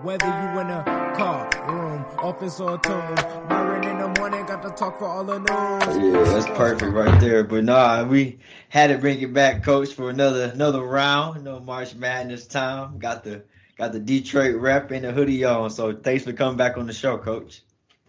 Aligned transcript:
Whether 0.00 0.26
you 0.26 0.60
in 0.60 0.70
a 0.70 0.82
car, 1.14 1.50
room, 1.68 2.04
office, 2.18 2.58
or 2.58 2.78
tomb. 2.78 3.14
Myron 3.48 3.84
in 3.84 3.98
the 3.98 4.08
morning 4.18 4.44
got 4.46 4.62
to 4.62 4.70
talk 4.70 4.98
for 4.98 5.04
all 5.04 5.22
the 5.22 5.38
news. 5.38 5.48
Yeah, 5.48 6.24
that's 6.32 6.46
perfect 6.46 6.92
right 6.92 7.20
there. 7.20 7.44
But 7.44 7.64
nah, 7.64 8.02
we 8.02 8.38
had 8.70 8.86
to 8.86 8.96
bring 8.96 9.20
it 9.20 9.34
back, 9.34 9.62
coach, 9.62 9.92
for 9.92 10.08
another 10.08 10.44
another 10.44 10.80
round. 10.80 11.44
No 11.44 11.60
March 11.60 11.94
Madness 11.94 12.46
time. 12.46 12.98
Got 12.98 13.22
the 13.22 13.42
got 13.76 13.92
the 13.92 14.00
Detroit 14.00 14.56
rep 14.56 14.90
and 14.92 15.04
the 15.04 15.12
hoodie 15.12 15.44
on. 15.44 15.68
So 15.70 15.94
thanks 15.94 16.24
for 16.24 16.32
coming 16.32 16.56
back 16.56 16.78
on 16.78 16.86
the 16.86 16.94
show, 16.94 17.18
coach. 17.18 17.62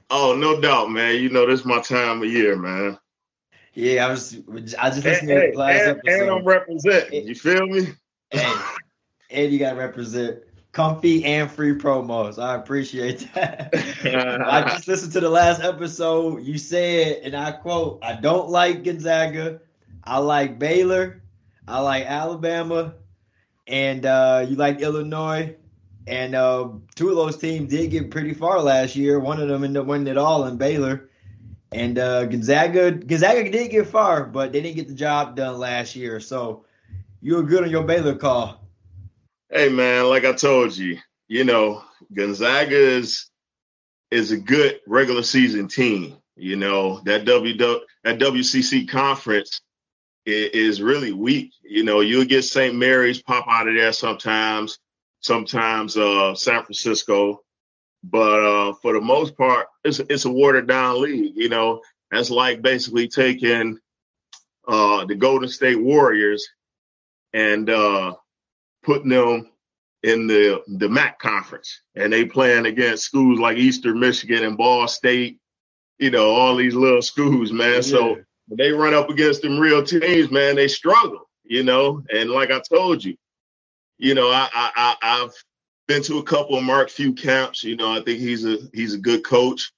Oh, 0.10 0.36
no 0.36 0.62
doubt, 0.62 0.90
man. 0.90 1.22
You 1.22 1.30
know 1.30 1.46
this 1.46 1.60
is 1.60 1.66
my 1.66 1.82
time 1.82 2.24
of 2.24 2.32
year, 2.32 2.56
man. 2.56 2.98
Yeah, 3.74 4.08
I 4.08 4.10
was 4.10 4.40
I 4.80 4.90
just 4.90 5.04
listened 5.04 5.30
hey, 5.30 5.48
to 5.48 5.52
the 5.52 5.58
last 5.58 5.82
and, 5.82 5.98
episode. 5.98 6.22
And 6.22 6.32
I'm 6.32 6.46
representing. 6.46 7.28
You 7.28 7.36
feel 7.36 7.68
me? 7.68 7.88
Hey, 8.32 8.56
and 9.30 9.52
you 9.52 9.60
gotta 9.60 9.76
represent 9.76 10.44
comfy 10.74 11.24
and 11.24 11.50
free 11.50 11.76
promos. 11.76 12.42
I 12.42 12.56
appreciate 12.56 13.30
that. 13.36 13.70
I 14.04 14.64
just 14.70 14.88
listened 14.88 15.14
to 15.14 15.22
the 15.22 15.30
last 15.30 15.62
episode. 15.62 16.44
You 16.44 16.58
said, 16.58 17.22
and 17.24 17.36
I 17.36 17.54
quote, 17.54 18.00
I 18.04 18.14
don't 18.14 18.50
like 18.50 18.84
Gonzaga. 18.84 19.62
I 20.04 20.18
like 20.18 20.60
Baylor. 20.60 21.22
I 21.68 21.80
like 21.80 22.06
Alabama. 22.06 22.96
And 23.68 24.06
uh, 24.06 24.46
you 24.50 24.56
like 24.58 24.82
Illinois. 24.82 25.56
And 26.06 26.36
uh, 26.36 26.70
two 26.96 27.10
of 27.10 27.16
those 27.16 27.38
teams 27.38 27.70
did 27.70 27.92
get 27.92 28.12
pretty 28.12 28.34
far 28.34 28.60
last 28.60 28.96
year. 28.96 29.20
One 29.20 29.40
of 29.40 29.48
them 29.48 29.64
ended 29.64 29.82
up 29.82 29.88
winning 29.88 30.08
it 30.08 30.18
all 30.18 30.46
in 30.48 30.58
Baylor. 30.58 31.10
And 31.72 31.98
uh, 31.98 32.26
Gonzaga, 32.26 32.92
Gonzaga 32.92 33.50
did 33.50 33.72
get 33.72 33.88
far, 33.88 34.26
but 34.26 34.52
they 34.52 34.62
didn't 34.62 34.76
get 34.76 34.88
the 34.88 34.94
job 34.94 35.36
done 35.36 35.60
last 35.60 35.96
year. 35.96 36.20
So 36.20 36.66
you 37.22 37.36
were 37.36 37.44
good 37.44 37.64
on 37.64 37.70
your 37.70 37.84
Baylor 37.84 38.16
call. 38.16 38.63
Hey 39.56 39.70
man, 39.70 40.06
like 40.10 40.26
I 40.26 40.34
told 40.34 40.76
you, 40.76 40.98
you 41.28 41.44
know, 41.44 41.84
Gonzaga 42.12 42.76
is 42.76 43.30
is 44.10 44.32
a 44.32 44.38
good 44.38 44.80
regular 44.88 45.22
season 45.22 45.68
team. 45.68 46.18
You 46.36 46.56
know, 46.56 47.02
that 47.02 47.26
W 47.26 47.56
that 47.58 48.18
WCC 48.18 48.90
conference 48.90 49.62
is, 50.26 50.50
is 50.54 50.82
really 50.82 51.12
weak. 51.12 51.52
You 51.62 51.84
know, 51.84 52.00
you'll 52.00 52.26
get 52.26 52.42
St. 52.42 52.74
Mary's 52.74 53.22
pop 53.22 53.46
out 53.48 53.68
of 53.68 53.76
there 53.76 53.94
sometimes, 53.94 54.80
sometimes 55.20 55.98
uh 55.98 56.34
San 56.34 56.64
Francisco. 56.64 57.44
But 58.04 58.44
uh 58.44 58.74
for 58.82 58.94
the 58.94 59.02
most 59.02 59.38
part, 59.38 59.68
it's 59.84 60.00
it's 60.00 60.26
a 60.26 60.32
watered 60.32 60.68
down 60.68 61.00
league, 61.00 61.34
you 61.36 61.50
know. 61.50 61.82
That's 62.10 62.32
like 62.32 62.64
basically 62.64 63.08
taking 63.08 63.78
uh 64.68 65.06
the 65.06 65.14
Golden 65.14 65.50
State 65.50 65.80
Warriors 65.80 66.44
and 67.34 67.70
uh 67.70 68.16
putting 68.84 69.10
them 69.10 69.50
in 70.04 70.28
the 70.28 70.62
the 70.68 70.90
MAC 70.90 71.18
conference, 71.20 71.82
and 71.96 72.12
they 72.12 72.26
playing 72.26 72.66
against 72.66 73.06
schools 73.06 73.40
like 73.40 73.58
Eastern 73.58 74.00
Michigan 74.00 74.44
and 74.44 74.58
Ball 74.58 74.88
State, 74.88 75.40
you 75.98 76.12
know, 76.12 76.30
all 76.30 76.56
these 76.56 76.76
little 76.76 77.02
schools, 77.02 77.52
man. 77.52 77.76
Yeah. 77.76 77.82
So 77.82 78.18
when 78.48 78.58
they 78.58 78.72
run 78.72 78.94
up 78.94 79.10
against 79.10 79.42
them 79.42 79.58
real 79.58 79.84
teams, 79.84 80.30
man, 80.30 80.56
they 80.56 80.68
struggle, 80.68 81.30
you 81.44 81.64
know. 81.64 82.04
And 82.14 82.30
like 82.30 82.52
I 82.52 82.60
told 82.60 83.04
you, 83.04 83.16
you 83.98 84.14
know, 84.14 84.28
I, 84.28 84.50
I, 84.54 84.96
I 85.02 85.20
have 85.20 85.32
been 85.88 86.04
to 86.04 86.18
a 86.18 86.24
couple 86.24 86.58
of 86.58 86.64
Mark 86.64 86.90
Few 86.90 87.14
camps. 87.14 87.64
You 87.64 87.78
know, 87.78 87.92
I 87.92 88.02
think 88.04 88.20
he's 88.20 88.46
a 88.46 88.58
he's 88.74 88.94
a 88.94 89.00
good 89.00 89.24
coach, 89.24 89.72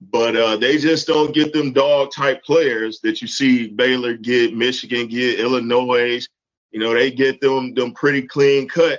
but 0.00 0.36
uh, 0.36 0.56
they 0.56 0.76
just 0.76 1.06
don't 1.06 1.34
get 1.34 1.54
them 1.54 1.72
dog 1.72 2.12
type 2.12 2.44
players 2.44 3.00
that 3.00 3.22
you 3.22 3.28
see 3.28 3.68
Baylor 3.68 4.14
get, 4.14 4.54
Michigan 4.54 5.08
get, 5.08 5.40
Illinois. 5.40 6.26
You 6.74 6.80
know, 6.80 6.92
they 6.92 7.12
get 7.12 7.40
them 7.40 7.72
them 7.72 7.92
pretty 7.92 8.22
clean 8.22 8.66
cut 8.66 8.98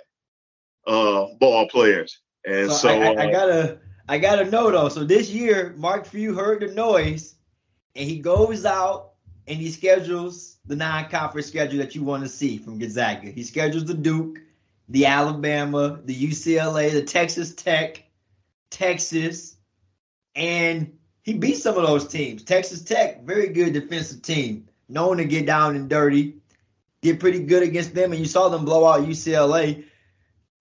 uh, 0.87 1.25
ball 1.41 1.67
players. 1.67 2.21
And 2.45 2.71
so, 2.71 2.77
so 2.77 2.89
I, 2.89 3.07
I, 3.07 3.27
I, 3.27 3.31
gotta 3.33 3.79
I 4.07 4.17
gotta 4.17 4.49
know 4.49 4.71
though. 4.71 4.87
So 4.87 5.03
this 5.03 5.29
year, 5.29 5.73
Mark 5.75 6.05
Few 6.05 6.33
heard 6.33 6.61
the 6.61 6.67
noise, 6.67 7.35
and 7.93 8.09
he 8.09 8.19
goes 8.19 8.63
out 8.63 9.11
and 9.45 9.59
he 9.59 9.69
schedules 9.69 10.55
the 10.65 10.77
non-conference 10.77 11.47
schedule 11.47 11.79
that 11.79 11.95
you 11.95 12.03
want 12.03 12.23
to 12.23 12.29
see 12.29 12.57
from 12.57 12.79
Gonzaga. 12.79 13.29
He 13.29 13.43
schedules 13.43 13.83
the 13.83 13.93
Duke, 13.93 14.39
the 14.87 15.07
Alabama, 15.07 15.99
the 16.05 16.15
UCLA, 16.15 16.93
the 16.93 17.03
Texas 17.03 17.53
Tech, 17.53 18.05
Texas, 18.69 19.57
and 20.33 20.97
he 21.23 21.33
beat 21.33 21.57
some 21.57 21.75
of 21.75 21.85
those 21.85 22.07
teams. 22.07 22.41
Texas 22.43 22.83
Tech, 22.83 23.25
very 23.25 23.49
good 23.49 23.73
defensive 23.73 24.21
team, 24.21 24.69
known 24.87 25.17
to 25.17 25.25
get 25.25 25.45
down 25.45 25.75
and 25.75 25.89
dirty. 25.89 26.35
Did 27.05 27.19
pretty 27.19 27.43
good 27.43 27.61
against 27.61 27.93
them, 27.93 28.13
and 28.13 28.19
you 28.19 28.25
saw 28.25 28.49
them 28.49 28.65
blow 28.65 28.83
out 28.83 29.07
UCLA. 29.07 29.85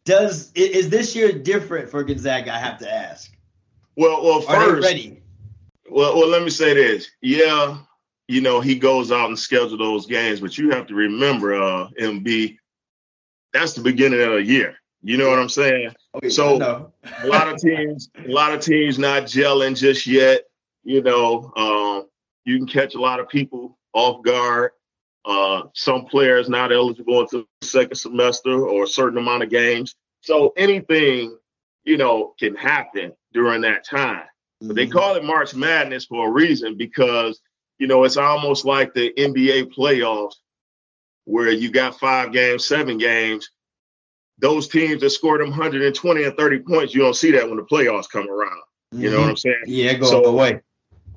Does 0.04 0.52
is 0.52 0.90
this 0.90 1.16
year 1.16 1.32
different 1.32 1.88
for 1.88 2.04
Gonzaga? 2.04 2.52
I 2.52 2.58
have 2.58 2.76
to 2.80 2.92
ask. 2.92 3.34
Well, 3.96 4.22
well, 4.22 4.42
first, 4.42 4.86
ready? 4.86 5.22
Well, 5.90 6.14
well, 6.14 6.28
let 6.28 6.42
me 6.42 6.50
say 6.50 6.74
this. 6.74 7.10
Yeah, 7.22 7.78
you 8.28 8.42
know 8.42 8.60
he 8.60 8.78
goes 8.78 9.10
out 9.10 9.30
and 9.30 9.38
schedule 9.38 9.78
those 9.78 10.04
games, 10.04 10.40
but 10.40 10.58
you 10.58 10.68
have 10.72 10.86
to 10.88 10.94
remember, 10.94 11.54
uh, 11.54 11.88
MB, 11.98 12.58
that's 13.54 13.72
the 13.72 13.80
beginning 13.80 14.20
of 14.20 14.32
the 14.32 14.42
year. 14.42 14.76
You 15.02 15.16
know 15.16 15.30
what 15.30 15.38
I'm 15.38 15.48
saying? 15.48 15.94
Okay, 16.16 16.28
so 16.28 16.92
a 17.22 17.26
lot 17.26 17.48
of 17.48 17.58
teams, 17.58 18.10
a 18.22 18.30
lot 18.30 18.52
of 18.52 18.60
teams 18.60 18.98
not 18.98 19.22
gelling 19.22 19.78
just 19.78 20.06
yet. 20.06 20.42
You 20.82 21.02
know, 21.02 21.54
um, 21.56 22.06
you 22.44 22.58
can 22.58 22.66
catch 22.66 22.94
a 22.94 23.00
lot 23.00 23.18
of 23.18 23.30
people 23.30 23.78
off 23.94 24.22
guard. 24.22 24.72
Uh, 25.24 25.62
some 25.74 26.04
players 26.04 26.48
not 26.48 26.72
eligible 26.72 27.20
until 27.20 27.44
the 27.60 27.66
second 27.66 27.96
semester 27.96 28.66
or 28.66 28.84
a 28.84 28.88
certain 28.88 29.18
amount 29.18 29.42
of 29.42 29.50
games. 29.50 29.94
So 30.20 30.52
anything, 30.56 31.36
you 31.84 31.96
know, 31.96 32.34
can 32.38 32.54
happen 32.54 33.12
during 33.32 33.62
that 33.62 33.86
time. 33.86 34.22
Mm-hmm. 34.62 34.68
But 34.68 34.76
they 34.76 34.86
call 34.86 35.16
it 35.16 35.24
March 35.24 35.54
Madness 35.54 36.06
for 36.06 36.28
a 36.28 36.30
reason 36.30 36.76
because, 36.76 37.40
you 37.78 37.86
know, 37.86 38.04
it's 38.04 38.16
almost 38.16 38.64
like 38.64 38.92
the 38.92 39.12
NBA 39.16 39.74
playoffs 39.74 40.34
where 41.24 41.50
you 41.50 41.70
got 41.70 41.98
five 41.98 42.32
games, 42.32 42.66
seven 42.66 42.98
games. 42.98 43.50
Those 44.38 44.68
teams 44.68 45.00
that 45.00 45.10
scored 45.10 45.40
them 45.40 45.50
120 45.50 46.24
and 46.24 46.36
30 46.36 46.58
points, 46.60 46.94
you 46.94 47.00
don't 47.00 47.14
see 47.14 47.30
that 47.32 47.48
when 47.48 47.56
the 47.56 47.62
playoffs 47.62 48.10
come 48.10 48.28
around. 48.28 48.60
You 48.92 49.10
know 49.10 49.20
what 49.20 49.30
I'm 49.30 49.36
saying? 49.36 49.62
Yeah, 49.66 49.94
go 49.94 50.06
so, 50.06 50.24
away. 50.24 50.60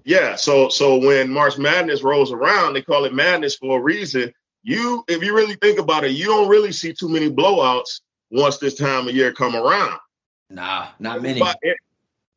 Yeah, 0.07 0.37
so 0.37 0.69
so 0.69 0.95
when 0.95 1.29
March 1.29 1.57
Madness 1.57 2.01
rolls 2.01 2.31
around, 2.31 2.71
they 2.73 2.81
call 2.81 3.03
it 3.03 3.13
madness 3.13 3.57
for 3.57 3.77
a 3.77 3.81
reason. 3.83 4.33
You, 4.63 5.03
if 5.09 5.21
you 5.21 5.35
really 5.35 5.55
think 5.55 5.79
about 5.79 6.05
it, 6.05 6.11
you 6.11 6.27
don't 6.27 6.47
really 6.47 6.71
see 6.71 6.93
too 6.93 7.09
many 7.09 7.29
blowouts 7.29 7.99
once 8.31 8.57
this 8.57 8.75
time 8.75 9.09
of 9.09 9.13
year 9.13 9.33
come 9.33 9.53
around. 9.53 9.99
Nah, 10.49 10.87
not 10.99 11.21
many. 11.21 11.41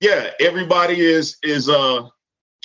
yeah, 0.00 0.30
everybody 0.40 0.98
is 1.00 1.36
is 1.44 1.68
uh 1.68 2.08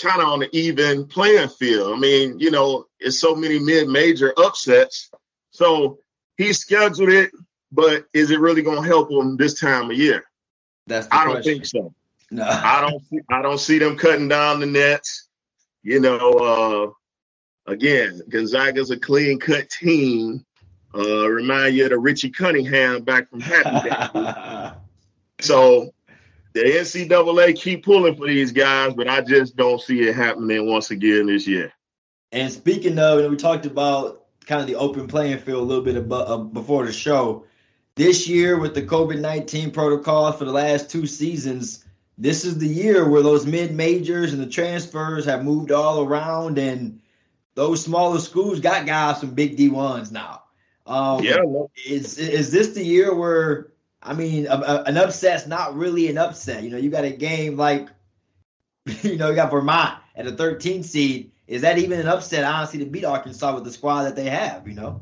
kind 0.02 0.24
of 0.24 0.28
on 0.28 0.40
the 0.40 0.50
even 0.58 1.06
playing 1.06 1.50
field. 1.50 1.96
I 1.96 2.00
mean, 2.00 2.40
you 2.40 2.50
know, 2.50 2.88
it's 3.00 3.20
so 3.20 3.36
many 3.36 3.60
mid-major 3.60 4.34
upsets. 4.38 5.12
So 5.52 6.00
he 6.36 6.52
scheduled 6.52 7.10
it, 7.10 7.30
but 7.72 8.06
is 8.12 8.32
it 8.32 8.40
really 8.40 8.64
going 8.64 8.82
to 8.82 8.88
help 8.88 9.12
him 9.12 9.38
this 9.38 9.60
time 9.60 9.92
of 9.92 9.98
year? 9.98 10.24
That's 10.88 11.06
I 11.12 11.26
question. 11.26 11.34
don't 11.34 11.44
think 11.44 11.66
so. 11.68 11.94
No. 12.32 12.44
I 12.48 12.82
don't 12.82 13.04
see, 13.06 13.20
I 13.30 13.42
don't 13.42 13.60
see 13.60 13.80
them 13.80 13.98
cutting 13.98 14.28
down 14.28 14.60
the 14.60 14.66
nets. 14.66 15.28
You 15.84 16.00
know, 16.00 16.96
uh, 17.68 17.72
again, 17.72 18.22
Gonzaga's 18.30 18.92
a 18.92 18.98
clean 18.98 19.40
cut 19.40 19.70
team. 19.70 20.46
Uh, 20.94 21.28
remind 21.28 21.76
you 21.76 21.84
of 21.84 21.90
the 21.90 22.00
Richie 22.00 22.30
Cunningham 22.30 23.04
back 23.04 23.30
from 23.30 23.42
Happy 23.42 23.90
Day. 23.90 24.72
so 25.42 25.94
the 26.54 26.62
NCAA 26.62 27.56
keep 27.60 27.84
pulling 27.84 28.16
for 28.16 28.28
these 28.28 28.54
guys, 28.54 28.94
but 28.94 29.10
I 29.10 29.22
just 29.22 29.58
don't 29.58 29.82
see 29.82 30.08
it 30.08 30.16
happening 30.16 30.72
once 30.72 30.90
again 30.90 31.28
this 31.28 31.46
year. 31.46 31.74
And 32.32 32.52
speaking 32.52 32.98
of, 32.98 33.30
we 33.30 33.36
talked 33.36 33.66
about 33.66 34.26
kind 34.46 34.62
of 34.62 34.68
the 34.68 34.76
open 34.76 35.08
playing 35.08 35.40
field 35.40 35.64
a 35.64 35.66
little 35.66 35.84
bit 35.84 35.98
about, 35.98 36.28
uh, 36.28 36.38
before 36.38 36.86
the 36.86 36.94
show. 36.94 37.46
This 37.96 38.28
year, 38.28 38.60
with 38.60 38.74
the 38.74 38.82
COVID 38.82 39.20
19 39.20 39.72
protocol 39.72 40.32
for 40.32 40.46
the 40.46 40.52
last 40.52 40.90
two 40.90 41.08
seasons, 41.08 41.85
this 42.18 42.46
is 42.46 42.58
the 42.58 42.68
year 42.68 43.08
where 43.08 43.22
those 43.22 43.46
mid 43.46 43.74
majors 43.74 44.34
and 44.34 44.42
the 44.42 44.50
transfers 44.50 45.26
have 45.26 45.44
moved 45.44 45.72
all 45.72 46.02
around, 46.02 46.58
and 46.58 47.02
those 47.56 47.84
smaller 47.84 48.20
schools 48.20 48.60
got 48.60 48.86
guys 48.86 49.20
from 49.20 49.34
big 49.34 49.58
D 49.58 49.70
ones 49.70 50.12
now. 50.12 50.44
Um, 50.86 51.24
yeah, 51.24 51.38
is 51.86 52.18
is 52.18 52.52
this 52.52 52.70
the 52.70 52.84
year 52.84 53.14
where 53.14 53.72
I 54.02 54.14
mean, 54.14 54.48
a, 54.48 54.56
a, 54.56 54.84
an 54.84 54.98
upset's 54.98 55.48
not 55.48 55.76
really 55.76 56.08
an 56.10 56.18
upset. 56.18 56.64
You 56.64 56.70
know, 56.70 56.78
you 56.78 56.90
got 56.90 57.06
a 57.06 57.12
game 57.12 57.58
like, 57.58 57.90
you 59.02 59.18
know, 59.18 59.30
you 59.30 59.36
got 59.36 59.52
Vermont 59.52 60.00
at 60.16 60.28
a 60.28 60.32
13 60.32 60.84
seed. 60.84 61.32
Is 61.48 61.62
that 61.62 61.78
even 61.80 62.00
an 62.00 62.08
upset, 62.08 62.44
honestly, 62.44 62.80
to 62.80 62.86
beat 62.86 63.06
Arkansas 63.06 63.54
with 63.54 63.64
the 63.64 63.72
squad 63.72 64.04
that 64.04 64.16
they 64.16 64.30
have? 64.30 64.68
You 64.68 64.76
know 64.76 65.02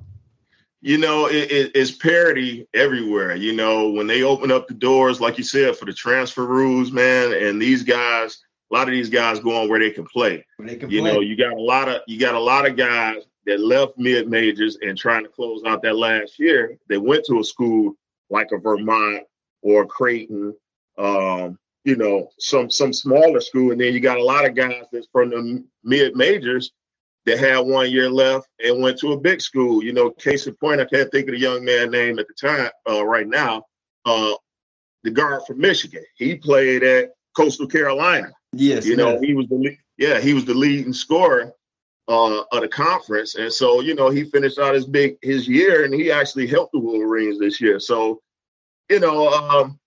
you 0.84 0.98
know, 0.98 1.28
it, 1.28 1.50
it, 1.50 1.72
it's 1.76 1.92
parity 1.92 2.68
everywhere. 2.74 3.38
You 3.38 3.54
know, 3.54 3.88
when 3.88 4.06
they 4.06 4.24
open 4.24 4.52
up 4.52 4.68
the 4.68 4.74
doors, 4.74 5.22
like 5.22 5.38
you 5.38 5.44
said, 5.46 5.78
for 5.78 5.86
the 5.86 5.94
transfer 5.94 6.46
rules, 6.46 6.92
man, 6.92 7.32
and 7.32 7.62
these 7.62 7.84
guys, 7.84 8.44
a 8.70 8.76
lot 8.76 8.90
of 8.90 8.94
these 8.94 9.10
guys 9.10 9.40
going 9.40 9.70
where 9.70 9.80
they 9.80 9.92
can 9.92 10.04
play. 10.04 10.46
They 10.60 10.76
can 10.76 10.90
you 10.90 11.00
play. 11.00 11.14
know, 11.14 11.22
you 11.22 11.38
got 11.38 11.54
a 11.54 11.62
lot 11.62 11.88
of 11.88 12.02
you 12.06 12.20
got 12.20 12.36
a 12.36 12.40
lot 12.40 12.68
of 12.68 12.76
guys 12.76 13.24
that 13.46 13.62
left 13.62 13.94
mid 13.98 14.30
majors 14.30 14.78
and 14.82 14.98
trying 14.98 15.24
to 15.24 15.30
close 15.30 15.64
out 15.66 15.82
that 15.84 15.96
last 15.96 16.38
year. 16.38 16.78
They 16.90 16.98
went 16.98 17.24
to 17.28 17.40
a 17.40 17.44
school 17.46 17.94
like 18.30 18.52
a 18.52 18.58
Vermont 18.58 19.24
or 19.62 19.86
Creighton, 19.86 20.54
um, 20.98 21.58
you 21.86 21.96
know, 21.96 22.28
some 22.40 22.70
some 22.70 22.92
smaller 22.92 23.40
school, 23.40 23.72
and 23.72 23.80
then 23.80 23.94
you 23.94 24.02
got 24.02 24.18
a 24.18 24.24
lot 24.24 24.46
of 24.46 24.54
guys 24.54 24.84
that's 24.92 25.08
from 25.14 25.30
the 25.30 25.64
mid 25.86 26.18
majors 26.18 26.74
that 27.26 27.40
had 27.40 27.60
one 27.60 27.90
year 27.90 28.10
left 28.10 28.48
and 28.64 28.82
went 28.82 29.00
to 29.00 29.14
a 29.14 29.20
big 29.20 29.42
school. 29.42 29.84
You 29.84 29.94
know, 29.94 30.12
case 30.12 30.48
in 30.48 30.56
point, 30.56 30.82
I 30.82 30.86
can't 30.86 31.12
think 31.12 31.28
of 31.28 31.34
the 31.34 31.40
young 31.40 31.64
man 31.64 31.92
name 31.92 32.20
at 32.20 32.28
the 32.28 32.34
time 32.34 32.70
uh, 32.90 33.06
right 33.06 33.28
now. 33.28 33.64
Uh, 34.06 34.34
the 35.04 35.12
guard 35.12 35.44
from 35.46 35.60
Michigan, 35.60 36.04
he 36.16 36.36
played 36.36 36.84
at 36.84 37.12
Coastal 37.36 37.68
Carolina. 37.68 38.32
Yes, 38.54 38.86
you 38.86 38.96
know, 38.96 39.20
he 39.20 39.34
was 39.34 39.48
the 39.48 39.76
yeah 39.98 40.20
he 40.20 40.34
was 40.34 40.46
the 40.46 40.54
leading 40.54 40.94
scorer 40.94 41.54
uh, 42.08 42.44
of 42.52 42.62
the 42.62 42.68
conference, 42.68 43.36
and 43.36 43.52
so 43.52 43.82
you 43.82 43.96
know 43.96 44.10
he 44.10 44.24
finished 44.24 44.60
out 44.60 44.76
his 44.76 44.86
big 44.86 45.18
his 45.22 45.48
year, 45.48 45.86
and 45.86 45.94
he 45.94 46.12
actually 46.12 46.48
helped 46.48 46.74
the 46.74 46.80
Wolverines 46.80 47.40
this 47.40 47.60
year. 47.60 47.80
So, 47.80 48.22
you 48.90 49.00
know, 49.00 49.30
um, 49.30 49.80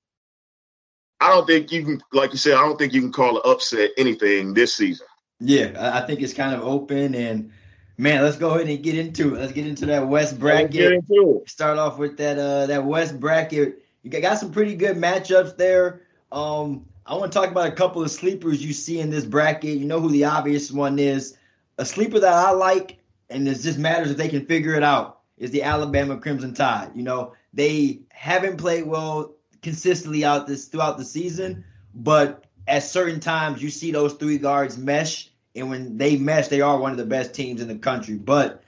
I 1.20 1.30
don't 1.30 1.46
think 1.46 1.72
you 1.72 1.84
can, 1.84 2.02
like 2.12 2.32
you 2.32 2.38
said, 2.38 2.54
I 2.54 2.62
don't 2.62 2.78
think 2.78 2.92
you 2.92 3.00
can 3.00 3.12
call 3.12 3.36
an 3.36 3.42
upset 3.44 3.90
anything 3.96 4.54
this 4.54 4.74
season. 4.74 5.06
Yeah, 5.40 5.72
I 5.94 6.06
think 6.06 6.20
it's 6.22 6.32
kind 6.34 6.54
of 6.54 6.62
open 6.62 7.14
and 7.14 7.50
man, 7.98 8.22
let's 8.22 8.36
go 8.36 8.50
ahead 8.54 8.68
and 8.68 8.82
get 8.82 8.96
into 8.96 9.34
it. 9.34 9.38
Let's 9.40 9.52
get 9.52 9.66
into 9.66 9.86
that 9.86 10.06
West 10.08 10.38
bracket. 10.38 10.70
get 10.72 10.92
into 10.92 11.40
it. 11.42 11.50
Start 11.50 11.78
off 11.78 11.98
with 11.98 12.16
that 12.18 12.38
uh 12.38 12.66
that 12.66 12.84
West 12.84 13.18
bracket. 13.20 13.82
You 14.02 14.10
got- 14.10 14.22
got 14.22 14.38
some 14.38 14.52
pretty 14.52 14.74
good 14.74 14.96
matchups 14.96 15.56
there. 15.56 16.02
Um, 16.32 16.86
I 17.04 17.14
want 17.14 17.32
to 17.32 17.38
talk 17.38 17.50
about 17.50 17.68
a 17.68 17.72
couple 17.72 18.02
of 18.02 18.10
sleepers 18.10 18.64
you 18.64 18.72
see 18.72 19.00
in 19.00 19.10
this 19.10 19.24
bracket. 19.24 19.78
You 19.78 19.84
know 19.86 20.00
who 20.00 20.10
the 20.10 20.24
obvious 20.24 20.70
one 20.72 20.98
is. 20.98 21.36
A 21.78 21.84
sleeper 21.84 22.18
that 22.18 22.32
I 22.32 22.50
like, 22.52 22.98
and 23.30 23.46
it 23.46 23.60
just 23.60 23.78
matters 23.78 24.10
if 24.10 24.16
they 24.16 24.28
can 24.28 24.46
figure 24.46 24.74
it 24.74 24.82
out, 24.82 25.20
is 25.38 25.50
the 25.50 25.62
Alabama 25.62 26.16
Crimson 26.16 26.54
Tide. 26.54 26.90
You 26.94 27.02
know, 27.02 27.34
they 27.52 28.00
haven't 28.08 28.56
played 28.56 28.86
well 28.86 29.34
consistently 29.62 30.24
out 30.24 30.46
this 30.46 30.66
throughout 30.66 30.98
the 30.98 31.04
season, 31.04 31.64
but 31.94 32.45
at 32.66 32.82
certain 32.82 33.20
times 33.20 33.62
you 33.62 33.70
see 33.70 33.92
those 33.92 34.14
three 34.14 34.38
guards 34.38 34.76
mesh, 34.76 35.30
and 35.54 35.70
when 35.70 35.98
they 35.98 36.16
mesh, 36.16 36.48
they 36.48 36.60
are 36.60 36.78
one 36.78 36.92
of 36.92 36.98
the 36.98 37.06
best 37.06 37.34
teams 37.34 37.60
in 37.60 37.68
the 37.68 37.76
country. 37.76 38.14
But 38.16 38.62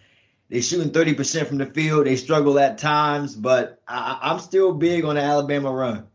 they're 0.49 0.63
shooting 0.63 0.91
30% 0.91 1.47
from 1.47 1.59
the 1.59 1.67
field. 1.67 2.07
They 2.07 2.17
struggle 2.17 2.59
at 2.59 2.79
times, 2.79 3.35
but 3.35 3.83
I, 3.87 4.19
I'm 4.23 4.39
still 4.39 4.73
big 4.73 5.05
on 5.05 5.17
the 5.17 5.21
Alabama 5.23 5.71
run. 5.73 6.07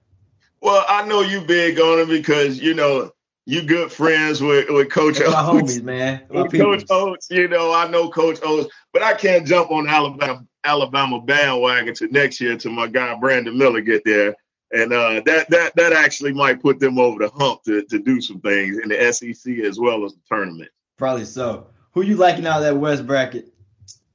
Well, 0.62 0.85
I 0.88 1.06
know 1.06 1.21
you 1.21 1.41
big 1.41 1.80
on 1.80 2.00
it 2.00 2.07
because 2.07 2.59
you 2.59 2.74
know 2.74 3.12
you 3.45 3.63
good 3.63 3.91
friends 3.91 4.41
with 4.41 4.69
with 4.69 4.89
Coach 4.89 5.19
my 5.19 5.25
Oats. 5.25 5.77
homies, 5.77 5.83
man. 5.83 6.24
My 6.31 6.47
Coach. 6.47 6.85
Oats, 6.89 7.27
you 7.30 7.50
know 7.50 7.74
I 7.74 7.89
know 7.89 8.09
Coach 8.09 8.39
Oats, 8.44 8.74
but 8.94 9.03
I 9.03 9.13
can't 9.13 9.45
jump 9.45 9.71
on 9.71 9.88
Alabama 9.88 10.45
Alabama 10.63 11.19
bandwagon 11.19 11.94
to 11.95 12.07
next 12.07 12.39
year 12.39 12.56
till 12.56 12.71
my 12.71 12.88
guy 12.88 13.13
Brandon 13.15 13.57
Miller 13.57 13.81
get 13.81 14.03
there, 14.06 14.35
and 14.73 14.91
uh, 14.91 15.21
that 15.25 15.49
that 15.49 15.75
that 15.75 15.93
actually 15.93 16.33
might 16.33 16.61
put 16.61 16.79
them 16.79 16.97
over 16.99 17.19
the 17.19 17.29
hump 17.29 17.63
to 17.63 17.83
to 17.83 17.99
do 17.99 18.19
some 18.19 18.41
things 18.41 18.77
in 18.79 18.89
the 18.89 19.13
SEC 19.13 19.59
as 19.59 19.79
well 19.79 20.03
as 20.05 20.13
the 20.13 20.19
tournament. 20.27 20.69
Probably 20.97 21.25
so. 21.25 21.67
Who 21.91 22.01
you 22.01 22.15
liking 22.15 22.47
out 22.47 22.57
of 22.57 22.63
that 22.63 22.75
West 22.77 23.05
bracket? 23.05 23.53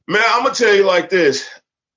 Man, 0.09 0.23
I'm 0.29 0.43
gonna 0.43 0.55
tell 0.55 0.75
you 0.75 0.85
like 0.85 1.09
this. 1.11 1.49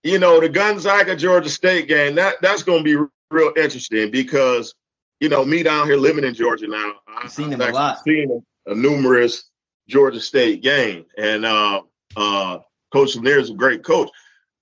You 0.04 0.20
know, 0.20 0.40
the 0.40 0.50
Gonzaga 0.50 1.16
Georgia 1.16 1.50
State 1.50 1.88
game 1.88 2.16
that 2.16 2.36
that's 2.42 2.64
gonna 2.64 2.84
be 2.84 2.98
real 3.32 3.54
interesting 3.58 4.12
because 4.12 4.76
you 5.20 5.30
know 5.30 5.44
me 5.44 5.64
down 5.64 5.88
here 5.88 5.98
living 5.98 6.24
in 6.24 6.34
Georgia 6.34 6.68
now. 6.68 6.94
I- 7.08 7.24
You've 7.24 7.32
seen 7.32 7.54
I've 7.54 7.60
them 7.60 7.70
a 7.70 7.74
lot. 7.74 8.00
Seen 8.04 8.44
a, 8.68 8.72
a 8.72 8.76
numerous 8.76 9.50
Georgia 9.88 10.20
State 10.20 10.62
game, 10.62 11.06
and 11.18 11.46
uh, 11.46 11.82
uh, 12.16 12.60
Coach 12.94 13.16
Lanier 13.16 13.40
is 13.40 13.50
a 13.50 13.54
great 13.54 13.84
coach. 13.84 14.10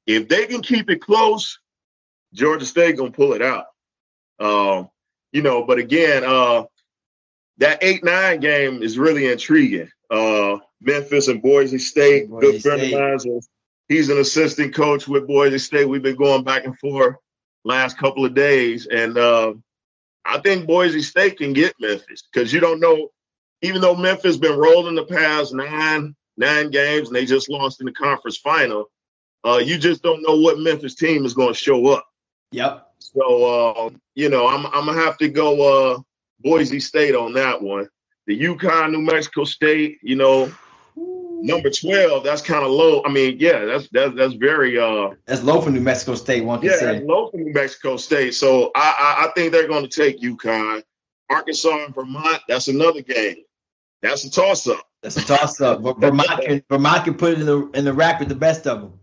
If 0.07 0.27
they 0.27 0.45
can 0.47 0.61
keep 0.61 0.89
it 0.89 1.01
close, 1.01 1.59
Georgia 2.33 2.65
State 2.65 2.97
gonna 2.97 3.11
pull 3.11 3.33
it 3.33 3.41
out. 3.41 3.65
Um, 4.39 4.89
you 5.31 5.41
know, 5.41 5.63
but 5.63 5.77
again, 5.77 6.24
uh, 6.24 6.63
that 7.57 7.83
eight 7.83 8.03
nine 8.03 8.39
game 8.39 8.81
is 8.81 8.97
really 8.97 9.27
intriguing. 9.31 9.89
Uh, 10.09 10.57
Memphis 10.81 11.27
and 11.27 11.41
Boise 11.41 11.77
State, 11.77 12.30
Boise 12.30 12.51
good 12.51 12.62
friend 12.62 12.81
State. 12.81 12.94
of 12.94 13.25
mine. 13.25 13.41
He's 13.88 14.09
an 14.09 14.19
assistant 14.19 14.75
coach 14.75 15.07
with 15.07 15.27
Boise 15.27 15.57
State. 15.57 15.86
We've 15.86 16.01
been 16.01 16.15
going 16.15 16.44
back 16.44 16.65
and 16.65 16.77
forth 16.80 17.15
last 17.63 17.97
couple 17.97 18.25
of 18.25 18.33
days, 18.33 18.88
and 18.88 19.18
uh, 19.18 19.53
I 20.25 20.39
think 20.39 20.68
Boise 20.68 21.01
State 21.01 21.38
can 21.38 21.53
get 21.53 21.74
Memphis 21.80 22.24
because 22.31 22.53
you 22.53 22.59
don't 22.59 22.80
know. 22.80 23.09
Even 23.62 23.81
though 23.81 23.95
Memphis 23.95 24.38
been 24.38 24.57
rolling 24.57 24.95
the 24.95 25.03
past 25.03 25.53
nine 25.53 26.15
nine 26.38 26.71
games 26.71 27.09
and 27.09 27.15
they 27.15 27.25
just 27.25 27.50
lost 27.50 27.81
in 27.81 27.85
the 27.85 27.92
conference 27.92 28.38
final, 28.38 28.85
uh, 29.45 29.57
you 29.57 29.77
just 29.77 30.01
don't 30.01 30.21
know 30.21 30.38
what 30.38 30.59
Memphis 30.59 30.95
team 30.95 31.25
is 31.25 31.33
going 31.33 31.50
to 31.50 31.59
show 31.59 31.88
up. 31.88 32.06
Yep. 32.51 32.88
So 32.99 33.45
uh, 33.45 33.89
you 34.15 34.29
know, 34.29 34.47
I'm 34.47 34.65
I'm 34.67 34.85
gonna 34.85 35.01
have 35.01 35.17
to 35.19 35.29
go 35.29 35.95
uh, 35.95 35.99
Boise 36.39 36.79
State 36.79 37.15
on 37.15 37.33
that 37.33 37.61
one. 37.61 37.87
The 38.27 38.39
UConn, 38.39 38.91
New 38.91 39.01
Mexico 39.01 39.43
State, 39.43 39.97
you 40.03 40.15
know, 40.15 40.51
number 40.95 41.69
twelve. 41.69 42.23
That's 42.23 42.41
kind 42.41 42.63
of 42.63 42.71
low. 42.71 43.03
I 43.03 43.09
mean, 43.11 43.37
yeah, 43.39 43.65
that's 43.65 43.87
that's 43.89 44.15
that's 44.15 44.33
very 44.33 44.77
uh, 44.77 45.11
That's 45.25 45.43
low 45.43 45.61
for 45.61 45.71
New 45.71 45.81
Mexico 45.81 46.15
State, 46.15 46.43
one 46.43 46.59
can 46.59 46.69
yeah, 46.69 46.77
say. 46.77 46.99
low 47.01 47.29
for 47.31 47.37
New 47.37 47.53
Mexico 47.53 47.97
State. 47.97 48.35
So 48.35 48.71
I 48.75 48.93
I, 48.99 49.25
I 49.25 49.31
think 49.33 49.51
they're 49.51 49.67
going 49.67 49.87
to 49.87 49.89
take 49.89 50.21
UConn, 50.21 50.83
Arkansas, 51.29 51.85
and 51.85 51.95
Vermont. 51.95 52.41
That's 52.47 52.67
another 52.67 53.01
game. 53.01 53.37
That's 54.01 54.23
a 54.23 54.31
toss 54.31 54.67
up. 54.67 54.85
That's 55.01 55.17
a 55.17 55.25
toss 55.25 55.61
up. 55.61 55.81
Vermont 55.81 56.41
can 56.45 56.63
Vermont 56.69 57.05
can 57.05 57.15
put 57.15 57.33
it 57.33 57.39
in 57.39 57.45
the 57.45 57.69
in 57.71 57.85
the 57.85 57.93
rack 57.93 58.19
with 58.19 58.29
the 58.29 58.35
best 58.35 58.67
of 58.67 58.81
them. 58.81 58.99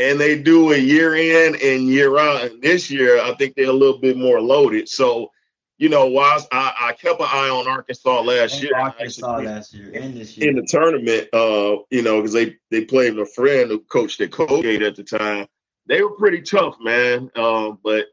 And 0.00 0.18
they 0.18 0.40
do 0.42 0.72
a 0.72 0.76
year 0.78 1.14
in 1.14 1.54
and 1.54 1.86
year 1.88 2.18
out. 2.18 2.42
And 2.44 2.62
this 2.62 2.90
year, 2.90 3.20
I 3.20 3.34
think 3.34 3.54
they're 3.54 3.68
a 3.68 3.72
little 3.72 3.98
bit 3.98 4.16
more 4.16 4.40
loaded. 4.40 4.88
So, 4.88 5.30
you 5.76 5.90
know, 5.90 6.06
whilst 6.06 6.48
I, 6.50 6.72
I 6.78 6.92
kept 6.94 7.20
an 7.20 7.26
eye 7.30 7.50
on 7.50 7.68
Arkansas 7.68 8.22
last 8.22 8.62
year, 8.62 8.72
Arkansas 8.76 9.26
actually, 9.30 9.46
last 9.46 9.74
year 9.74 9.92
and 9.94 10.16
this 10.16 10.36
year. 10.36 10.48
in 10.48 10.56
the 10.56 10.62
tournament, 10.62 11.28
uh, 11.34 11.82
you 11.90 12.02
know, 12.02 12.16
because 12.16 12.32
they 12.32 12.56
they 12.70 12.84
played 12.86 13.14
with 13.14 13.28
a 13.28 13.30
friend 13.30 13.70
who 13.70 13.78
coached 13.80 14.20
at 14.22 14.32
Colgate 14.32 14.82
at 14.82 14.96
the 14.96 15.04
time. 15.04 15.46
They 15.86 16.02
were 16.02 16.16
pretty 16.16 16.42
tough, 16.42 16.76
man. 16.80 17.30
Um, 17.36 17.78
but 17.82 18.06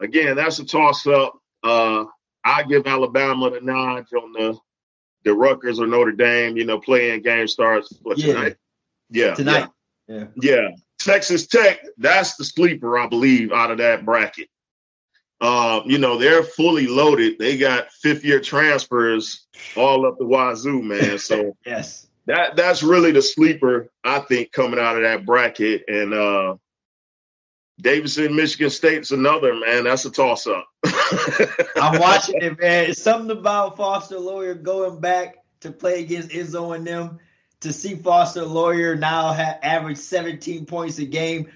again, 0.00 0.36
that's 0.36 0.58
a 0.58 0.64
toss 0.64 1.06
up. 1.06 1.38
Uh, 1.62 2.04
I 2.44 2.64
give 2.64 2.86
Alabama 2.86 3.50
the 3.50 3.60
nod 3.62 4.06
on 4.14 4.32
the 4.32 4.58
the 5.24 5.32
Rutgers 5.34 5.80
or 5.80 5.86
Notre 5.86 6.12
Dame. 6.12 6.56
You 6.58 6.64
know, 6.66 6.80
playing 6.80 7.22
game 7.22 7.48
starts 7.48 7.94
what 8.02 8.18
Yeah. 8.18 8.26
tonight? 8.34 8.56
Yeah, 9.10 9.34
Tonight. 9.34 9.68
yeah. 10.08 10.26
Yeah, 10.40 10.68
Texas 11.04 11.46
Tech, 11.46 11.80
that's 11.98 12.36
the 12.36 12.44
sleeper, 12.44 12.98
I 12.98 13.06
believe, 13.06 13.52
out 13.52 13.70
of 13.70 13.78
that 13.78 14.04
bracket. 14.04 14.48
Uh, 15.40 15.82
you 15.84 15.98
know, 15.98 16.16
they're 16.18 16.42
fully 16.42 16.86
loaded. 16.86 17.38
They 17.38 17.58
got 17.58 17.92
fifth 17.92 18.24
year 18.24 18.40
transfers 18.40 19.46
all 19.76 20.06
up 20.06 20.18
the 20.18 20.24
wazoo, 20.26 20.82
man. 20.82 21.18
So 21.18 21.56
Yes. 21.66 22.06
that 22.26 22.56
that's 22.56 22.82
really 22.82 23.12
the 23.12 23.20
sleeper, 23.22 23.90
I 24.02 24.20
think, 24.20 24.52
coming 24.52 24.80
out 24.80 24.96
of 24.96 25.02
that 25.02 25.26
bracket. 25.26 25.84
And 25.88 26.14
uh 26.14 26.56
Davidson, 27.80 28.36
Michigan 28.36 28.70
State's 28.70 29.10
another, 29.10 29.54
man. 29.54 29.84
That's 29.84 30.04
a 30.04 30.10
toss 30.10 30.46
up. 30.46 30.66
I'm 31.76 31.98
watching 32.00 32.40
it, 32.40 32.58
man. 32.60 32.90
It's 32.90 33.02
something 33.02 33.36
about 33.36 33.76
Foster 33.76 34.18
Loyer 34.18 34.54
going 34.54 35.00
back 35.00 35.38
to 35.60 35.72
play 35.72 36.00
against 36.00 36.30
Izzo 36.30 36.76
and 36.76 36.86
them. 36.86 37.18
To 37.64 37.72
see 37.72 37.94
Foster 37.96 38.44
Loyer 38.44 38.94
now 38.94 39.32
ha- 39.32 39.58
average 39.62 39.96
17 39.96 40.66
points 40.66 40.98
a 40.98 41.06
game. 41.06 41.50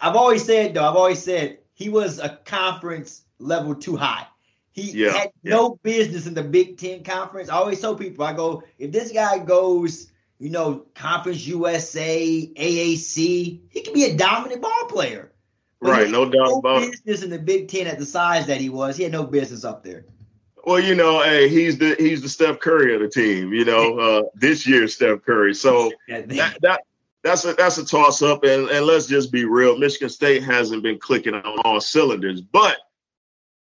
I've 0.00 0.16
always 0.16 0.42
said 0.44 0.72
though, 0.72 0.88
I've 0.88 0.96
always 0.96 1.22
said 1.22 1.58
he 1.74 1.90
was 1.90 2.18
a 2.18 2.30
conference 2.46 3.22
level 3.38 3.74
too 3.74 3.94
high. 3.94 4.26
He 4.72 4.90
Yeah, 4.92 5.12
had 5.12 5.32
no 5.44 5.78
business 5.82 6.26
in 6.26 6.32
the 6.32 6.42
Big 6.42 6.78
Ten 6.78 7.04
conference. 7.04 7.50
I 7.50 7.56
always 7.56 7.78
tell 7.78 7.94
people, 7.94 8.24
I 8.24 8.32
go, 8.32 8.62
if 8.78 8.90
this 8.90 9.12
guy 9.12 9.38
goes, 9.38 10.10
you 10.38 10.48
know, 10.48 10.86
Conference 10.94 11.46
USA, 11.46 12.46
AAC, 12.56 13.60
he 13.68 13.80
can 13.82 13.92
be 13.92 14.04
a 14.04 14.16
dominant 14.16 14.62
ball 14.62 14.86
player. 14.88 15.30
But 15.82 15.90
right, 15.90 16.10
no 16.10 16.24
doubt 16.30 16.58
about 16.58 16.82
it. 16.84 16.92
business 17.04 17.22
in 17.22 17.28
the 17.28 17.38
Big 17.38 17.68
Ten 17.68 17.86
at 17.86 17.98
the 17.98 18.06
size 18.06 18.46
that 18.46 18.62
he 18.62 18.70
was. 18.70 18.96
He 18.96 19.02
had 19.02 19.12
no 19.12 19.24
business 19.24 19.64
up 19.64 19.84
there. 19.84 20.06
Well, 20.64 20.80
you 20.80 20.94
know, 20.94 21.22
hey, 21.22 21.48
he's 21.48 21.78
the 21.78 21.94
he's 21.98 22.22
the 22.22 22.28
Steph 22.28 22.60
Curry 22.60 22.94
of 22.94 23.00
the 23.00 23.08
team. 23.08 23.52
You 23.52 23.64
know, 23.64 23.98
uh, 23.98 24.22
this 24.34 24.66
year's 24.66 24.94
Steph 24.94 25.22
Curry. 25.22 25.54
So 25.54 25.90
That- 26.08 26.28
that, 26.36 26.58
that 26.62 26.80
that's 27.22 27.44
a 27.44 27.52
that's 27.54 27.78
a 27.78 27.84
toss 27.84 28.22
up. 28.22 28.44
And 28.44 28.68
and 28.68 28.86
let's 28.86 29.06
just 29.06 29.30
be 29.32 29.44
real, 29.44 29.76
Michigan 29.78 30.08
State 30.08 30.42
hasn't 30.42 30.82
been 30.82 30.98
clicking 30.98 31.34
on 31.34 31.58
all 31.64 31.80
cylinders. 31.80 32.40
But 32.40 32.78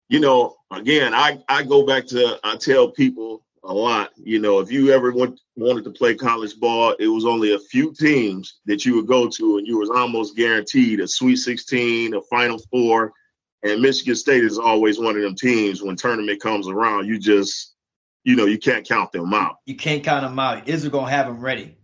you 0.08 0.20
know, 0.20 0.56
again, 0.72 1.14
I 1.14 1.40
I 1.50 1.64
go 1.64 1.86
back 1.86 2.06
to 2.08 2.40
I 2.44 2.56
tell 2.56 2.90
people 2.92 3.44
a 3.64 3.74
lot. 3.74 4.12
You 4.16 4.40
know, 4.40 4.60
if 4.60 4.72
you 4.72 4.92
ever 4.92 5.12
went, 5.12 5.40
wanted 5.58 5.84
to 5.84 5.92
play 5.92 6.16
college 6.16 6.58
ball, 6.60 6.96
it 7.00 7.08
was 7.08 7.26
only 7.26 7.54
a 7.54 7.60
few 7.60 7.94
teams 7.94 8.60
that 8.66 8.86
you 8.86 8.96
would 8.96 9.08
go 9.08 9.28
to, 9.28 9.58
and 9.58 9.68
you 9.68 9.78
was 9.78 9.90
almost 9.90 10.36
guaranteed 10.38 11.02
a 11.02 11.08
Sweet 11.08 11.36
16, 11.36 12.14
a 12.16 12.22
Final 12.24 12.58
Four. 12.72 13.12
And 13.64 13.82
Michigan 13.82 14.16
State 14.16 14.44
is 14.44 14.58
always 14.58 15.00
one 15.00 15.16
of 15.16 15.22
them 15.22 15.36
teams 15.36 15.82
when 15.82 15.96
tournament 15.96 16.42
comes 16.42 16.68
around, 16.68 17.08
you 17.08 17.20
just, 17.20 17.76
you 18.24 18.36
know, 18.36 18.46
you 18.46 18.58
can't 18.58 18.88
count 18.88 19.12
them 19.12 19.34
out. 19.34 19.58
you 19.66 19.76
can't 19.76 20.04
count 20.04 20.24
them 20.24 20.40
out. 20.40 20.68
Israel 20.68 20.92
gonna 20.92 21.12
have 21.12 21.28
them 21.28 21.42
ready. 21.42 21.76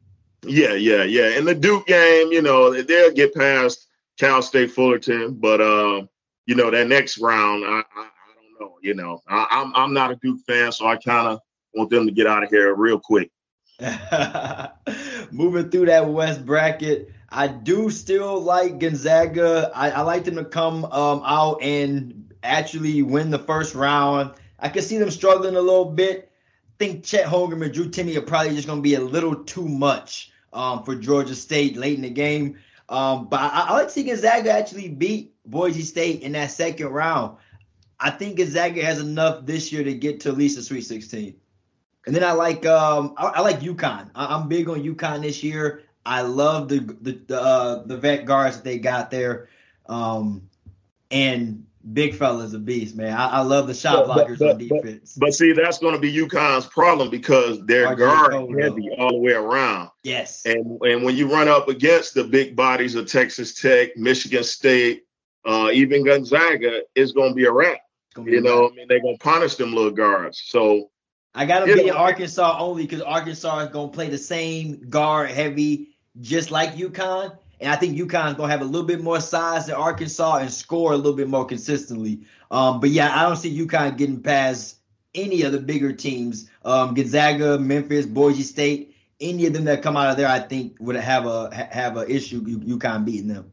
Yeah, 0.44 0.74
yeah, 0.74 1.04
yeah. 1.04 1.38
And 1.38 1.48
the 1.48 1.56
Duke 1.56 1.88
game, 1.88 2.32
you 2.32 2.42
know, 2.42 2.82
they'll 2.82 3.12
get 3.12 3.34
past 3.34 3.88
Cal 4.20 4.42
State 4.42 4.72
Fullerton, 4.72 5.34
but 5.34 5.60
uh, 5.60 6.04
you 6.46 6.56
know, 6.56 6.70
that 6.72 6.88
next 6.88 7.18
round, 7.18 7.66
I, 7.66 7.80
I, 7.96 8.08
don't 8.36 8.60
know. 8.60 8.78
You 8.82 8.94
know, 8.94 9.22
I, 9.28 9.48
I'm 9.50 9.76
I'm 9.76 9.94
not 9.94 10.12
a 10.12 10.16
Duke 10.22 10.40
fan, 10.48 10.72
so 10.72 10.88
I 10.88 10.98
kind 10.98 11.28
of 11.28 11.40
want 11.74 11.90
them 11.90 12.06
to 12.06 12.12
get 12.12 12.28
out 12.28 12.44
of 12.44 12.50
here 12.50 12.74
real 12.76 13.00
quick. 13.00 13.32
Moving 15.32 15.70
through 15.70 15.88
that 15.88 16.08
West 16.08 16.46
bracket, 16.46 17.10
I 17.30 17.48
do 17.48 17.90
still 17.90 18.40
like 18.40 18.80
Gonzaga. 18.80 19.72
I, 19.74 19.92
I 19.92 20.02
like 20.02 20.26
them 20.26 20.36
to 20.36 20.46
come 20.46 20.86
um, 20.86 21.22
out 21.26 21.62
and 21.62 22.34
actually 22.44 23.02
win 23.02 23.32
the 23.32 23.40
first 23.40 23.76
round. 23.76 24.34
I 24.60 24.70
can 24.70 24.84
see 24.84 24.98
them 24.98 25.12
struggling 25.12 25.56
a 25.56 25.62
little 25.62 25.86
bit. 25.86 26.32
I 26.32 26.84
think 26.86 27.04
Chet 27.04 27.26
Holmgren 27.26 27.64
and 27.64 27.74
Drew 27.74 27.90
Timme 27.90 28.16
are 28.18 28.22
probably 28.22 28.56
just 28.56 28.68
going 28.68 28.80
to 28.80 28.84
be 28.84 28.96
a 28.96 29.02
little 29.02 29.44
too 29.44 29.68
much 29.68 30.32
um, 30.54 30.84
for 30.84 30.96
Georgia 30.96 31.36
State 31.36 31.78
late 31.78 31.96
in 31.96 32.02
the 32.02 32.10
game. 32.10 32.58
Um, 32.90 33.28
but 33.28 33.40
I, 33.40 33.66
I 33.68 33.74
like 33.74 33.88
to 33.88 33.94
see 33.94 34.04
Gonzaga 34.04 34.52
actually 34.52 34.90
beat 34.90 35.34
Boise 35.46 35.82
State 35.82 36.22
in 36.22 36.34
that 36.34 36.52
second 36.52 36.88
round. 36.88 37.38
I 38.00 38.12
think 38.12 38.38
Gonzaga 38.38 38.84
has 38.84 39.00
enough 39.00 39.46
this 39.46 39.72
year 39.72 39.84
to 39.84 39.94
get 39.94 40.22
to 40.22 40.30
at 40.30 40.38
least 40.38 40.58
a 40.58 40.62
Sweet 40.62 40.82
16. 40.82 41.36
And 42.06 42.16
then 42.16 42.24
I 42.24 42.34
like 42.34 42.66
um 42.66 43.16
I, 43.18 43.28
I 43.28 43.42
like 43.42 43.62
UConn. 43.62 44.12
I, 44.14 44.36
am 44.36 44.48
big 44.48 44.70
on 44.70 44.84
UConn 44.84 45.22
this 45.22 45.44
year. 45.44 45.84
I 46.06 46.22
love 46.22 46.70
the 46.70 46.80
the 46.80 47.12
the, 47.28 47.42
uh, 47.42 47.84
the 47.86 47.98
vet 47.98 48.26
guards 48.26 48.58
that 48.58 48.64
they 48.64 48.78
got 48.78 49.12
there, 49.12 49.50
um, 49.88 50.50
and 51.10 51.66
big 51.94 52.16
fella's 52.16 52.54
a 52.54 52.60
beast, 52.60 52.96
man. 52.96 53.16
I, 53.16 53.28
I 53.28 53.42
love 53.42 53.68
the 53.68 53.74
shot 53.74 54.08
blockers 54.08 54.40
but, 54.40 54.52
on 54.52 54.58
defense. 54.58 55.16
But, 55.16 55.28
but, 55.28 55.34
see, 55.34 55.54
that's 55.54 55.78
going 55.78 55.94
to 55.94 56.00
be 56.00 56.14
UConn's 56.14 56.66
problem 56.66 57.10
because 57.10 57.64
they're 57.66 57.96
guard 57.96 58.34
heavy 58.34 58.90
all 58.98 59.12
the 59.12 59.20
way 59.20 59.34
around. 59.34 59.90
Yes. 60.04 60.46
And 60.46 60.80
and 60.82 61.04
when 61.04 61.16
you 61.16 61.32
run 61.32 61.48
up 61.48 61.68
against 61.68 62.14
the 62.14 62.24
big 62.24 62.56
bodies 62.56 62.96
of 62.96 63.08
Texas 63.08 63.60
Tech, 63.60 63.96
Michigan 63.98 64.44
State, 64.44 65.04
uh, 65.46 65.70
even 65.74 66.06
Gonzaga, 66.06 66.82
it's 66.96 67.12
going 67.12 67.30
to 67.30 67.36
be 67.36 67.46
a 67.46 67.52
wrap. 67.52 67.80
You 68.24 68.40
know, 68.40 68.70
I 68.70 68.74
mean, 68.74 68.86
they're 68.88 69.02
going 69.02 69.18
to 69.18 69.24
punish 69.24 69.56
them 69.56 69.74
little 69.74 69.92
guards. 69.92 70.42
So 70.46 70.90
I 71.34 71.46
got 71.46 71.66
to 71.66 71.74
be 71.74 71.90
in 71.90 71.94
Arkansas 71.94 72.58
only 72.60 72.84
because 72.84 73.02
Arkansas 73.02 73.60
is 73.60 73.70
going 73.70 73.90
to 73.90 73.94
play 73.94 74.10
the 74.10 74.18
same 74.18 74.90
guard 74.90 75.32
heavy, 75.32 75.95
just 76.22 76.52
like 76.52 76.76
UConn. 76.76 77.38
And 77.60 77.72
I 77.72 77.76
think 77.78 77.98
UConn 77.98 78.32
is 78.32 78.34
going 78.36 78.50
to 78.50 78.52
have 78.52 78.62
a 78.62 78.66
little 78.66 78.88
bit 78.88 79.02
more 79.02 79.22
size 79.22 79.68
than 79.68 79.76
Arkansas 79.76 80.38
and 80.38 80.52
score 80.52 80.92
a 80.92 80.98
little 80.98 81.14
bit 81.14 81.30
more 81.30 81.46
consistently. 81.46 82.22
Um, 82.52 82.80
but 82.80 82.90
yeah, 82.90 83.18
I 83.18 83.24
don't 83.24 83.38
see 83.38 83.58
UConn 83.66 83.98
getting 83.98 84.22
past 84.22 84.78
any 85.14 85.44
of 85.44 85.52
the 85.52 85.60
bigger 85.60 85.94
teams. 85.94 86.50
Um, 86.64 86.94
Gonzaga, 86.94 87.58
Memphis, 87.58 88.06
Boise 88.06 88.44
State, 88.44 88.96
any 89.22 89.46
of 89.46 89.54
them 89.54 89.66
that 89.66 89.82
come 89.82 89.96
out 89.96 90.10
of 90.10 90.18
there, 90.18 90.28
I 90.28 90.40
think 90.40 90.76
would 90.80 90.96
have 90.96 91.26
a 91.26 91.54
have 91.54 91.98
a 91.98 92.10
issue 92.10 92.42
UConn 92.42 93.06
beating 93.06 93.30
them. 93.30 93.52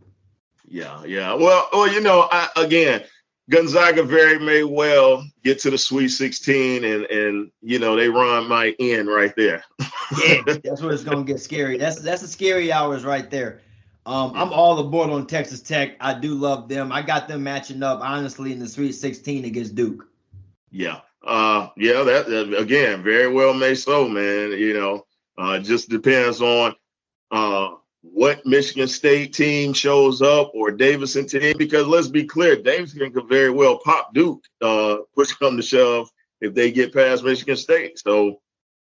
Yeah, 0.67 1.05
yeah. 1.05 1.35
Well, 1.35 1.69
well, 1.73 1.93
you 1.93 2.01
know, 2.01 2.29
I, 2.31 2.49
again, 2.57 3.05
Gonzaga 3.53 4.03
very 4.03 4.39
may 4.39 4.65
well 4.65 5.27
get 5.45 5.61
to 5.61 5.71
the 5.71 5.77
Sweet 5.77 6.09
16, 6.09 6.85
and 6.85 7.05
and 7.05 7.51
you 7.61 7.79
know 7.79 7.95
they 7.95 8.09
run 8.09 8.49
my 8.49 8.75
end 8.79 9.09
right 9.09 9.35
there. 9.37 9.63
yeah, 10.25 10.41
that's 10.65 10.81
where 10.81 10.93
it's 10.93 11.05
gonna 11.05 11.23
get 11.23 11.39
scary. 11.39 11.77
That's 11.77 12.01
that's 12.01 12.23
the 12.23 12.29
scary 12.29 12.73
hours 12.73 13.05
right 13.05 13.31
there. 13.31 13.61
Um, 14.07 14.33
I'm 14.35 14.53
all 14.55 14.79
aboard 14.79 15.11
on 15.11 15.27
Texas 15.27 15.61
Tech. 15.61 15.97
I 16.01 16.15
do 16.15 16.35
love 16.35 16.69
them. 16.69 16.91
I 16.91 17.03
got 17.03 17.29
them 17.29 17.43
matching 17.43 17.83
up 17.83 18.01
honestly 18.01 18.53
in 18.53 18.59
the 18.59 18.67
Sweet 18.67 18.93
16 18.93 19.45
against 19.45 19.75
Duke. 19.75 20.09
Yeah, 20.71 21.01
uh, 21.23 21.69
yeah. 21.77 22.03
That, 22.05 22.27
that 22.29 22.59
again, 22.59 23.03
very 23.03 23.31
well 23.31 23.53
may 23.53 23.75
so, 23.75 24.09
man. 24.09 24.53
You 24.53 24.73
know, 24.73 25.07
uh, 25.37 25.59
just 25.59 25.91
depends 25.91 26.41
on 26.41 26.75
uh 27.31 27.75
what 28.03 28.45
Michigan 28.45 28.89
State 28.89 29.33
team 29.33 29.73
shows 29.73 30.23
up 30.23 30.51
or 30.55 30.73
Davidson 30.73 31.27
team, 31.27 31.55
because 31.57 31.87
let's 31.87 32.09
be 32.09 32.25
clear, 32.25 32.61
Davidson 32.61 33.13
could 33.13 33.29
very 33.29 33.51
well 33.51 33.79
pop 33.79 34.13
Duke, 34.13 34.45
uh, 34.61 34.97
push 35.15 35.33
come 35.33 35.57
to 35.57 35.63
shove 35.63 36.11
if 36.41 36.53
they 36.55 36.73
get 36.73 36.93
past 36.93 37.25
Michigan 37.25 37.57
State. 37.57 37.99
So, 37.99 38.41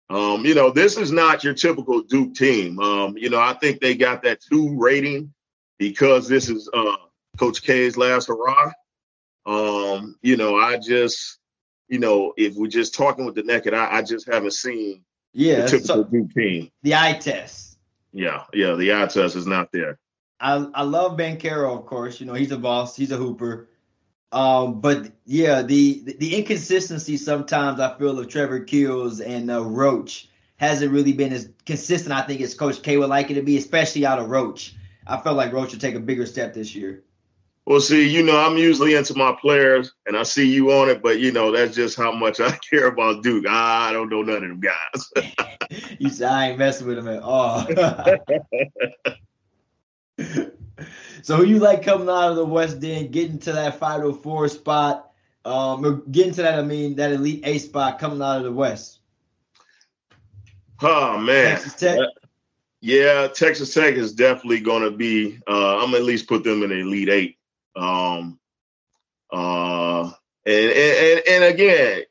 um, 0.08 0.44
you 0.46 0.54
know, 0.54 0.70
this 0.70 0.96
is 0.96 1.12
not 1.12 1.44
your 1.44 1.54
typical 1.54 2.02
Duke 2.02 2.34
team. 2.34 2.78
Um, 2.80 3.16
you 3.16 3.28
know, 3.28 3.40
I 3.40 3.52
think 3.54 3.80
they 3.80 3.94
got 3.94 4.22
that 4.22 4.40
two 4.40 4.76
rating 4.78 5.32
because 5.78 6.26
this 6.26 6.48
is 6.48 6.68
uh, 6.72 6.96
Coach 7.38 7.62
K's 7.62 7.96
last 7.98 8.28
hurrah. 8.28 8.72
Um, 9.44 10.16
you 10.22 10.36
know, 10.36 10.56
I 10.56 10.78
just, 10.78 11.38
you 11.88 11.98
know, 11.98 12.32
if 12.38 12.54
we're 12.54 12.68
just 12.68 12.94
talking 12.94 13.26
with 13.26 13.34
the 13.34 13.42
naked 13.42 13.74
eye, 13.74 13.88
I 13.90 14.02
just 14.02 14.26
haven't 14.26 14.54
seen 14.54 15.04
yeah, 15.34 15.62
the 15.62 15.68
typical 15.68 15.96
so 15.96 16.04
Duke 16.04 16.32
team. 16.32 16.70
The 16.82 16.94
eye 16.94 17.18
test. 17.20 17.71
Yeah, 18.12 18.44
yeah, 18.52 18.74
the 18.74 18.92
eye 18.92 19.06
test 19.06 19.36
is 19.36 19.46
not 19.46 19.72
there. 19.72 19.98
I 20.40 20.66
I 20.74 20.82
love 20.82 21.16
Banchero, 21.16 21.78
of 21.78 21.86
course. 21.86 22.20
You 22.20 22.26
know, 22.26 22.34
he's 22.34 22.52
a 22.52 22.58
boss, 22.58 22.96
he's 22.96 23.12
a 23.12 23.16
hooper. 23.16 23.68
Um, 24.32 24.80
but 24.80 25.12
yeah, 25.26 25.62
the 25.62 26.02
the 26.18 26.36
inconsistency 26.36 27.16
sometimes 27.16 27.80
I 27.80 27.96
feel 27.98 28.18
of 28.18 28.28
Trevor 28.28 28.60
Keels 28.60 29.20
and 29.20 29.50
uh, 29.50 29.62
Roach 29.62 30.28
hasn't 30.56 30.92
really 30.92 31.12
been 31.12 31.32
as 31.32 31.50
consistent. 31.66 32.14
I 32.14 32.22
think 32.22 32.40
as 32.40 32.54
Coach 32.54 32.82
K 32.82 32.96
would 32.96 33.10
like 33.10 33.30
it 33.30 33.34
to 33.34 33.42
be, 33.42 33.56
especially 33.56 34.06
out 34.06 34.18
of 34.18 34.30
Roach. 34.30 34.74
I 35.06 35.18
felt 35.18 35.36
like 35.36 35.52
Roach 35.52 35.72
would 35.72 35.80
take 35.80 35.96
a 35.96 36.00
bigger 36.00 36.24
step 36.24 36.54
this 36.54 36.74
year. 36.74 37.02
Well, 37.66 37.80
see, 37.80 38.08
you 38.08 38.24
know, 38.24 38.38
I'm 38.38 38.56
usually 38.56 38.94
into 38.94 39.14
my 39.14 39.36
players, 39.40 39.92
and 40.06 40.16
I 40.16 40.24
see 40.24 40.50
you 40.50 40.72
on 40.72 40.88
it, 40.88 41.02
but 41.02 41.20
you 41.20 41.30
know, 41.30 41.52
that's 41.52 41.76
just 41.76 41.96
how 41.96 42.10
much 42.10 42.40
I 42.40 42.50
care 42.70 42.86
about 42.88 43.22
Duke. 43.22 43.46
I 43.48 43.92
don't 43.92 44.08
know 44.08 44.22
none 44.22 44.42
of 44.42 44.42
them 44.42 44.60
guys. 44.60 45.12
you 45.98 46.08
said 46.08 46.30
I 46.30 46.48
ain't 46.50 46.58
messing 46.58 46.86
with 46.86 46.96
them 46.96 47.08
at 47.08 47.22
all. 47.22 47.66
so, 51.22 51.36
who 51.36 51.44
you 51.44 51.58
like 51.58 51.82
coming 51.82 52.08
out 52.08 52.30
of 52.30 52.36
the 52.36 52.44
West 52.44 52.82
End, 52.82 53.12
getting 53.12 53.38
to 53.40 53.52
that 53.52 53.78
504 53.78 54.48
spot, 54.48 55.12
um, 55.44 55.84
or 55.84 55.92
getting 56.10 56.32
to 56.34 56.42
that? 56.42 56.58
I 56.58 56.62
mean, 56.62 56.96
that 56.96 57.12
Elite 57.12 57.42
Eight 57.44 57.58
spot 57.58 57.98
coming 57.98 58.22
out 58.22 58.38
of 58.38 58.44
the 58.44 58.52
West. 58.52 59.00
Oh 60.80 61.18
man, 61.18 61.50
Texas 61.50 61.74
Tech. 61.74 61.98
Yeah, 62.80 63.28
Texas 63.28 63.72
Tech 63.72 63.94
is 63.94 64.12
definitely 64.12 64.60
going 64.60 64.82
to 64.82 64.90
be. 64.90 65.38
Uh, 65.46 65.76
I'm 65.76 65.90
going 65.90 65.92
to 65.92 65.98
at 65.98 66.04
least 66.04 66.26
put 66.26 66.42
them 66.42 66.64
in 66.64 66.70
the 66.70 66.80
Elite 66.80 67.08
Eight. 67.08 67.38
Um, 67.76 68.40
uh, 69.32 70.10
and, 70.44 70.70
and, 70.70 71.22
and 71.28 71.44
again, 71.44 72.02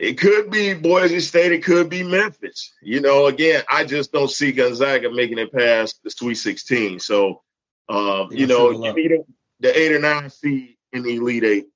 it 0.00 0.18
could 0.18 0.50
be 0.50 0.72
Boise 0.72 1.20
State, 1.20 1.52
it 1.52 1.62
could 1.62 1.90
be 1.90 2.02
Memphis. 2.02 2.72
You 2.80 3.02
know, 3.02 3.26
again, 3.26 3.62
I 3.70 3.84
just 3.84 4.12
don't 4.12 4.30
see 4.30 4.50
Gonzaga 4.50 5.10
making 5.10 5.38
it 5.38 5.52
past 5.52 6.02
the 6.02 6.10
Sweet 6.10 6.36
16. 6.36 7.00
So, 7.00 7.42
uh, 7.86 8.26
you 8.30 8.46
know, 8.46 8.70
me 8.94 9.08
the, 9.08 9.24
the 9.60 9.78
eight 9.78 9.92
or 9.92 9.98
nine 9.98 10.30
seed 10.30 10.78
in 10.94 11.02
the 11.02 11.16
Elite 11.16 11.44
Eight. 11.44 11.66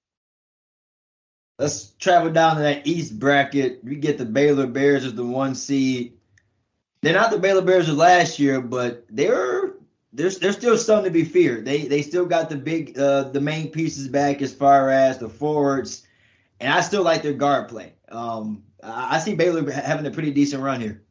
Let's 1.58 1.90
travel 1.98 2.32
down 2.32 2.56
to 2.56 2.62
that 2.62 2.86
East 2.86 3.18
bracket. 3.18 3.84
We 3.84 3.96
get 3.96 4.16
the 4.16 4.24
Baylor 4.24 4.66
Bears 4.66 5.04
as 5.04 5.14
the 5.14 5.24
one 5.24 5.54
seed. 5.54 6.14
They're 7.02 7.12
not 7.12 7.30
the 7.30 7.38
Baylor 7.38 7.60
Bears 7.60 7.90
of 7.90 7.98
last 7.98 8.38
year, 8.38 8.62
but 8.62 9.04
they're 9.10 9.74
there's 10.14 10.38
there's 10.38 10.56
still 10.56 10.78
something 10.78 11.12
to 11.12 11.18
be 11.18 11.26
feared. 11.26 11.66
They 11.66 11.82
they 11.82 12.00
still 12.00 12.24
got 12.24 12.48
the 12.48 12.56
big 12.56 12.98
uh, 12.98 13.24
the 13.24 13.40
main 13.42 13.70
pieces 13.70 14.08
back 14.08 14.40
as 14.40 14.54
far 14.54 14.88
as 14.88 15.18
the 15.18 15.28
forwards, 15.28 16.06
and 16.58 16.72
I 16.72 16.80
still 16.80 17.02
like 17.02 17.22
their 17.22 17.34
guard 17.34 17.68
play. 17.68 17.92
Um, 18.14 18.62
I, 18.82 19.18
see 19.18 19.34
Baylor 19.34 19.68
having 19.70 20.06
a 20.06 20.10
pretty 20.10 20.30
decent 20.30 20.62
run 20.62 20.80
here. 20.80 21.02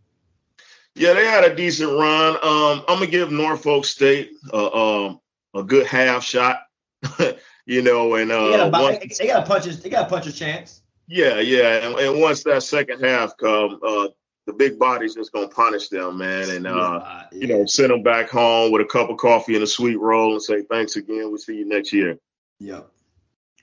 Yeah, 0.95 1.13
they 1.13 1.25
had 1.25 1.43
a 1.43 1.55
decent 1.55 1.91
run. 1.91 2.35
Um, 2.35 2.85
I'm 2.87 2.99
gonna 2.99 3.07
give 3.07 3.31
Norfolk 3.31 3.85
State 3.85 4.31
uh, 4.53 5.07
um, 5.07 5.19
a 5.55 5.63
good 5.63 5.87
half 5.87 6.23
shot. 6.23 6.61
you 7.65 7.81
know, 7.81 8.15
and 8.15 8.31
uh, 8.31 8.49
they 8.49 8.57
got, 8.57 8.67
a, 8.67 8.83
once, 8.83 9.17
they 9.17 9.27
got 9.27 9.43
a 9.43 9.45
puncher's 9.45 9.81
they 9.81 9.89
got 9.89 10.07
a 10.07 10.09
puncher's 10.09 10.37
chance. 10.37 10.81
Yeah, 11.07 11.39
yeah, 11.39 11.85
and, 11.85 11.95
and 11.95 12.21
once 12.21 12.43
that 12.43 12.63
second 12.63 13.03
half 13.03 13.35
come, 13.37 13.79
uh, 13.85 14.07
the 14.45 14.53
big 14.53 14.77
body's 14.77 15.15
just 15.15 15.31
gonna 15.31 15.47
punish 15.47 15.89
them, 15.89 16.19
man, 16.19 16.49
and 16.49 16.67
uh, 16.67 17.01
yeah. 17.03 17.23
you 17.31 17.47
know, 17.47 17.65
send 17.65 17.89
them 17.89 18.03
back 18.03 18.29
home 18.29 18.71
with 18.71 18.81
a 18.81 18.85
cup 18.85 19.09
of 19.09 19.17
coffee 19.17 19.55
and 19.55 19.63
a 19.63 19.67
sweet 19.67 19.99
roll, 19.99 20.33
and 20.33 20.41
say 20.41 20.61
thanks 20.61 20.95
again. 20.95 21.29
We'll 21.29 21.37
see 21.37 21.57
you 21.57 21.67
next 21.67 21.91
year. 21.91 22.17
Yep. 22.59 22.89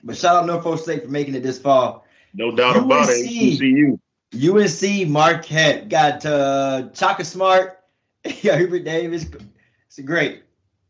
But 0.03 0.17
shout 0.17 0.35
out 0.35 0.45
Norfolk 0.45 0.79
State 0.79 1.03
for 1.03 1.09
making 1.09 1.35
it 1.35 1.43
this 1.43 1.59
far. 1.59 2.00
No 2.33 2.55
doubt 2.55 2.77
UNC, 2.77 2.85
about 2.85 3.09
it. 3.09 3.29
HBCU. 3.29 3.99
UNC 4.33 5.09
Marquette 5.09 5.89
got 5.89 6.25
uh, 6.25 6.93
Shaka 6.93 7.25
Smart, 7.25 7.79
yeah, 8.41 8.57
Hubert 8.57 8.85
Davis. 8.85 9.25
It's 9.87 9.99
great. 9.99 10.43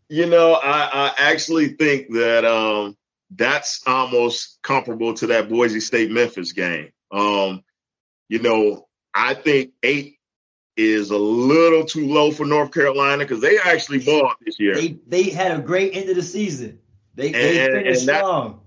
You 0.09 0.27
know, 0.27 0.53
I, 0.53 0.89
I 0.93 1.13
actually 1.17 1.69
think 1.69 2.11
that 2.13 2.45
um, 2.45 2.97
that's 3.35 3.81
almost 3.87 4.59
comparable 4.61 5.13
to 5.15 5.27
that 5.27 5.49
Boise 5.49 5.79
State 5.79 6.11
Memphis 6.11 6.51
game. 6.51 6.91
Um, 7.11 7.63
you 8.29 8.39
know, 8.39 8.87
I 9.13 9.33
think 9.33 9.71
eight 9.81 10.17
is 10.77 11.11
a 11.11 11.17
little 11.17 11.85
too 11.85 12.07
low 12.07 12.31
for 12.31 12.45
North 12.45 12.71
Carolina 12.71 13.23
because 13.23 13.41
they 13.41 13.57
actually 13.57 13.99
bought 13.99 14.37
this 14.45 14.59
year. 14.59 14.75
They 14.75 14.99
they 15.07 15.23
had 15.29 15.59
a 15.59 15.61
great 15.61 15.95
end 15.95 16.09
of 16.09 16.15
the 16.15 16.23
season. 16.23 16.79
They, 17.15 17.27
and, 17.27 17.35
they 17.35 17.67
finished 17.67 18.01
and 18.01 18.09
that, 18.09 18.17
strong. 18.19 18.60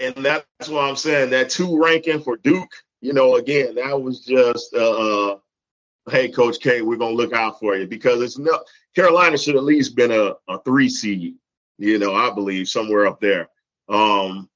And 0.00 0.14
that's 0.16 0.68
what 0.68 0.84
I'm 0.84 0.96
saying. 0.96 1.30
That 1.30 1.50
two 1.50 1.80
ranking 1.80 2.20
for 2.20 2.36
Duke, 2.36 2.72
you 3.00 3.12
know, 3.12 3.36
again, 3.36 3.76
that 3.76 4.00
was 4.00 4.24
just 4.24 4.74
uh, 4.74 5.32
uh 5.32 5.38
hey, 6.10 6.28
Coach 6.28 6.60
K, 6.60 6.82
we're 6.82 6.96
gonna 6.96 7.14
look 7.14 7.32
out 7.32 7.60
for 7.60 7.76
you 7.76 7.86
because 7.86 8.20
it's 8.20 8.38
no 8.38 8.58
Carolina 8.94 9.38
should 9.38 9.56
at 9.56 9.64
least 9.64 9.96
been 9.96 10.12
a, 10.12 10.34
a 10.48 10.60
three 10.64 10.88
seed, 10.88 11.36
you 11.78 11.98
know, 11.98 12.14
I 12.14 12.32
believe 12.32 12.68
somewhere 12.68 13.06
up 13.06 13.20
there. 13.20 13.48
Um, 13.88 14.48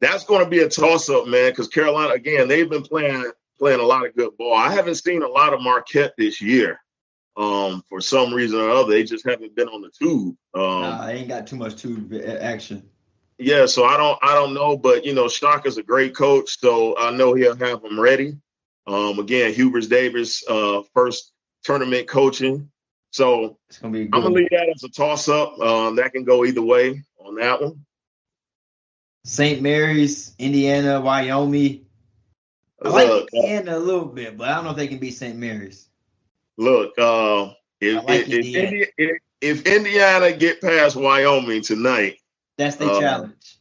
that's 0.00 0.24
going 0.24 0.44
to 0.44 0.50
be 0.50 0.60
a 0.60 0.68
toss 0.68 1.08
up, 1.08 1.26
man. 1.26 1.50
Because 1.50 1.68
Carolina, 1.68 2.12
again, 2.14 2.48
they've 2.48 2.68
been 2.68 2.82
playing 2.82 3.30
playing 3.58 3.80
a 3.80 3.84
lot 3.84 4.06
of 4.06 4.14
good 4.14 4.36
ball. 4.36 4.54
I 4.54 4.72
haven't 4.72 4.96
seen 4.96 5.22
a 5.22 5.28
lot 5.28 5.54
of 5.54 5.62
Marquette 5.62 6.14
this 6.18 6.42
year. 6.42 6.78
Um, 7.36 7.82
for 7.88 8.00
some 8.00 8.32
reason 8.32 8.58
or 8.60 8.70
other, 8.70 8.92
they 8.92 9.04
just 9.04 9.26
haven't 9.26 9.54
been 9.54 9.68
on 9.68 9.82
the 9.82 9.90
tube. 9.90 10.36
Um, 10.54 10.82
Nah, 10.82 11.02
I 11.02 11.12
ain't 11.12 11.28
got 11.28 11.46
too 11.46 11.56
much 11.56 11.76
tube 11.76 12.14
action. 12.40 12.88
Yeah, 13.38 13.66
so 13.66 13.84
I 13.84 13.96
don't 13.96 14.18
I 14.22 14.34
don't 14.34 14.54
know, 14.54 14.76
but 14.76 15.04
you 15.04 15.14
know, 15.14 15.28
Stock 15.28 15.66
is 15.66 15.76
a 15.78 15.82
great 15.82 16.14
coach, 16.14 16.58
so 16.58 16.96
I 16.98 17.10
know 17.10 17.34
he'll 17.34 17.56
have 17.56 17.82
them 17.82 17.98
ready. 18.00 18.36
Um, 18.86 19.18
again, 19.18 19.52
Hubers 19.52 19.88
Davis, 19.88 20.44
uh, 20.48 20.82
first 20.94 21.32
tournament 21.64 22.08
coaching. 22.08 22.70
So 23.10 23.58
It's 23.68 23.78
gonna 23.78 24.00
I'm 24.00 24.10
gonna 24.10 24.28
leave 24.28 24.50
that 24.50 24.72
as 24.74 24.84
a 24.84 24.88
toss 24.88 25.28
up. 25.28 25.58
Um, 25.60 25.96
that 25.96 26.12
can 26.12 26.24
go 26.24 26.44
either 26.44 26.62
way 26.62 27.02
on 27.18 27.34
that 27.36 27.60
one. 27.60 27.84
St. 29.24 29.60
Mary's, 29.60 30.34
Indiana, 30.38 31.00
Wyoming. 31.00 31.86
I 32.84 32.88
like 32.88 33.08
Look, 33.08 33.28
uh, 33.34 33.36
Indiana 33.38 33.76
a 33.76 33.80
little 33.80 34.04
bit, 34.04 34.36
but 34.36 34.48
I 34.48 34.54
don't 34.54 34.64
know 34.64 34.70
if 34.70 34.76
they 34.76 34.86
can 34.86 34.98
beat 34.98 35.16
St. 35.16 35.36
Mary's. 35.36 35.88
look. 36.56 36.96
Uh, 36.98 37.52
if, 37.80 38.04
like 38.04 38.28
if, 38.28 38.28
Indiana. 38.28 38.86
If, 38.96 39.20
if 39.40 39.66
Indiana 39.66 40.32
get 40.32 40.60
past 40.60 40.94
Wyoming 40.96 41.62
tonight, 41.62 42.18
That's 42.58 42.76
their 42.76 42.90
Um, 42.90 43.00
challenge. 43.00 43.56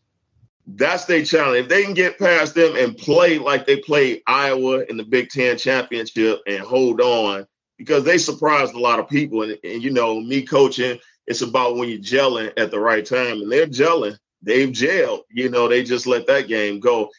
that's 0.67 1.05
their 1.05 1.23
challenge. 1.23 1.63
If 1.65 1.69
they 1.69 1.83
can 1.83 1.93
get 1.93 2.17
past 2.17 2.55
them 2.55 2.75
and 2.75 2.97
play 2.97 3.37
like 3.37 3.65
they 3.65 3.77
played 3.77 4.21
Iowa 4.27 4.83
in 4.89 4.97
the 4.97 5.03
Big 5.03 5.29
Ten 5.29 5.57
championship 5.57 6.41
and 6.47 6.59
hold 6.59 7.01
on, 7.01 7.45
because 7.77 8.03
they 8.03 8.17
surprised 8.17 8.73
a 8.73 8.79
lot 8.79 8.99
of 8.99 9.09
people. 9.09 9.43
And, 9.43 9.57
and 9.63 9.83
you 9.83 9.91
know, 9.91 10.19
me 10.19 10.41
coaching, 10.43 10.97
it's 11.27 11.41
about 11.41 11.75
when 11.75 11.89
you're 11.89 11.99
gelling 11.99 12.51
at 12.57 12.71
the 12.71 12.79
right 12.79 13.05
time, 13.05 13.41
and 13.41 13.51
they're 13.51 13.67
gelling. 13.67 14.17
They've 14.41 14.69
gelled. 14.69 15.23
You 15.29 15.49
know, 15.49 15.67
they 15.67 15.83
just 15.83 16.07
let 16.07 16.27
that 16.27 16.47
game 16.47 16.79
go. 16.79 17.09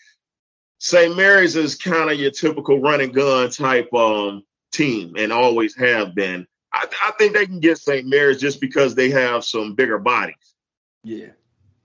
St. 0.78 1.16
Mary's 1.16 1.56
is 1.56 1.74
kind 1.74 2.10
of 2.10 2.18
your 2.18 2.30
typical 2.30 2.80
run 2.80 3.00
and 3.00 3.12
gun 3.14 3.50
type 3.50 3.92
um, 3.94 4.44
team, 4.72 5.14
and 5.16 5.32
always 5.32 5.74
have 5.76 6.14
been. 6.14 6.46
I, 6.72 6.86
I 7.02 7.12
think 7.12 7.32
they 7.34 7.46
can 7.46 7.60
get 7.60 7.78
St. 7.78 8.06
Mary's 8.06 8.40
just 8.40 8.60
because 8.60 8.94
they 8.94 9.10
have 9.10 9.44
some 9.44 9.74
bigger 9.74 9.98
bodies. 9.98 10.54
Yeah. 11.02 11.28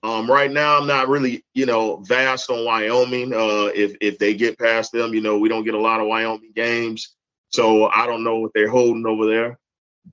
Um, 0.04 0.30
right 0.30 0.52
now, 0.52 0.80
I'm 0.80 0.88
not 0.88 1.10
really, 1.10 1.46
you 1.54 1.66
know, 1.66 1.98
vast 1.98 2.50
on 2.50 2.66
Wyoming. 2.66 3.34
Uh, 3.34 3.70
if 3.76 3.96
if 4.02 4.18
they 4.18 4.34
get 4.34 4.58
past 4.58 4.92
them, 4.92 5.14
you 5.14 5.22
know, 5.22 5.38
we 5.38 5.48
don't 5.48 5.64
get 5.64 5.76
a 5.76 5.80
lot 5.80 6.00
of 6.00 6.08
Wyoming 6.08 6.54
games, 6.56 7.16
so 7.50 7.88
I 7.88 8.08
don't 8.08 8.24
know 8.24 8.40
what 8.40 8.52
they're 8.56 8.70
holding 8.70 9.06
over 9.06 9.28
there. 9.28 9.60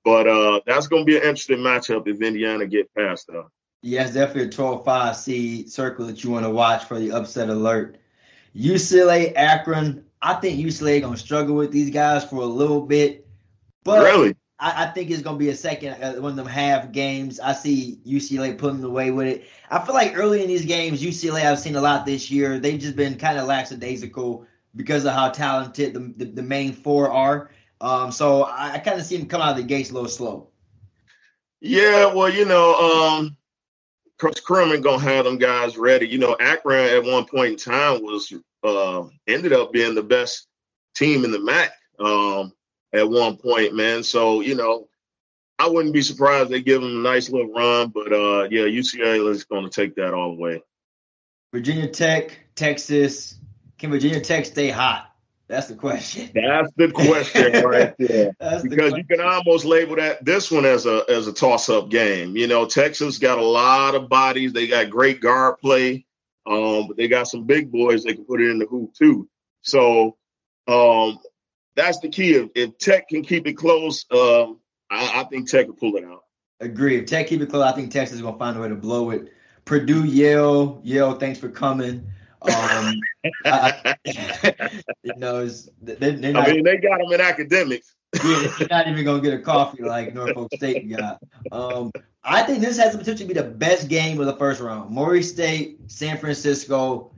But 0.03 0.27
uh, 0.27 0.61
that's 0.67 0.87
going 0.87 1.01
to 1.01 1.05
be 1.05 1.17
an 1.17 1.23
interesting 1.23 1.59
matchup 1.59 2.07
if 2.07 2.21
Indiana 2.21 2.67
get 2.67 2.93
past 2.93 3.27
them. 3.27 3.49
Yeah, 3.81 4.03
it's 4.03 4.13
definitely 4.13 4.43
a 4.43 4.51
12 4.51 4.85
5 4.85 5.15
seed 5.15 5.71
circle 5.71 6.05
that 6.05 6.23
you 6.23 6.31
want 6.31 6.45
to 6.45 6.51
watch 6.51 6.83
for 6.83 6.99
the 6.99 7.11
upset 7.11 7.49
alert. 7.49 7.97
UCLA, 8.55 9.33
Akron. 9.35 10.05
I 10.21 10.33
think 10.35 10.59
UCLA 10.59 11.01
going 11.01 11.13
to 11.13 11.19
struggle 11.19 11.55
with 11.55 11.71
these 11.71 11.89
guys 11.89 12.25
for 12.25 12.41
a 12.41 12.45
little 12.45 12.81
bit. 12.81 13.25
But 13.83 14.03
really? 14.03 14.35
I, 14.59 14.85
I 14.85 14.87
think 14.87 15.09
it's 15.09 15.21
going 15.21 15.37
to 15.37 15.39
be 15.39 15.49
a 15.49 15.55
second, 15.55 16.01
uh, 16.01 16.13
one 16.15 16.31
of 16.31 16.35
them 16.35 16.45
half 16.45 16.91
games. 16.91 17.39
I 17.39 17.53
see 17.53 17.99
UCLA 18.05 18.57
pulling 18.57 18.83
away 18.83 19.11
with 19.11 19.27
it. 19.27 19.47
I 19.69 19.83
feel 19.85 19.95
like 19.95 20.17
early 20.17 20.41
in 20.41 20.47
these 20.47 20.65
games, 20.65 21.01
UCLA, 21.01 21.45
I've 21.45 21.59
seen 21.59 21.75
a 21.75 21.81
lot 21.81 22.05
this 22.05 22.29
year. 22.29 22.59
They've 22.59 22.79
just 22.79 22.95
been 22.95 23.17
kind 23.17 23.37
of 23.37 23.47
lackadaisical 23.47 24.45
because 24.75 25.05
of 25.05 25.13
how 25.13 25.29
talented 25.29 25.93
the, 25.93 26.13
the, 26.17 26.25
the 26.31 26.43
main 26.43 26.73
four 26.73 27.11
are. 27.11 27.51
Um, 27.81 28.11
so 28.11 28.43
I, 28.43 28.73
I 28.73 28.79
kind 28.79 28.99
of 28.99 29.05
see 29.05 29.17
them 29.17 29.27
come 29.27 29.41
out 29.41 29.51
of 29.51 29.57
the 29.57 29.63
gates 29.63 29.91
a 29.91 29.93
little 29.93 30.09
slow. 30.09 30.49
Yeah. 31.61 32.13
Well, 32.13 32.29
you 32.29 32.45
know, 32.45 32.75
um, 32.75 33.37
Coach 34.17 34.43
Cronin 34.43 34.81
gonna 34.81 34.99
have 34.99 35.23
them 35.25 35.37
guys 35.37 35.77
ready. 35.77 36.07
You 36.07 36.17
know, 36.17 36.35
Akron 36.39 36.89
at 36.89 37.03
one 37.03 37.25
point 37.25 37.51
in 37.51 37.57
time 37.57 38.03
was 38.03 38.33
uh, 38.63 39.05
ended 39.27 39.53
up 39.53 39.71
being 39.71 39.95
the 39.95 40.03
best 40.03 40.47
team 40.93 41.23
in 41.23 41.31
the 41.31 41.39
MAC 41.39 41.71
um, 41.99 42.51
at 42.93 43.09
one 43.09 43.37
point, 43.37 43.75
man. 43.75 44.03
So 44.03 44.41
you 44.41 44.55
know, 44.55 44.87
I 45.57 45.67
wouldn't 45.67 45.93
be 45.93 46.01
surprised 46.01 46.49
they 46.49 46.61
give 46.61 46.81
them 46.81 47.05
a 47.05 47.09
nice 47.09 47.29
little 47.29 47.51
run. 47.51 47.89
But 47.89 48.13
uh, 48.13 48.47
yeah, 48.49 48.63
UCLA 48.63 49.29
is 49.29 49.43
going 49.43 49.63
to 49.63 49.69
take 49.69 49.95
that 49.95 50.13
all 50.13 50.35
the 50.35 50.41
way. 50.41 50.63
Virginia 51.51 51.87
Tech, 51.87 52.37
Texas. 52.55 53.35
Can 53.77 53.91
Virginia 53.91 54.21
Tech 54.21 54.45
stay 54.45 54.69
hot? 54.69 55.09
That's 55.49 55.67
the 55.67 55.75
question. 55.75 56.29
That's 56.35 56.71
the 56.77 56.91
question 56.91 57.63
right 57.63 57.95
there. 57.97 58.35
That's 58.39 58.61
the 58.63 58.69
because 58.69 58.93
you 58.93 59.03
can 59.03 59.19
almost 59.19 59.65
label 59.65 59.95
that 59.95 60.23
this 60.23 60.51
one 60.51 60.65
as 60.65 60.85
a 60.85 61.03
as 61.09 61.27
a 61.27 61.33
toss 61.33 61.69
up 61.69 61.89
game. 61.89 62.37
You 62.37 62.47
know, 62.47 62.65
Texas 62.65 63.17
got 63.17 63.39
a 63.39 63.45
lot 63.45 63.95
of 63.95 64.07
bodies. 64.07 64.53
They 64.53 64.67
got 64.67 64.91
great 64.91 65.21
guard 65.21 65.57
play, 65.57 66.05
um, 66.45 66.87
but 66.87 66.97
they 66.97 67.07
got 67.07 67.27
some 67.27 67.45
big 67.45 67.71
boys 67.71 68.03
they 68.03 68.13
can 68.13 68.25
put 68.25 68.41
it 68.41 68.49
in 68.49 68.59
the 68.59 68.67
hoop 68.67 68.93
too. 68.93 69.27
So 69.61 70.17
um, 70.67 71.17
that's 71.75 71.99
the 71.99 72.09
key. 72.09 72.33
If, 72.33 72.49
if 72.55 72.77
Tech 72.77 73.09
can 73.09 73.23
keep 73.23 73.47
it 73.47 73.53
close, 73.53 74.05
um, 74.11 74.59
I, 74.89 75.21
I 75.21 75.23
think 75.25 75.49
Tech 75.49 75.67
will 75.67 75.75
pull 75.75 75.95
it 75.95 76.03
out. 76.03 76.23
Agree. 76.59 76.97
If 76.97 77.05
Tech 77.05 77.27
keep 77.27 77.41
it 77.41 77.49
close, 77.49 77.63
I 77.63 77.71
think 77.73 77.91
Texas 77.91 78.17
is 78.17 78.21
gonna 78.21 78.37
find 78.37 78.57
a 78.57 78.61
way 78.61 78.69
to 78.69 78.75
blow 78.75 79.11
it. 79.11 79.31
Purdue, 79.65 80.03
Yale, 80.03 80.81
Yale. 80.83 81.13
Thanks 81.13 81.39
for 81.39 81.49
coming. 81.49 82.09
Um, 82.41 82.95
I, 83.45 83.95
you 85.03 85.13
know, 85.17 85.47
they, 85.81 86.33
I 86.33 86.51
mean, 86.51 86.63
they 86.63 86.77
got 86.77 86.99
them 86.99 87.11
in 87.11 87.21
academics. 87.21 87.95
yeah, 88.23 88.51
they're 88.57 88.67
not 88.69 88.87
even 88.87 89.05
gonna 89.05 89.21
get 89.21 89.33
a 89.33 89.39
coffee 89.39 89.83
like 89.83 90.13
Norfolk 90.13 90.49
State 90.55 90.89
got. 90.89 91.21
Um, 91.51 91.91
I 92.23 92.43
think 92.43 92.61
this 92.61 92.77
has 92.77 92.93
the 92.93 92.97
potential 92.97 93.27
to 93.27 93.33
be 93.33 93.39
the 93.39 93.47
best 93.47 93.87
game 93.87 94.19
of 94.19 94.25
the 94.25 94.35
first 94.35 94.59
round. 94.59 94.91
Murray 94.91 95.23
State, 95.23 95.79
San 95.87 96.17
Francisco. 96.17 97.11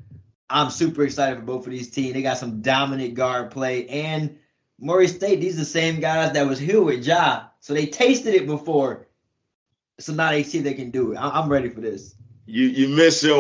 I'm 0.50 0.70
super 0.70 1.04
excited 1.04 1.40
for 1.40 1.46
both 1.46 1.66
of 1.66 1.72
these 1.72 1.90
teams. 1.90 2.14
They 2.14 2.22
got 2.22 2.38
some 2.38 2.62
dominant 2.62 3.14
guard 3.14 3.52
play, 3.52 3.88
and 3.88 4.38
Murray 4.82 5.08
State. 5.08 5.39
These 5.39 5.56
are 5.56 5.60
the 5.60 5.65
same 5.65 6.00
guys 6.00 6.34
that 6.34 6.48
was 6.48 6.60
here 6.60 6.82
with 6.82 7.06
Ja, 7.06 7.44
so 7.60 7.74
they 7.74 7.86
tasted 7.86 8.34
it 8.34 8.48
before. 8.48 9.08
So 10.00 10.13
now 10.13 10.32
they 10.32 10.44
see 10.44 10.60
they 10.60 10.74
can 10.74 10.89
do 10.89 11.12
it. 11.13 11.17
I- 11.17 11.39
I'm 11.39 11.48
ready 11.50 11.70
for 11.70 11.80
this. 11.82 12.15
You 12.48 12.65
you 12.65 12.88
missing 12.89 13.32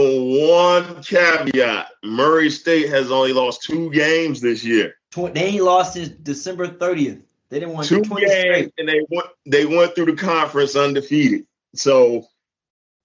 one 0.47 1.01
caveat. 1.03 1.87
Murray 2.03 2.51
State 2.51 2.89
has 2.89 3.11
only 3.11 3.33
lost 3.33 3.63
two 3.63 3.89
games 3.91 4.39
this 4.39 4.63
year. 4.63 4.93
Tw- 5.11 5.33
They 5.33 5.45
ain't 5.45 5.63
lost 5.63 5.93
since 5.93 6.09
December 6.09 6.67
30th. 6.67 7.21
They 7.49 7.59
didn't 7.59 7.73
want 7.73 7.87
two 7.87 8.03
games 8.03 8.31
straight. 8.31 8.73
and 8.77 8.87
they 8.87 9.01
went 9.09 9.27
they 9.45 9.65
went 9.65 9.95
through 9.95 10.05
the 10.05 10.15
conference 10.15 10.75
undefeated. 10.75 11.45
So 11.75 12.27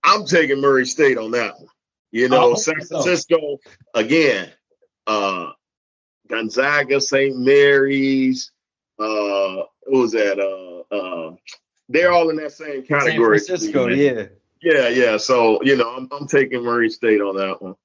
I'm 0.05 0.27
taking 0.27 0.61
Murray 0.61 0.87
State 0.87 1.17
on 1.19 1.31
that 1.33 1.59
one. 1.59 1.69
You 2.13 2.29
know, 2.29 2.41
hope 2.41 2.59
San 2.59 2.81
so. 2.83 3.01
Francisco 3.03 3.59
again, 3.95 4.53
uh 5.07 5.53
Gonzaga, 6.29 7.01
St. 7.01 7.37
Mary's, 7.37 8.53
uh 8.99 9.63
what 9.85 10.01
was 10.01 10.13
that? 10.13 10.39
Uh 10.39 10.95
uh 10.95 11.35
they're 11.89 12.13
all 12.13 12.31
in 12.31 12.37
that 12.37 12.53
same 12.53 12.83
category. 12.83 13.39
San. 13.39 13.57
Francisco, 13.57 13.89
yeah. 13.89 14.27
Yeah, 14.63 14.89
yeah. 14.89 15.17
So, 15.17 15.63
you 15.63 15.77
know, 15.77 15.97
I'm 15.97 16.09
I'm 16.11 16.27
taking 16.27 16.63
Murray 16.63 16.91
State 16.91 17.21
on 17.21 17.37
that 17.37 17.63
one. 17.63 17.77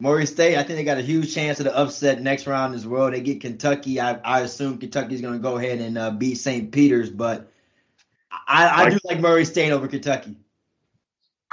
Murray 0.00 0.26
State, 0.26 0.56
I 0.56 0.64
think 0.64 0.76
they 0.76 0.84
got 0.84 0.98
a 0.98 1.02
huge 1.02 1.32
chance 1.32 1.60
of 1.60 1.64
the 1.64 1.76
upset 1.76 2.20
next 2.20 2.46
round 2.46 2.74
as 2.74 2.86
well. 2.86 3.10
They 3.10 3.20
get 3.20 3.40
Kentucky. 3.40 4.00
I, 4.00 4.14
I 4.14 4.40
assume 4.40 4.78
Kentucky's 4.78 5.20
going 5.20 5.34
to 5.34 5.38
go 5.38 5.56
ahead 5.56 5.78
and 5.78 5.96
uh, 5.96 6.10
beat 6.10 6.34
St. 6.34 6.72
Peter's, 6.72 7.10
but 7.10 7.50
I, 8.46 8.86
I 8.86 8.90
do 8.90 8.98
like 9.04 9.20
Murray 9.20 9.44
State 9.44 9.70
over 9.70 9.86
Kentucky. 9.86 10.36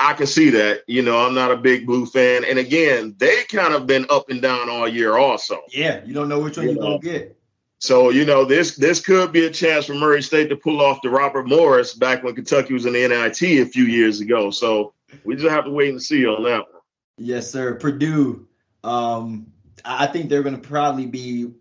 I 0.02 0.14
can 0.14 0.28
see 0.28 0.50
that. 0.52 0.82
You 0.88 1.02
know, 1.04 1.18
I'm 1.26 1.36
not 1.36 1.52
a 1.52 1.58
big 1.58 1.86
blue 1.86 2.06
fan. 2.06 2.44
And 2.44 2.58
again, 2.58 3.16
they 3.18 3.44
kind 3.44 3.74
of 3.74 3.86
been 3.86 4.06
up 4.10 4.30
and 4.30 4.42
down 4.42 4.70
all 4.70 4.88
year 4.88 5.16
also. 5.18 5.60
Yeah, 5.70 6.04
you 6.06 6.14
don't 6.14 6.28
know 6.28 6.40
which 6.40 6.58
one 6.58 6.66
You 6.68 6.74
you're 6.74 6.82
know. 6.82 6.90
going 6.90 7.02
to 7.02 7.12
get. 7.12 7.38
So, 7.80 8.10
you 8.10 8.26
know, 8.26 8.46
this 8.46 8.76
this 8.76 9.00
could 9.00 9.32
be 9.32 9.46
a 9.46 9.50
chance 9.50 9.86
for 9.86 9.94
Murray 9.96 10.22
State 10.22 10.50
to 10.50 10.56
pull 10.56 10.82
off 10.82 11.02
the 11.02 11.10
Robert 11.10 11.48
Morris 11.48 11.94
back 11.94 12.24
when 12.24 12.36
Kentucky 12.36 12.74
was 12.74 12.86
in 12.86 12.94
the 12.94 13.08
NIT 13.08 13.42
a 13.42 13.66
few 13.66 13.86
years 13.86 14.22
ago. 14.22 14.52
So 14.52 14.94
we 15.24 15.36
just 15.36 15.50
have 15.50 15.66
to 15.66 15.72
wait 15.72 15.90
and 15.90 16.02
see 16.02 16.26
on 16.28 16.44
that 16.44 16.60
one. 16.72 16.82
Yes, 17.18 17.50
sir. 17.50 17.76
Purdue, 17.76 18.48
um, 18.84 19.48
I 19.84 20.08
think 20.08 20.30
they're 20.30 20.44
going 20.44 20.60
to 20.62 20.68
probably 20.68 21.08
be 21.08 21.52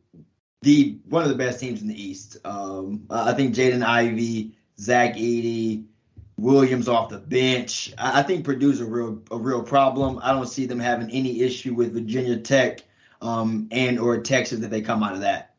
the 0.62 0.98
one 1.09 1.22
of 1.22 1.31
the 1.31 1.37
best 1.37 1.59
teams 1.61 1.81
in 1.81 1.88
the 1.88 2.03
East. 2.03 2.37
Um, 2.44 3.07
I 3.09 3.31
I 3.31 3.35
think 3.35 3.55
Jaden 3.55 3.83
Ivey, 3.83 4.53
Zach 4.79 5.14
Edey, 5.14 5.85
Williams 6.40 6.88
off 6.88 7.11
the 7.11 7.18
bench. 7.18 7.92
I 7.98 8.20
I 8.20 8.22
think 8.22 8.44
Purdue's 8.44 8.81
a 8.81 8.85
real 8.85 9.22
a 9.31 9.37
real 9.37 9.62
problem. 9.62 10.18
I 10.22 10.33
don't 10.33 10.46
see 10.46 10.66
them 10.66 10.81
having 10.81 11.11
any 11.11 11.42
issue 11.42 11.74
with 11.74 11.92
Virginia 11.92 12.38
Tech 12.38 12.81
um, 13.20 13.68
and 13.70 13.98
or 13.98 14.20
Texas 14.20 14.62
if 14.62 14.70
they 14.70 14.81
come 14.81 15.03
out 15.03 15.12
of 15.12 15.20
that. 15.20 15.55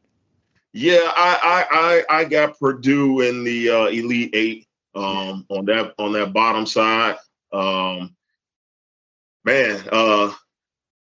Yeah, 0.74 1.00
I 1.04 1.66
I 1.70 2.06
I, 2.10 2.22
I 2.22 2.24
got 2.26 2.58
Purdue 2.60 3.22
in 3.22 3.44
the 3.44 3.70
uh, 3.70 3.86
Elite 3.88 4.32
Eight 4.34 4.68
um, 4.96 5.46
on 5.50 5.66
that 5.66 5.94
on 6.00 6.14
that 6.14 6.34
bottom 6.34 6.66
side. 6.66 7.18
Um, 7.54 8.16
man, 9.44 9.84
uh, 9.92 10.32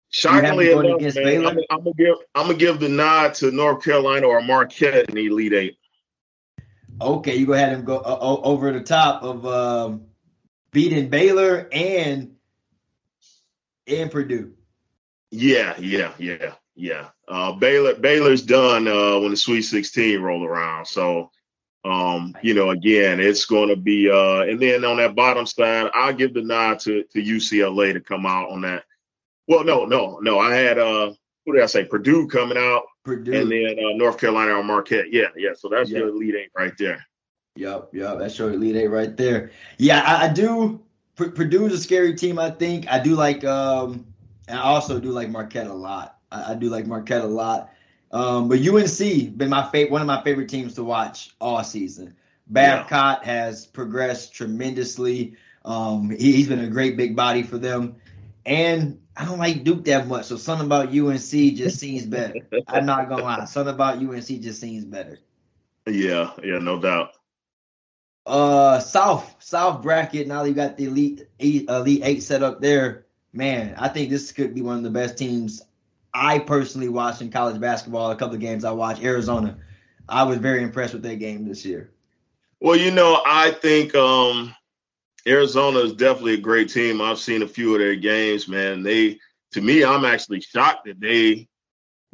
shockingly 0.09 0.73
enough, 0.73 1.15
man, 1.15 1.47
I'm, 1.47 1.59
I'm 1.71 1.85
gonna 1.85 1.93
give 1.97 2.17
I'm 2.35 2.47
gonna 2.47 2.59
give 2.59 2.81
the 2.81 2.89
nod 2.89 3.35
to 3.35 3.51
North 3.51 3.85
Carolina 3.85 4.27
or 4.27 4.43
Marquette 4.43 5.09
in 5.09 5.15
the 5.15 5.27
Elite 5.27 5.53
Eight. 5.53 5.80
Okay, 7.01 7.37
you 7.37 7.47
go 7.47 7.55
ahead 7.55 7.73
and 7.73 7.87
go 7.87 7.97
uh, 7.97 8.19
over 8.43 8.73
the 8.73 8.83
top 8.83 9.23
of 9.23 9.47
um, 9.47 10.07
beating 10.71 11.09
Baylor 11.09 11.69
and 11.73 12.37
and 13.87 14.11
Purdue. 14.11 14.53
Yeah, 15.31 15.75
yeah, 15.79 16.13
yeah, 16.19 16.55
yeah. 16.75 17.09
Uh, 17.27 17.53
Baylor 17.53 17.95
Baylor's 17.95 18.43
done 18.43 18.87
uh, 18.87 19.19
when 19.21 19.31
the 19.31 19.37
Sweet 19.37 19.63
16 19.63 20.21
roll 20.21 20.45
around. 20.45 20.87
So, 20.87 21.31
um, 21.85 22.35
you 22.43 22.55
know, 22.55 22.71
again, 22.71 23.21
it's 23.21 23.47
going 23.47 23.69
to 23.69 23.77
be. 23.77 24.11
Uh, 24.11 24.43
and 24.43 24.61
then 24.61 24.85
on 24.85 24.99
that 24.99 25.15
bottom 25.15 25.47
side, 25.47 25.91
I'll 25.95 26.13
give 26.13 26.35
the 26.35 26.43
nod 26.43 26.81
to 26.81 27.05
to 27.05 27.23
UCLA 27.23 27.95
to 27.95 28.01
come 28.01 28.27
out 28.27 28.51
on 28.51 28.63
that. 28.63 28.85
Well, 29.47 29.65
no, 29.65 29.85
no, 29.85 30.19
no. 30.21 30.39
I 30.39 30.55
had 30.55 30.79
uh, 30.79 31.13
who 31.51 31.57
did 31.57 31.63
I 31.63 31.67
say? 31.67 31.85
Purdue 31.85 32.27
coming 32.29 32.59
out, 32.59 32.83
Purdue. 33.05 33.33
and 33.35 33.51
then 33.51 33.77
uh, 33.79 33.97
North 33.97 34.19
Carolina 34.19 34.53
on 34.53 34.67
Marquette. 34.67 35.13
Yeah, 35.13 35.27
yeah. 35.37 35.51
So 35.57 35.69
that's 35.69 35.91
Yeah. 35.91 35.99
your 36.01 36.13
lead 36.13 36.35
eight 36.35 36.51
right 36.57 36.73
there. 36.79 37.05
Yep, 37.57 37.91
yep. 37.93 38.19
That's 38.19 38.39
your 38.39 38.57
lead 38.57 38.77
eight 38.77 38.89
right 38.89 39.17
there. 39.17 39.51
Yeah, 39.79 40.03
I, 40.07 40.27
I 40.27 40.33
do. 40.33 40.81
P- 41.17 41.31
Purdue's 41.31 41.73
a 41.73 41.79
scary 41.79 42.15
team. 42.15 42.39
I 42.39 42.51
think 42.51 42.89
I 42.89 42.99
do 43.03 43.15
like. 43.15 43.45
Um, 43.45 44.07
and 44.49 44.59
I 44.59 44.63
also 44.63 44.99
do 45.01 45.11
like 45.11 45.29
Marquette 45.31 45.67
a 45.67 45.75
lot. 45.75 46.19
I, 46.31 46.53
I 46.53 46.55
do 46.55 46.69
like 46.71 46.87
Marquette 46.87 47.23
a 47.23 47.27
lot. 47.27 47.73
Um, 48.13 48.49
but 48.49 48.59
UNC 48.67 49.37
been 49.37 49.49
my 49.51 49.69
favorite, 49.71 49.93
one 49.93 50.01
of 50.01 50.07
my 50.07 50.23
favorite 50.23 50.49
teams 50.49 50.75
to 50.75 50.85
watch 50.85 51.35
all 51.41 51.63
season. 51.63 52.17
Bacot 52.53 53.23
has 53.23 53.67
progressed 53.67 54.35
tremendously. 54.35 55.37
Um, 55.65 56.11
he, 56.11 56.33
he's 56.33 56.49
been 56.49 56.59
a 56.61 56.69
great 56.69 56.97
big 56.97 57.15
body 57.15 57.43
for 57.45 57.59
them, 57.59 57.97
and 58.47 59.01
I 59.17 59.25
don't 59.25 59.39
like 59.39 59.65
Duke 59.65 59.85
that 59.85 60.07
much. 60.07 60.27
So 60.27 60.37
something 60.37 60.67
about 60.67 60.89
UNC 60.89 61.21
just 61.21 61.79
seems 61.79 62.07
better. 62.07 62.35
I'm 62.69 62.87
not 62.87 63.09
gonna 63.09 63.23
lie. 63.23 63.45
Something 63.45 63.75
about 63.75 63.99
UNC 63.99 64.27
just 64.27 64.61
seems 64.61 64.85
better. 64.85 65.19
Yeah, 65.87 66.33
yeah, 66.43 66.59
no 66.59 66.81
doubt. 66.81 67.13
Uh, 68.27 68.79
South 68.79 69.37
South 69.41 69.83
bracket. 69.83 70.27
Now 70.27 70.43
that 70.43 70.49
you 70.49 70.55
got 70.55 70.77
the 70.77 70.85
elite 70.85 71.29
eight, 71.39 71.69
elite 71.69 72.03
eight 72.05 72.23
set 72.23 72.43
up 72.43 72.61
there, 72.61 73.07
man. 73.33 73.75
I 73.77 73.89
think 73.89 74.11
this 74.11 74.33
could 74.33 74.55
be 74.55 74.63
one 74.63 74.77
of 74.77 74.83
the 74.83 74.91
best 74.91 75.19
teams 75.19 75.63
I 76.13 76.39
personally 76.39 76.89
watched 76.89 77.23
in 77.23 77.31
college 77.31 77.61
basketball. 77.61 78.11
A 78.11 78.17
couple 78.17 78.35
of 78.35 78.41
games 78.41 78.65
I 78.65 78.73
watched. 78.73 79.03
Arizona. 79.03 79.59
I 80.09 80.25
was 80.25 80.39
very 80.39 80.63
impressed 80.63 80.93
with 80.93 81.03
their 81.03 81.17
game 81.17 81.47
this 81.47 81.65
year. 81.65 81.91
Well, 82.61 82.77
you 82.77 82.91
know, 82.91 83.23
I 83.25 83.53
think 83.53 83.95
um, 83.95 84.55
Arizona 85.27 85.81
is 85.81 85.93
definitely 85.93 86.35
a 86.35 86.39
great 86.41 86.69
team. 86.71 87.01
I've 87.01 87.19
seen 87.19 87.43
a 87.43 87.49
few 87.49 87.75
of 87.75 87.81
their 87.81 87.97
games, 87.97 88.49
man. 88.49 88.83
They, 88.83 89.19
to 89.53 89.61
me, 89.61 89.85
I'm 89.85 90.05
actually 90.05 90.41
shocked 90.41 90.87
that 90.87 91.01
they 91.01 91.49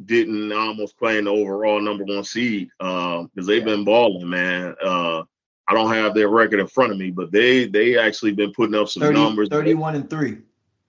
didn't 0.05 0.51
almost 0.51 0.97
play 0.97 1.17
in 1.17 1.25
the 1.25 1.31
overall 1.31 1.79
number 1.81 2.03
one 2.03 2.23
seed 2.23 2.69
because 2.77 3.45
they've 3.47 3.59
Yeah. 3.59 3.75
been 3.75 3.83
balling, 3.85 4.29
man. 4.29 4.75
Uh, 4.83 5.23
I 5.69 5.73
don't 5.73 5.91
have 5.93 6.13
their 6.13 6.29
record 6.29 6.59
in 6.59 6.67
front 6.67 6.91
of 6.93 6.97
me, 6.97 7.11
but 7.11 7.31
they 7.31 7.65
they 7.67 7.97
actually 7.97 8.31
been 8.33 8.53
putting 8.53 8.75
up 8.75 8.87
some 8.89 9.01
30, 9.01 9.13
numbers. 9.19 9.49
31 9.49 9.95
and 9.95 10.09
three. 10.09 10.37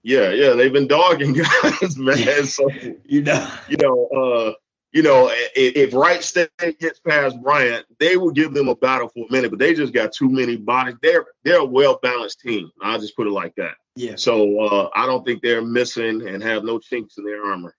Yeah, 0.03 0.29
yeah, 0.29 0.53
they've 0.53 0.71
been 0.71 0.87
dogging 0.87 1.33
guys, 1.63 1.97
man. 1.97 2.45
So 2.45 2.69
You 3.05 3.21
know. 3.23 3.51
you 3.67 3.77
know, 3.77 4.05
uh, 4.07 4.53
you 4.91 5.03
know, 5.03 5.29
i- 5.29 5.47
if 5.55 5.93
Wright 5.93 6.23
State 6.23 6.49
gets 6.79 6.99
past 6.99 7.41
Bryant, 7.41 7.85
they 7.99 8.17
will 8.17 8.31
give 8.31 8.53
them 8.53 8.67
a 8.67 8.75
battle 8.75 9.09
for 9.09 9.25
a 9.27 9.31
minute, 9.31 9.49
but 9.51 9.59
they 9.59 9.73
just 9.73 9.93
got 9.93 10.11
too 10.13 10.29
many 10.29 10.55
bodies. 10.57 10.95
They're 11.01 11.25
they're 11.43 11.59
a 11.59 11.65
well 11.65 11.99
balanced 12.01 12.39
team. 12.41 12.69
I'll 12.81 12.99
just 12.99 13.15
put 13.15 13.27
it 13.27 13.31
like 13.31 13.55
that. 13.55 13.75
Yeah, 13.95 14.15
So 14.15 14.59
uh, 14.61 14.89
I 14.95 15.05
don't 15.05 15.25
think 15.25 15.41
they're 15.41 15.61
missing 15.61 16.25
and 16.27 16.41
have 16.41 16.63
no 16.63 16.79
chinks 16.79 17.17
in 17.17 17.25
their 17.25 17.43
armor. 17.43 17.75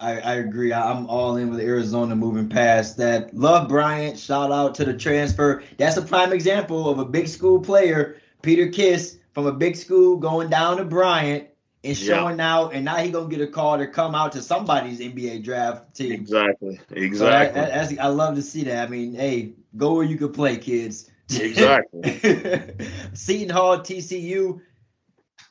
I, 0.00 0.20
I 0.20 0.34
agree. 0.34 0.72
I'm 0.72 1.06
all 1.06 1.36
in 1.36 1.50
with 1.50 1.60
Arizona 1.60 2.14
moving 2.14 2.48
past 2.48 2.96
that. 2.98 3.34
Love 3.34 3.68
Bryant. 3.68 4.18
Shout 4.18 4.52
out 4.52 4.74
to 4.76 4.84
the 4.84 4.94
transfer. 4.94 5.62
That's 5.78 5.96
a 5.96 6.02
prime 6.02 6.32
example 6.32 6.88
of 6.88 6.98
a 6.98 7.04
big 7.04 7.26
school 7.28 7.60
player, 7.60 8.16
Peter 8.42 8.68
Kiss, 8.68 9.18
from 9.32 9.46
a 9.46 9.52
big 9.52 9.76
school 9.76 10.16
going 10.16 10.48
down 10.50 10.76
to 10.76 10.84
Bryant 10.84 11.48
and 11.84 11.98
Yeah. 11.98 12.16
showing 12.16 12.40
out. 12.40 12.72
And 12.74 12.84
now 12.84 12.96
he 12.96 13.10
gonna 13.10 13.28
get 13.28 13.40
a 13.40 13.46
call 13.46 13.78
to 13.78 13.86
come 13.86 14.14
out 14.14 14.32
to 14.32 14.42
somebody's 14.42 15.00
NBA 15.00 15.42
draft 15.42 15.94
team. 15.94 16.12
Exactly. 16.12 16.76
So 16.88 16.94
Exactly. 16.96 17.60
that- 17.60 18.04
I 18.04 18.08
love 18.08 18.36
to 18.36 18.42
see 18.42 18.64
that. 18.64 18.86
I 18.86 18.90
mean, 18.90 19.14
hey, 19.14 19.52
go 19.76 19.94
where 19.94 20.04
you 20.04 20.16
can 20.16 20.32
play, 20.32 20.56
kids. 20.56 21.10
exactly. 21.30 22.02
Seton 23.14 23.48
Hall, 23.50 23.78
TCU. 23.78 24.60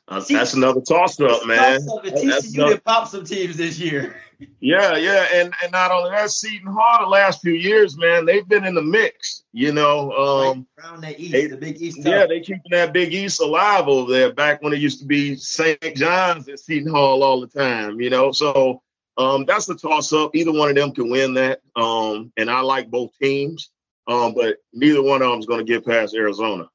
Uh, 0.06 0.20
See- 0.20 0.34
that's 0.34 0.54
another 0.54 0.80
toss 0.82 1.18
up, 1.20 1.46
man. 1.46 1.80
Toss 1.80 1.88
up. 1.88 2.04
That's 2.04 2.20
TCU 2.48 2.54
another- 2.56 2.74
did 2.74 2.84
pop 2.84 3.08
some 3.08 3.24
teams 3.24 3.56
this 3.56 3.78
year. 3.78 4.16
Yeah, 4.60 4.96
yeah, 4.96 5.26
and 5.32 5.54
and 5.62 5.70
not 5.72 5.92
only 5.92 6.10
that, 6.10 6.28
Seton 6.28 6.66
Hall 6.66 6.98
the 7.04 7.06
last 7.08 7.40
few 7.40 7.52
years, 7.52 7.96
man, 7.96 8.26
they've 8.26 8.46
been 8.46 8.64
in 8.66 8.74
the 8.74 8.82
mix. 8.82 9.44
You 9.52 9.72
know, 9.72 10.10
um, 10.10 10.66
Right 10.76 10.84
around 10.86 11.00
that 11.02 11.20
East, 11.20 11.32
they- 11.32 11.46
the 11.46 11.56
Big 11.56 11.80
East. 11.80 11.98
Yeah, 12.02 12.26
they 12.26 12.40
keeping 12.40 12.60
that 12.72 12.92
Big 12.92 13.14
East 13.14 13.40
alive 13.40 13.86
over 13.86 14.12
there. 14.12 14.32
Back 14.34 14.60
when 14.60 14.72
it 14.72 14.80
used 14.80 14.98
to 15.00 15.06
be 15.06 15.36
St. 15.36 15.80
John's 15.94 16.48
and 16.48 16.58
Seton 16.58 16.90
Hall 16.90 17.22
all 17.22 17.40
the 17.40 17.46
time, 17.46 18.00
you 18.00 18.10
know. 18.10 18.32
So 18.32 18.82
um, 19.16 19.44
that's 19.46 19.66
the 19.66 19.76
toss 19.76 20.12
up. 20.12 20.34
Either 20.34 20.52
one 20.52 20.68
of 20.68 20.74
them 20.74 20.92
can 20.92 21.08
win 21.10 21.34
that. 21.34 21.60
Um, 21.76 22.32
and 22.36 22.50
I 22.50 22.60
like 22.60 22.90
both 22.90 23.12
teams. 23.22 23.70
Um, 24.08 24.34
but 24.34 24.56
neither 24.74 25.00
one 25.02 25.22
of 25.22 25.30
them 25.30 25.38
is 25.40 25.46
going 25.46 25.64
to 25.64 25.72
get 25.72 25.86
past 25.86 26.14
Arizona. 26.14 26.68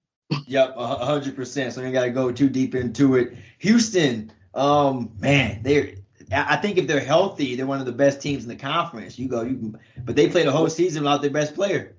Yep, 0.48 0.74
a 0.78 1.06
hundred 1.06 1.36
percent. 1.36 1.74
So 1.74 1.82
you 1.82 1.92
got 1.92 2.06
to 2.06 2.12
go 2.12 2.32
too 2.32 2.50
deep 2.50 2.76
into 2.76 3.16
it. 3.16 3.34
Houston, 3.60 4.32
um, 4.54 5.12
man, 5.20 5.62
they're. 5.64 5.94
I 6.32 6.58
think 6.58 6.78
if 6.78 6.86
they're 6.86 7.00
healthy, 7.00 7.56
they're 7.56 7.66
one 7.66 7.80
of 7.80 7.88
the 7.88 7.92
best 7.92 8.22
teams 8.22 8.44
in 8.44 8.50
the 8.50 8.56
conference. 8.56 9.18
You 9.18 9.28
go, 9.28 9.42
you 9.42 9.58
can, 9.58 9.80
but 10.04 10.16
they 10.16 10.30
played 10.30 10.46
a 10.46 10.52
whole 10.52 10.70
season 10.70 11.02
without 11.02 11.24
their 11.24 11.32
best 11.32 11.56
player. 11.56 11.96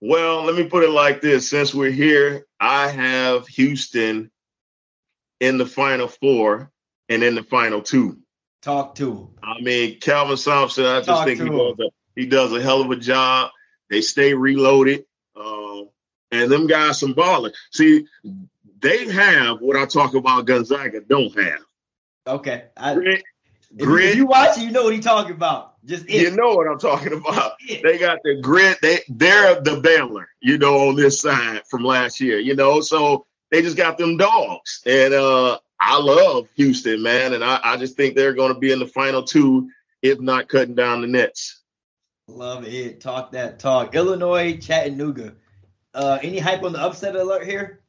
Well, 0.00 0.42
let 0.42 0.56
me 0.56 0.64
put 0.64 0.82
it 0.82 0.90
like 0.90 1.20
this: 1.20 1.48
since 1.48 1.72
we're 1.72 1.92
here, 1.92 2.46
I 2.58 2.88
have 2.88 3.46
Houston 3.48 4.32
in 5.38 5.58
the 5.58 5.66
final 5.66 6.08
four 6.08 6.72
and 7.08 7.22
in 7.22 7.36
the 7.36 7.44
final 7.44 7.82
two. 7.82 8.18
Talk 8.62 8.96
to 8.96 9.14
them. 9.14 9.28
I 9.42 9.60
mean, 9.60 10.00
Kelvin 10.00 10.36
Sampson, 10.36 10.84
I 10.84 10.98
just 10.98 11.06
Talk 11.06 11.24
think 11.24 11.40
he 11.40 11.46
him. 11.46 11.56
does, 11.56 11.76
a, 11.78 11.90
he 12.16 12.26
does 12.26 12.52
a 12.52 12.60
hell 12.60 12.82
of 12.82 12.90
a 12.90 12.96
job. 12.96 13.50
They 13.90 14.00
stay 14.00 14.34
reloaded. 14.34 15.04
And 16.36 16.50
them 16.50 16.66
guys 16.66 17.00
some 17.00 17.12
balling. 17.12 17.52
See, 17.70 18.06
they 18.80 19.08
have 19.10 19.60
what 19.60 19.76
I 19.76 19.86
talk 19.86 20.14
about 20.14 20.46
Gonzaga 20.46 21.00
don't 21.00 21.36
have. 21.38 21.60
Okay, 22.26 22.64
I, 22.76 22.94
Grit, 22.94 23.24
grit. 23.76 24.10
if 24.10 24.16
you 24.16 24.26
watch 24.26 24.58
it, 24.58 24.62
you 24.62 24.70
know 24.70 24.84
what 24.84 24.94
he's 24.94 25.04
talking 25.04 25.32
about. 25.32 25.74
Just 25.84 26.08
you 26.10 26.30
know 26.32 26.54
what 26.54 26.66
I'm 26.66 26.78
talking 26.78 27.12
about. 27.12 27.52
They 27.82 27.98
got 27.98 28.18
the 28.24 28.40
grit. 28.40 28.78
They 28.82 29.00
they're 29.08 29.60
the 29.60 29.80
Baylor, 29.80 30.28
you 30.40 30.58
know, 30.58 30.88
on 30.88 30.96
this 30.96 31.20
side 31.20 31.62
from 31.70 31.84
last 31.84 32.20
year, 32.20 32.38
you 32.38 32.56
know. 32.56 32.80
So 32.80 33.26
they 33.50 33.62
just 33.62 33.76
got 33.76 33.98
them 33.98 34.16
dogs. 34.16 34.82
And 34.86 35.14
uh 35.14 35.58
I 35.80 36.00
love 36.00 36.48
Houston, 36.56 37.02
man. 37.02 37.34
And 37.34 37.44
I, 37.44 37.60
I 37.62 37.76
just 37.76 37.96
think 37.96 38.14
they're 38.16 38.34
gonna 38.34 38.58
be 38.58 38.72
in 38.72 38.78
the 38.78 38.86
final 38.86 39.22
two, 39.22 39.70
if 40.02 40.20
not 40.20 40.48
cutting 40.48 40.74
down 40.74 41.02
the 41.02 41.06
nets. 41.06 41.62
Love 42.28 42.66
it. 42.66 43.00
Talk 43.00 43.32
that 43.32 43.60
talk. 43.60 43.94
Illinois, 43.94 44.56
Chattanooga. 44.56 45.34
Uh, 45.96 46.18
any 46.22 46.38
hype 46.38 46.62
on 46.62 46.74
the 46.74 46.78
upset 46.78 47.16
alert 47.16 47.46
here? 47.46 47.80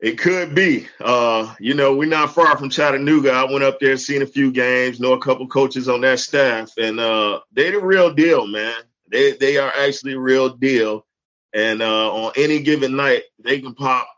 It 0.00 0.18
could 0.18 0.56
be. 0.56 0.88
Uh, 1.00 1.54
you 1.60 1.72
know, 1.72 1.94
we're 1.94 2.08
not 2.08 2.34
far 2.34 2.58
from 2.58 2.68
Chattanooga. 2.68 3.30
I 3.30 3.44
went 3.44 3.62
up 3.62 3.78
there, 3.78 3.96
seen 3.96 4.22
a 4.22 4.26
few 4.26 4.50
games, 4.50 4.98
know 4.98 5.12
a 5.12 5.20
couple 5.20 5.46
coaches 5.46 5.88
on 5.88 6.00
that 6.00 6.18
staff, 6.18 6.72
and 6.76 6.98
uh, 6.98 7.40
they 7.52 7.70
the 7.70 7.78
real 7.80 8.12
deal, 8.12 8.46
man. 8.48 8.74
They 9.08 9.32
they 9.32 9.56
are 9.56 9.72
actually 9.78 10.16
real 10.16 10.50
deal. 10.50 11.06
And 11.54 11.80
uh, 11.80 12.12
on 12.12 12.32
any 12.36 12.60
given 12.60 12.96
night, 12.96 13.22
they 13.38 13.60
can 13.60 13.74
pop 13.74 14.08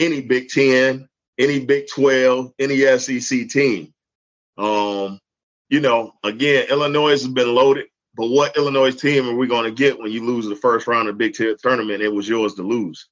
any 0.00 0.20
Big 0.20 0.48
Ten, 0.48 1.08
any 1.38 1.64
Big 1.64 1.86
Twelve, 1.88 2.52
any 2.58 2.80
SEC 2.98 3.48
team. 3.48 3.94
Um, 4.58 5.20
you 5.70 5.80
know, 5.80 6.12
again, 6.24 6.66
Illinois 6.68 7.10
has 7.10 7.26
been 7.26 7.54
loaded, 7.54 7.86
but 8.14 8.28
what 8.28 8.56
Illinois 8.56 8.94
team 8.94 9.28
are 9.28 9.34
we 9.34 9.46
going 9.46 9.64
to 9.64 9.70
get 9.70 9.98
when 9.98 10.12
you 10.12 10.24
lose 10.24 10.46
the 10.46 10.56
first 10.56 10.86
round 10.86 11.08
of 11.08 11.18
Big 11.18 11.34
Ten 11.34 11.56
tournament? 11.56 12.02
It 12.02 12.12
was 12.12 12.28
yours 12.28 12.54
to 12.54 12.62
lose. 12.62 13.08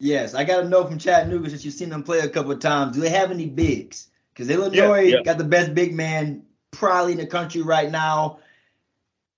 Yes, 0.00 0.34
I 0.34 0.44
got 0.44 0.62
to 0.62 0.68
know 0.68 0.84
from 0.84 0.98
Chattanooga 0.98 1.50
since 1.50 1.64
you've 1.64 1.74
seen 1.74 1.90
them 1.90 2.02
play 2.02 2.20
a 2.20 2.28
couple 2.28 2.52
of 2.52 2.58
times. 2.58 2.94
Do 2.94 3.00
they 3.00 3.10
have 3.10 3.30
any 3.30 3.46
bigs? 3.46 4.08
Because 4.32 4.50
Illinois 4.50 5.02
yeah. 5.02 5.22
got 5.22 5.38
the 5.38 5.44
best 5.44 5.74
big 5.74 5.94
man 5.94 6.42
probably 6.72 7.12
in 7.12 7.18
the 7.18 7.26
country 7.26 7.62
right 7.62 7.90
now, 7.90 8.38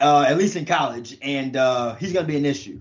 uh, 0.01 0.25
at 0.27 0.39
least 0.39 0.57
in 0.57 0.65
college, 0.65 1.19
and 1.21 1.57
uh, 1.57 1.95
he's 1.97 2.13
going 2.13 2.25
to 2.25 2.33
be 2.33 2.39
an 2.39 2.47
issue. 2.47 2.81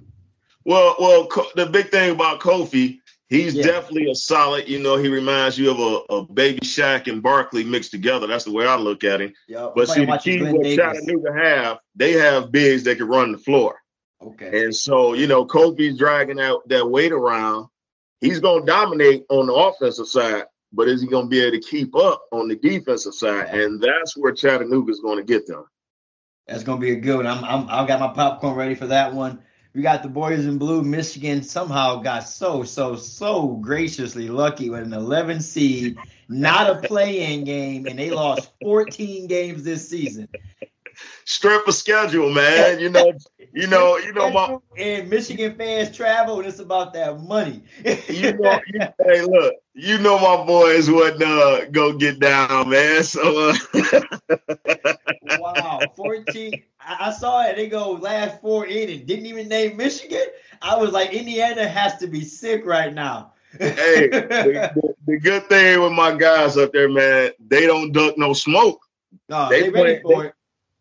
Well, 0.64 0.96
well, 1.00 1.28
the 1.56 1.66
big 1.66 1.90
thing 1.90 2.12
about 2.12 2.40
Kofi, 2.40 3.00
he's 3.30 3.56
Yeah. 3.56 3.64
definitely 3.64 4.10
a 4.12 4.16
solid. 4.16 4.68
You 4.68 4.80
know, 4.80 4.98
he 4.98 5.08
reminds 5.10 5.58
you 5.58 5.72
of 5.72 5.80
a, 5.80 6.14
a 6.14 6.26
baby 6.26 6.60
Shaq 6.60 7.08
and 7.12 7.22
Barkley 7.24 7.64
mixed 7.64 7.92
together. 7.92 8.28
That's 8.28 8.46
the 8.46 8.52
way 8.52 8.66
I 8.68 8.76
look 8.76 9.04
at 9.04 9.22
him. 9.22 9.34
Yo, 9.48 9.72
But 9.76 9.90
see, 9.90 10.06
the 10.06 10.18
key 10.18 10.42
what 10.44 10.64
Davis. 10.64 10.76
Chattanooga 10.76 11.34
have, 11.34 11.80
they 11.96 12.14
have 12.14 12.52
bigs 12.52 12.84
that 12.84 12.98
can 12.98 13.08
run 13.08 13.32
the 13.32 13.38
floor. 13.38 13.80
Okay. 14.22 14.64
And 14.64 14.76
so, 14.76 15.14
you 15.14 15.28
know, 15.28 15.46
Kofi's 15.46 15.98
dragging 15.98 16.38
that, 16.38 16.58
that 16.68 16.90
weight 16.90 17.12
around. 17.12 17.68
He's 18.22 18.40
going 18.40 18.62
to 18.62 18.66
dominate 18.66 19.26
on 19.30 19.48
the 19.48 19.54
offensive 19.54 20.08
side, 20.08 20.44
but 20.72 20.88
is 20.88 21.02
he 21.02 21.08
going 21.08 21.26
to 21.26 21.30
be 21.30 21.42
able 21.42 21.58
to 21.58 21.62
keep 21.62 21.96
up 21.96 22.24
on 22.32 22.48
the 22.48 22.56
defensive 22.56 23.14
side? 23.14 23.50
And 23.50 23.80
that's 23.82 24.16
where 24.18 24.32
Chattanooga's 24.32 25.02
going 25.02 25.18
to 25.18 25.24
get 25.24 25.46
them. 25.46 25.66
That's 26.48 26.64
gonna 26.64 26.80
be 26.80 26.92
a 26.92 26.96
good 26.96 27.18
one. 27.18 27.26
I'm, 27.28 27.44
I'm 27.44 27.68
I've 27.70 27.88
got 27.88 28.00
my 28.00 28.10
popcorn 28.14 28.54
ready 28.56 28.76
for 28.76 28.86
that 28.86 29.12
one. 29.16 29.42
We 29.76 29.82
got 29.82 30.04
the 30.04 30.10
boys 30.10 30.46
in 30.46 30.58
blue. 30.58 30.84
Michigan 30.84 31.44
somehow 31.44 31.98
got 31.98 32.22
so, 32.22 32.64
so, 32.64 32.96
so 32.96 33.58
graciously 33.58 34.30
lucky 34.30 34.70
with 34.70 34.84
an 34.84 34.94
11 34.94 35.42
seed, 35.42 35.98
not 36.30 36.70
a 36.70 36.88
play-in 36.88 37.44
game, 37.44 37.86
and 37.86 38.00
they 38.00 38.10
lost 38.10 38.50
14 38.64 39.28
games 39.28 39.66
this 39.66 39.90
season. 39.90 40.30
Strength 41.26 41.68
of 41.68 41.74
schedule, 41.74 42.32
man. 42.32 42.80
You 42.80 42.90
know, 42.90 43.12
you 43.52 43.68
know, 43.68 43.98
you 43.98 44.14
know 44.14 44.32
my 44.32 44.58
and 44.78 45.10
Michigan 45.10 45.56
fans 45.58 45.94
travel, 45.94 46.40
and 46.40 46.48
it's 46.48 46.60
about 46.60 46.94
that 46.94 47.20
money. 47.20 47.62
you 48.08 48.32
know, 48.38 48.60
you, 48.68 48.80
hey, 49.04 49.22
look, 49.24 49.56
you 49.74 49.98
know 49.98 50.18
my 50.18 50.46
boys 50.46 50.90
would 50.90 51.22
uh, 51.22 51.66
go 51.66 51.98
get 51.98 52.20
down, 52.20 52.70
man. 52.70 53.04
So, 53.04 53.50
uh, 53.50 53.56
wow, 55.40 55.82
fourteen. 55.96 56.64
I, 56.80 57.08
I 57.08 57.12
saw 57.12 57.44
it. 57.44 57.56
They 57.56 57.68
go 57.68 57.92
last 57.92 58.42
four 58.42 58.66
in 58.66 58.90
and 58.90 59.06
didn't 59.06 59.26
even 59.26 59.48
name 59.48 59.78
Michigan. 59.78 60.26
I 60.62 60.78
was 60.78 60.92
like, 60.92 61.14
Indiana 61.14 61.68
has 61.68 61.98
to 61.98 62.08
be 62.08 62.22
sick 62.22 62.66
right 62.66 62.94
now. 62.94 63.34
hey, 63.60 64.08
the, 64.10 64.72
the, 64.76 64.96
the, 65.08 65.20
good 65.20 65.48
thing 65.48 65.82
with 65.82 65.94
my 65.94 66.16
guys 66.16 66.58
up 66.58 66.74
there, 66.74 66.90
man, 66.90 67.32
they 67.48 67.66
don't 67.66 67.92
duck 67.92 68.18
no 68.18 68.34
smoke. 68.34 68.82
No, 69.30 69.50
they, 69.50 69.64
they 69.64 69.70
ready 69.70 70.02
for 70.02 70.24
they, 70.24 70.28
it. 70.28 70.34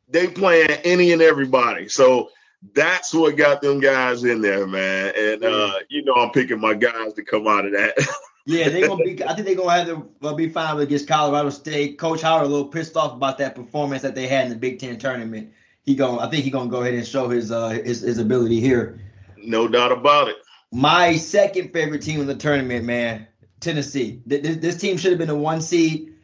They 0.08 0.26
playing 0.26 0.70
any 0.84 1.12
and 1.12 1.22
everybody. 1.22 1.88
So 1.88 2.30
that's 2.72 3.12
what 3.12 3.36
got 3.36 3.60
them 3.60 3.80
guys 3.80 4.24
in 4.24 4.40
there, 4.40 4.66
man. 4.66 5.12
And 5.16 5.44
uh, 5.44 5.72
you 5.88 6.04
know, 6.04 6.14
I'm 6.14 6.30
picking 6.30 6.60
my 6.60 6.74
guys 6.74 7.12
to 7.14 7.22
come 7.22 7.46
out 7.46 7.66
of 7.66 7.72
that. 7.72 7.94
yeah, 8.46 8.68
they're 8.68 8.88
gonna 8.88 9.04
be. 9.04 9.24
I 9.24 9.34
think 9.34 9.46
they're 9.46 9.56
gonna 9.56 9.72
have 9.72 9.86
to 9.86 10.08
uh, 10.22 10.34
be 10.34 10.48
fine 10.48 10.78
against 10.78 11.08
Colorado 11.08 11.50
State. 11.50 11.98
Coach 11.98 12.22
Howard 12.22 12.44
a 12.44 12.48
little 12.48 12.68
pissed 12.68 12.96
off 12.96 13.14
about 13.14 13.38
that 13.38 13.54
performance 13.54 14.02
that 14.02 14.14
they 14.14 14.26
had 14.26 14.44
in 14.44 14.50
the 14.50 14.56
Big 14.56 14.78
Ten 14.78 14.98
tournament. 14.98 15.52
He 15.82 15.94
going 15.94 16.20
I 16.20 16.28
think 16.28 16.44
he 16.44 16.50
gonna 16.50 16.70
go 16.70 16.82
ahead 16.82 16.94
and 16.94 17.06
show 17.06 17.28
his 17.28 17.50
uh 17.50 17.70
his, 17.70 18.00
his 18.02 18.18
ability 18.18 18.60
here. 18.60 19.00
No 19.38 19.66
doubt 19.66 19.92
about 19.92 20.28
it. 20.28 20.36
My 20.72 21.16
second 21.16 21.72
favorite 21.72 22.02
team 22.02 22.20
in 22.20 22.26
the 22.26 22.34
tournament, 22.34 22.84
man, 22.84 23.26
Tennessee. 23.60 24.20
This, 24.26 24.56
this 24.56 24.76
team 24.76 24.96
should 24.96 25.12
have 25.12 25.18
been 25.18 25.30
a 25.30 25.34
one 25.34 25.60
seed. 25.60 26.14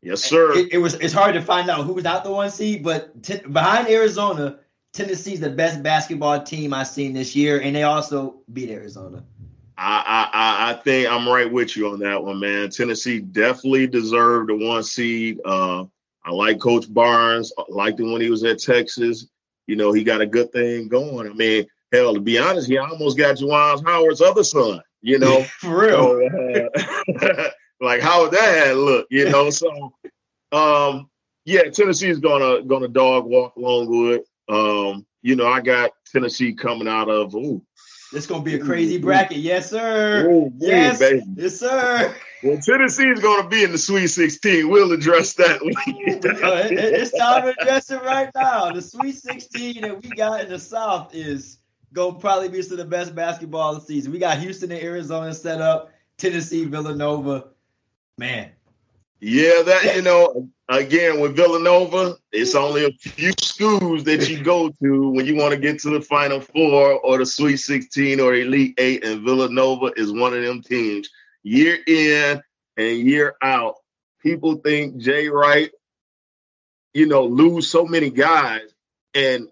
Yes, 0.00 0.22
sir. 0.22 0.52
It, 0.52 0.74
it 0.74 0.78
was. 0.78 0.94
It's 0.94 1.12
hard 1.12 1.34
to 1.34 1.40
find 1.40 1.68
out 1.68 1.84
who 1.84 1.94
was 1.94 2.04
not 2.04 2.22
the 2.22 2.30
one 2.30 2.50
seed, 2.50 2.84
but 2.84 3.20
t- 3.22 3.38
behind 3.38 3.88
Arizona 3.88 4.60
Tennessee's 4.92 5.40
the 5.40 5.50
best 5.50 5.82
basketball 5.82 6.42
team 6.42 6.72
I've 6.72 6.86
seen 6.88 7.12
this 7.12 7.34
year, 7.34 7.60
and 7.60 7.74
they 7.74 7.82
also 7.82 8.42
beat 8.52 8.70
Arizona. 8.70 9.24
I, 9.80 10.28
I 10.32 10.70
I 10.70 10.74
think 10.74 11.08
I'm 11.08 11.28
right 11.28 11.50
with 11.50 11.76
you 11.76 11.90
on 11.90 12.00
that 12.00 12.22
one, 12.22 12.40
man. 12.40 12.68
Tennessee 12.70 13.20
definitely 13.20 13.86
deserved 13.86 14.50
the 14.50 14.56
one 14.56 14.82
seed. 14.82 15.40
Uh, 15.44 15.84
I 16.24 16.32
like 16.32 16.58
Coach 16.58 16.92
Barnes. 16.92 17.52
I 17.56 17.62
liked 17.68 18.00
him 18.00 18.12
when 18.12 18.20
he 18.20 18.28
was 18.28 18.42
at 18.42 18.58
Texas. 18.58 19.28
You 19.68 19.76
know, 19.76 19.92
he 19.92 20.02
got 20.02 20.20
a 20.20 20.26
good 20.26 20.50
thing 20.52 20.88
going. 20.88 21.30
I 21.30 21.32
mean, 21.32 21.66
hell, 21.92 22.12
to 22.14 22.20
be 22.20 22.38
honest, 22.38 22.68
he 22.68 22.76
almost 22.76 23.16
got 23.16 23.36
Juwan 23.36 23.84
Howard's 23.86 24.20
other 24.20 24.42
son. 24.42 24.82
You 25.00 25.18
know, 25.20 25.44
for 25.44 25.86
real. 25.86 26.28
So, 26.28 27.28
uh, 27.28 27.50
like 27.80 28.00
how 28.00 28.22
would 28.22 28.32
that 28.32 28.76
look? 28.76 29.06
You 29.10 29.30
know, 29.30 29.50
so 29.50 29.92
um, 30.50 31.08
yeah, 31.44 31.70
Tennessee's 31.70 32.18
gonna 32.18 32.62
gonna 32.62 32.88
dog 32.88 33.26
walk 33.26 33.54
Longwood. 33.56 34.22
Um, 34.48 35.06
you 35.22 35.36
know, 35.36 35.46
I 35.46 35.60
got 35.60 35.92
Tennessee 36.12 36.54
coming 36.54 36.88
out 36.88 37.08
of 37.08 37.34
ooh. 37.34 37.62
It's 38.12 38.26
gonna 38.26 38.42
be 38.42 38.54
a 38.54 38.58
crazy 38.58 38.98
bracket, 38.98 39.38
yes, 39.38 39.70
sir. 39.70 40.28
Ooh, 40.30 40.52
yes, 40.58 40.98
baby. 40.98 41.22
yes, 41.36 41.60
sir. 41.60 42.14
Well, 42.42 42.58
Tennessee 42.58 43.08
is 43.08 43.20
going 43.20 43.42
to 43.42 43.48
be 43.48 43.64
in 43.64 43.72
the 43.72 43.78
Sweet 43.78 44.06
16. 44.06 44.68
We'll 44.68 44.92
address 44.92 45.34
that. 45.34 45.58
it's 45.62 47.18
time 47.18 47.42
to 47.42 47.60
address 47.60 47.90
it 47.90 48.00
right 48.02 48.30
now. 48.34 48.70
The 48.70 48.80
Sweet 48.80 49.16
16 49.16 49.82
that 49.82 50.02
we 50.02 50.10
got 50.10 50.42
in 50.42 50.48
the 50.48 50.58
South 50.58 51.14
is 51.14 51.58
going 51.92 52.14
to 52.14 52.20
probably 52.20 52.48
be 52.48 52.62
some 52.62 52.72
of 52.72 52.78
the 52.78 52.84
best 52.84 53.14
basketball 53.14 53.74
of 53.74 53.80
the 53.80 53.86
season. 53.86 54.12
We 54.12 54.20
got 54.20 54.38
Houston 54.38 54.70
and 54.70 54.80
Arizona 54.80 55.34
set 55.34 55.60
up, 55.60 55.90
Tennessee, 56.16 56.64
Villanova. 56.64 57.48
Man. 58.18 58.50
Yeah, 59.20 59.62
that 59.62 59.96
you 59.96 60.02
know, 60.02 60.48
again 60.68 61.20
with 61.20 61.36
Villanova, 61.36 62.16
it's 62.32 62.54
only 62.54 62.84
a 62.84 62.92
few 62.92 63.32
schools 63.40 64.04
that 64.04 64.28
you 64.28 64.42
go 64.42 64.70
to 64.82 65.10
when 65.10 65.26
you 65.26 65.36
want 65.36 65.52
to 65.54 65.60
get 65.60 65.80
to 65.80 65.90
the 65.90 66.00
Final 66.00 66.40
Four 66.40 66.92
or 67.00 67.18
the 67.18 67.26
Sweet 67.26 67.56
16 67.56 68.20
or 68.20 68.34
Elite 68.34 68.74
Eight, 68.78 69.04
and 69.04 69.22
Villanova 69.22 69.92
is 69.96 70.12
one 70.12 70.34
of 70.34 70.42
them 70.42 70.62
teams. 70.62 71.08
Year 71.42 71.78
in 71.86 72.42
and 72.76 72.98
year 72.98 73.34
out, 73.42 73.76
people 74.22 74.56
think 74.56 74.98
Jay 74.98 75.28
Wright, 75.28 75.70
you 76.92 77.06
know, 77.06 77.24
lose 77.24 77.70
so 77.70 77.86
many 77.86 78.10
guys, 78.10 78.68
and 79.14 79.48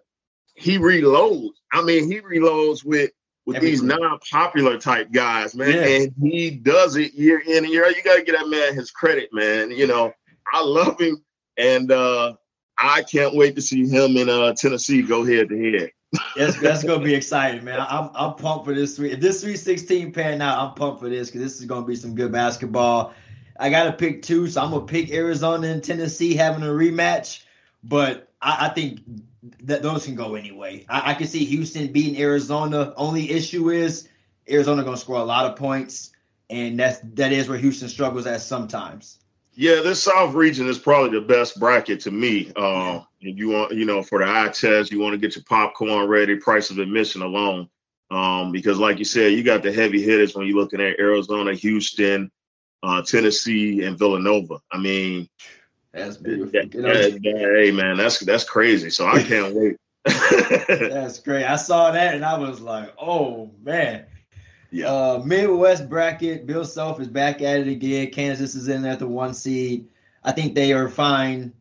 he 0.54 0.78
reloads. 0.78 1.54
I 1.72 1.82
mean, 1.82 2.10
he 2.10 2.20
reloads 2.20 2.84
with 2.84 3.10
with 3.46 3.60
these 3.60 3.80
non-popular 3.80 4.76
type 4.76 5.12
guys, 5.12 5.54
man, 5.54 5.78
and 5.78 6.14
he 6.20 6.50
does 6.50 6.96
it 6.96 7.14
year 7.14 7.38
in 7.38 7.64
and 7.64 7.72
year 7.72 7.86
out. 7.86 7.96
You 7.96 8.02
got 8.02 8.16
to 8.16 8.24
get 8.24 8.36
that 8.36 8.48
man 8.48 8.74
his 8.74 8.90
credit, 8.90 9.28
man. 9.32 9.70
You 9.70 9.86
know, 9.86 10.12
I 10.52 10.62
love 10.64 11.00
him, 11.00 11.24
and 11.56 11.90
uh, 11.90 12.34
I 12.78 13.02
can't 13.02 13.34
wait 13.34 13.56
to 13.56 13.62
see 13.62 13.86
him 13.86 14.16
in 14.16 14.28
uh, 14.28 14.52
Tennessee 14.54 15.02
go 15.02 15.24
head 15.24 15.48
to 15.48 15.72
head. 15.72 15.90
that's 16.36 16.58
that's 16.60 16.84
gonna 16.84 17.04
be 17.04 17.14
exciting, 17.20 17.64
man. 17.64 17.80
I'm 17.80 18.10
I'm 18.14 18.34
pumped 18.34 18.66
for 18.66 18.74
this 18.74 18.96
three. 18.96 19.12
If 19.12 19.20
this 19.20 19.42
three 19.42 19.56
sixteen 19.56 20.12
pan 20.12 20.40
out, 20.42 20.58
I'm 20.58 20.74
pumped 20.74 21.00
for 21.00 21.08
this 21.08 21.28
because 21.28 21.42
this 21.42 21.60
is 21.60 21.66
gonna 21.66 21.86
be 21.86 21.96
some 21.96 22.14
good 22.14 22.32
basketball. 22.32 23.14
I 23.58 23.70
gotta 23.70 23.92
pick 23.92 24.22
two, 24.22 24.48
so 24.48 24.62
I'm 24.62 24.70
gonna 24.70 24.86
pick 24.86 25.10
Arizona 25.10 25.68
and 25.68 25.82
Tennessee 25.82 26.34
having 26.34 26.62
a 26.62 26.66
rematch. 26.66 27.42
But 27.82 28.28
I, 28.40 28.66
I 28.66 28.68
think 28.70 29.00
that 29.62 29.82
those 29.82 30.04
can 30.04 30.14
go 30.14 30.34
anyway. 30.34 30.84
I, 30.88 31.12
I 31.12 31.14
can 31.14 31.26
see 31.26 31.44
Houston 31.44 31.92
beating 31.92 32.20
Arizona. 32.20 32.92
Only 32.96 33.30
issue 33.30 33.70
is 33.70 34.08
Arizona 34.50 34.84
gonna 34.84 34.96
score 34.96 35.18
a 35.18 35.24
lot 35.24 35.46
of 35.46 35.56
points, 35.56 36.12
and 36.50 36.78
that's 36.78 37.00
that 37.14 37.32
is 37.32 37.48
where 37.48 37.58
Houston 37.58 37.88
struggles 37.88 38.26
at 38.26 38.40
sometimes. 38.42 39.18
Yeah, 39.58 39.80
this 39.80 40.02
South 40.02 40.34
region 40.34 40.68
is 40.68 40.78
probably 40.78 41.18
the 41.18 41.24
best 41.24 41.58
bracket 41.58 42.00
to 42.00 42.10
me. 42.10 42.52
Uh, 42.54 43.00
you 43.20 43.48
want, 43.48 43.72
you 43.72 43.86
know, 43.86 44.02
for 44.02 44.18
the 44.18 44.26
eye 44.26 44.50
test, 44.52 44.92
you 44.92 45.00
want 45.00 45.14
to 45.14 45.18
get 45.18 45.34
your 45.34 45.44
popcorn 45.48 46.06
ready, 46.08 46.36
price 46.36 46.70
of 46.70 46.78
admission 46.78 47.22
alone. 47.22 47.70
Um, 48.10 48.52
because 48.52 48.78
like 48.78 48.98
you 48.98 49.06
said, 49.06 49.32
you 49.32 49.42
got 49.42 49.62
the 49.62 49.72
heavy 49.72 50.02
hitters 50.02 50.34
when 50.34 50.46
you're 50.46 50.58
looking 50.58 50.82
at 50.82 51.00
Arizona, 51.00 51.54
Houston, 51.54 52.30
uh, 52.82 53.00
Tennessee, 53.00 53.82
and 53.82 53.98
Villanova. 53.98 54.60
I 54.70 54.78
mean, 54.78 55.26
that's 55.90 56.18
beautiful. 56.18 56.52
That, 56.52 56.70
that, 56.72 57.20
that, 57.22 57.60
hey 57.64 57.70
man, 57.72 57.96
that's 57.96 58.20
that's 58.20 58.44
crazy. 58.44 58.90
So 58.90 59.06
I 59.06 59.22
can't 59.22 59.54
wait. 59.54 59.76
that's 60.04 61.18
great. 61.20 61.46
I 61.46 61.56
saw 61.56 61.90
that 61.90 62.14
and 62.14 62.26
I 62.26 62.38
was 62.38 62.60
like, 62.60 62.94
oh 63.00 63.50
man. 63.62 64.04
Yeah. 64.76 64.88
Uh, 64.88 65.22
Midwest 65.24 65.88
bracket. 65.88 66.46
Bill 66.46 66.64
Self 66.64 67.00
is 67.00 67.08
back 67.08 67.40
at 67.40 67.60
it 67.60 67.68
again. 67.68 68.10
Kansas 68.10 68.54
is 68.54 68.68
in 68.68 68.84
at 68.84 68.98
the 68.98 69.08
one 69.08 69.32
seed. 69.32 69.88
I 70.22 70.32
think 70.32 70.54
they 70.54 70.74
are 70.74 70.90
fine 70.90 71.54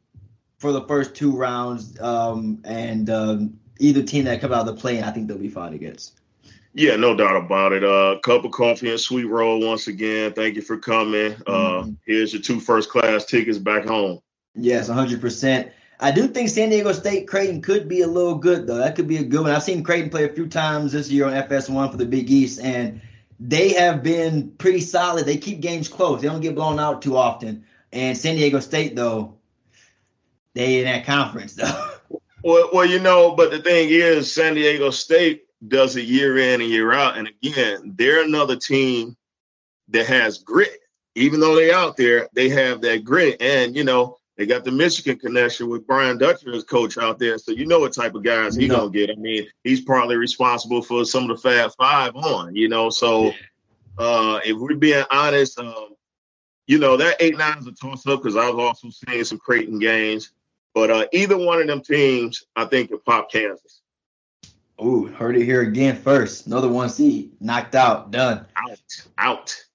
for 0.57 0.73
the 0.73 0.81
first 0.81 1.15
two 1.15 1.31
rounds. 1.31 1.97
Um, 2.01 2.59
and 2.65 3.09
um, 3.09 3.57
either 3.79 4.03
team 4.03 4.25
that 4.25 4.41
comes 4.41 4.53
out 4.53 4.67
of 4.67 4.75
the 4.75 4.81
play, 4.81 5.01
I 5.01 5.11
think 5.11 5.29
they'll 5.29 5.37
be 5.37 5.47
fine 5.47 5.73
against. 5.73 6.19
Yeah, 6.73 6.97
no 6.97 7.15
doubt 7.15 7.37
about 7.37 7.71
it. 7.71 7.85
Uh, 7.85 8.19
cup 8.19 8.43
of 8.43 8.51
coffee 8.51 8.91
and 8.91 8.99
sweet 8.99 9.29
roll 9.29 9.65
once 9.65 9.87
again. 9.87 10.33
Thank 10.33 10.55
you 10.55 10.61
for 10.61 10.77
coming. 10.77 11.35
Uh, 11.47 11.83
mm-hmm. 11.83 11.91
Here's 12.05 12.33
your 12.33 12.41
two 12.41 12.59
first 12.59 12.89
class 12.89 13.23
tickets 13.23 13.57
back 13.57 13.85
home. 13.85 14.19
Yes, 14.55 14.89
100%. 14.89 15.71
I 15.99 16.11
do 16.11 16.27
think 16.27 16.49
San 16.49 16.69
Diego 16.69 16.91
State 16.91 17.27
Creighton 17.27 17.61
could 17.61 17.87
be 17.87 18.01
a 18.01 18.07
little 18.07 18.35
good 18.35 18.67
though. 18.67 18.77
That 18.77 18.95
could 18.95 19.07
be 19.07 19.17
a 19.17 19.23
good 19.23 19.41
one. 19.41 19.51
I've 19.51 19.63
seen 19.63 19.83
Creighton 19.83 20.09
play 20.09 20.25
a 20.25 20.33
few 20.33 20.47
times 20.47 20.91
this 20.91 21.09
year 21.09 21.25
on 21.25 21.33
FS1 21.33 21.91
for 21.91 21.97
the 21.97 22.05
Big 22.05 22.29
East, 22.29 22.59
and 22.59 23.01
they 23.39 23.73
have 23.73 24.03
been 24.03 24.51
pretty 24.51 24.81
solid. 24.81 25.25
They 25.25 25.37
keep 25.37 25.61
games 25.61 25.87
close. 25.87 26.21
They 26.21 26.27
don't 26.27 26.41
get 26.41 26.55
blown 26.55 26.79
out 26.79 27.01
too 27.01 27.17
often. 27.17 27.65
And 27.91 28.17
San 28.17 28.35
Diego 28.35 28.59
State 28.59 28.95
though, 28.95 29.35
they 30.53 30.79
in 30.79 30.85
that 30.85 31.05
conference 31.05 31.53
though. 31.53 31.91
Well, 32.43 32.69
well, 32.73 32.85
you 32.85 32.99
know, 32.99 33.31
but 33.31 33.49
the 33.49 33.59
thing 33.59 33.89
is, 33.89 34.31
San 34.31 34.53
Diego 34.53 34.91
State 34.91 35.45
does 35.67 35.95
it 35.95 36.05
year 36.05 36.37
in 36.37 36.61
and 36.61 36.69
year 36.69 36.93
out, 36.93 37.17
and 37.17 37.27
again, 37.27 37.93
they're 37.97 38.23
another 38.23 38.55
team 38.55 39.17
that 39.87 40.05
has 40.05 40.37
grit. 40.39 40.77
Even 41.15 41.39
though 41.39 41.55
they're 41.55 41.73
out 41.73 41.97
there, 41.97 42.29
they 42.33 42.49
have 42.49 42.81
that 42.81 43.03
grit, 43.03 43.41
and 43.41 43.75
you 43.75 43.83
know 43.83 44.19
they 44.37 44.45
got 44.45 44.65
the 44.65 44.71
Michigan 44.71 45.17
connection 45.17 45.69
with 45.69 45.87
Brian 45.87 46.17
Dutcher 46.17 46.53
as 46.53 46.63
coach 46.63 46.97
out 46.97 47.19
there, 47.19 47.37
so 47.37 47.51
you 47.51 47.65
know 47.65 47.79
what 47.79 47.93
type 47.93 48.15
of 48.15 48.23
guys 48.23 48.55
he 48.55 48.67
no. 48.67 48.77
gonna 48.77 48.89
get. 48.91 49.09
I 49.09 49.15
mean, 49.15 49.47
he's 49.63 49.81
partly 49.81 50.17
responsible 50.17 50.81
for 50.81 51.05
some 51.05 51.29
of 51.29 51.29
the 51.29 51.37
Fab 51.37 51.71
Five 51.77 52.15
on, 52.15 52.55
you 52.55 52.67
know. 52.67 52.89
So 52.89 53.31
uh, 53.97 54.41
if 54.43 54.57
we're 54.57 54.75
being 54.75 55.05
honest, 55.09 55.57
um, 55.57 55.95
you 56.67 56.79
know 56.79 56.97
that 56.97 57.15
eight 57.21 57.37
nine 57.37 57.59
is 57.59 57.67
a 57.67 57.71
toss 57.71 58.05
up 58.07 58.21
because 58.21 58.35
I've 58.35 58.59
also 58.59 58.89
seen 58.89 59.23
some 59.23 59.37
Creighton 59.37 59.79
games, 59.79 60.31
but 60.73 60.91
uh, 60.91 61.05
either 61.13 61.37
one 61.37 61.61
of 61.61 61.67
them 61.67 61.81
teams, 61.81 62.43
I 62.57 62.65
think, 62.65 62.89
can 62.89 62.99
pop 62.99 63.31
Kansas. 63.31 63.81
Ooh, 64.83 65.05
heard 65.05 65.37
it 65.37 65.45
here 65.45 65.61
again 65.61 65.95
first. 65.95 66.47
Another 66.47 66.67
one 66.67 66.89
seed, 66.89 67.31
knocked 67.39 67.75
out, 67.75 68.11
done. 68.11 68.45
Out, 68.57 69.05
out. 69.17 69.65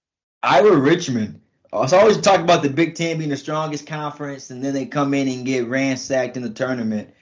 Iowa 0.42 0.76
Richmond. 0.76 1.40
I 1.72 1.98
always 1.98 2.20
talk 2.20 2.40
about 2.40 2.62
the 2.62 2.68
Big 2.68 2.96
Ten 2.96 3.18
being 3.18 3.30
the 3.30 3.36
strongest 3.36 3.86
conference, 3.86 4.50
and 4.50 4.62
then 4.62 4.74
they 4.74 4.86
come 4.86 5.14
in 5.14 5.28
and 5.28 5.46
get 5.46 5.68
ransacked 5.68 6.36
in 6.36 6.42
the 6.42 6.50
tournament. 6.50 7.14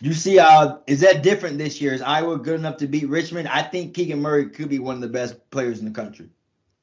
You 0.00 0.14
see, 0.14 0.38
uh, 0.38 0.76
is 0.86 1.00
that 1.00 1.22
different 1.22 1.58
this 1.58 1.80
year? 1.80 1.92
Is 1.92 2.00
Iowa 2.00 2.38
good 2.38 2.58
enough 2.58 2.78
to 2.78 2.86
beat 2.86 3.08
Richmond? 3.08 3.48
I 3.48 3.62
think 3.62 3.94
Keegan 3.94 4.22
Murray 4.22 4.48
could 4.48 4.68
be 4.68 4.78
one 4.78 4.94
of 4.94 5.00
the 5.00 5.08
best 5.08 5.50
players 5.50 5.80
in 5.80 5.84
the 5.84 5.90
country. 5.90 6.28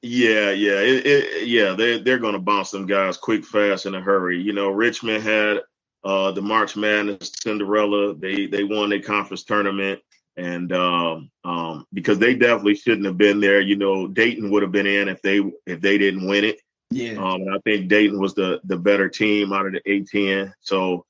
Yeah, 0.03 0.51
yeah, 0.51 0.79
it, 0.79 1.05
it, 1.07 1.47
yeah. 1.47 1.73
They're 1.73 1.99
they're 1.99 2.19
going 2.19 2.33
to 2.33 2.39
bounce 2.39 2.69
them 2.69 2.85
guys 2.85 3.17
quick, 3.17 3.43
fast, 3.43 3.87
in 3.87 3.95
a 3.95 4.01
hurry. 4.01 4.39
You 4.39 4.53
know, 4.53 4.69
Richmond 4.69 5.23
had 5.23 5.61
uh, 6.03 6.31
the 6.31 6.41
March 6.41 6.75
Madness 6.75 7.31
Cinderella. 7.41 8.13
They 8.15 8.45
they 8.45 8.63
won 8.63 8.89
their 8.89 9.01
conference 9.01 9.43
tournament, 9.43 9.99
and 10.35 10.71
um, 10.71 11.31
um, 11.43 11.87
because 11.93 12.19
they 12.19 12.35
definitely 12.35 12.75
shouldn't 12.75 13.07
have 13.07 13.17
been 13.17 13.39
there. 13.39 13.61
You 13.61 13.77
know, 13.77 14.07
Dayton 14.07 14.51
would 14.51 14.61
have 14.61 14.71
been 14.71 14.85
in 14.85 15.09
if 15.09 15.21
they 15.23 15.41
if 15.65 15.81
they 15.81 15.97
didn't 15.97 16.27
win 16.27 16.43
it. 16.43 16.59
Yeah. 16.89 17.13
Um, 17.13 17.41
and 17.41 17.53
I 17.53 17.59
think 17.65 17.89
Dayton 17.89 18.19
was 18.19 18.33
the 18.33 18.61
the 18.63 18.77
better 18.77 19.09
team 19.09 19.51
out 19.51 19.65
of 19.65 19.73
the 19.73 19.81
A10. 19.81 20.53
So 20.61 21.05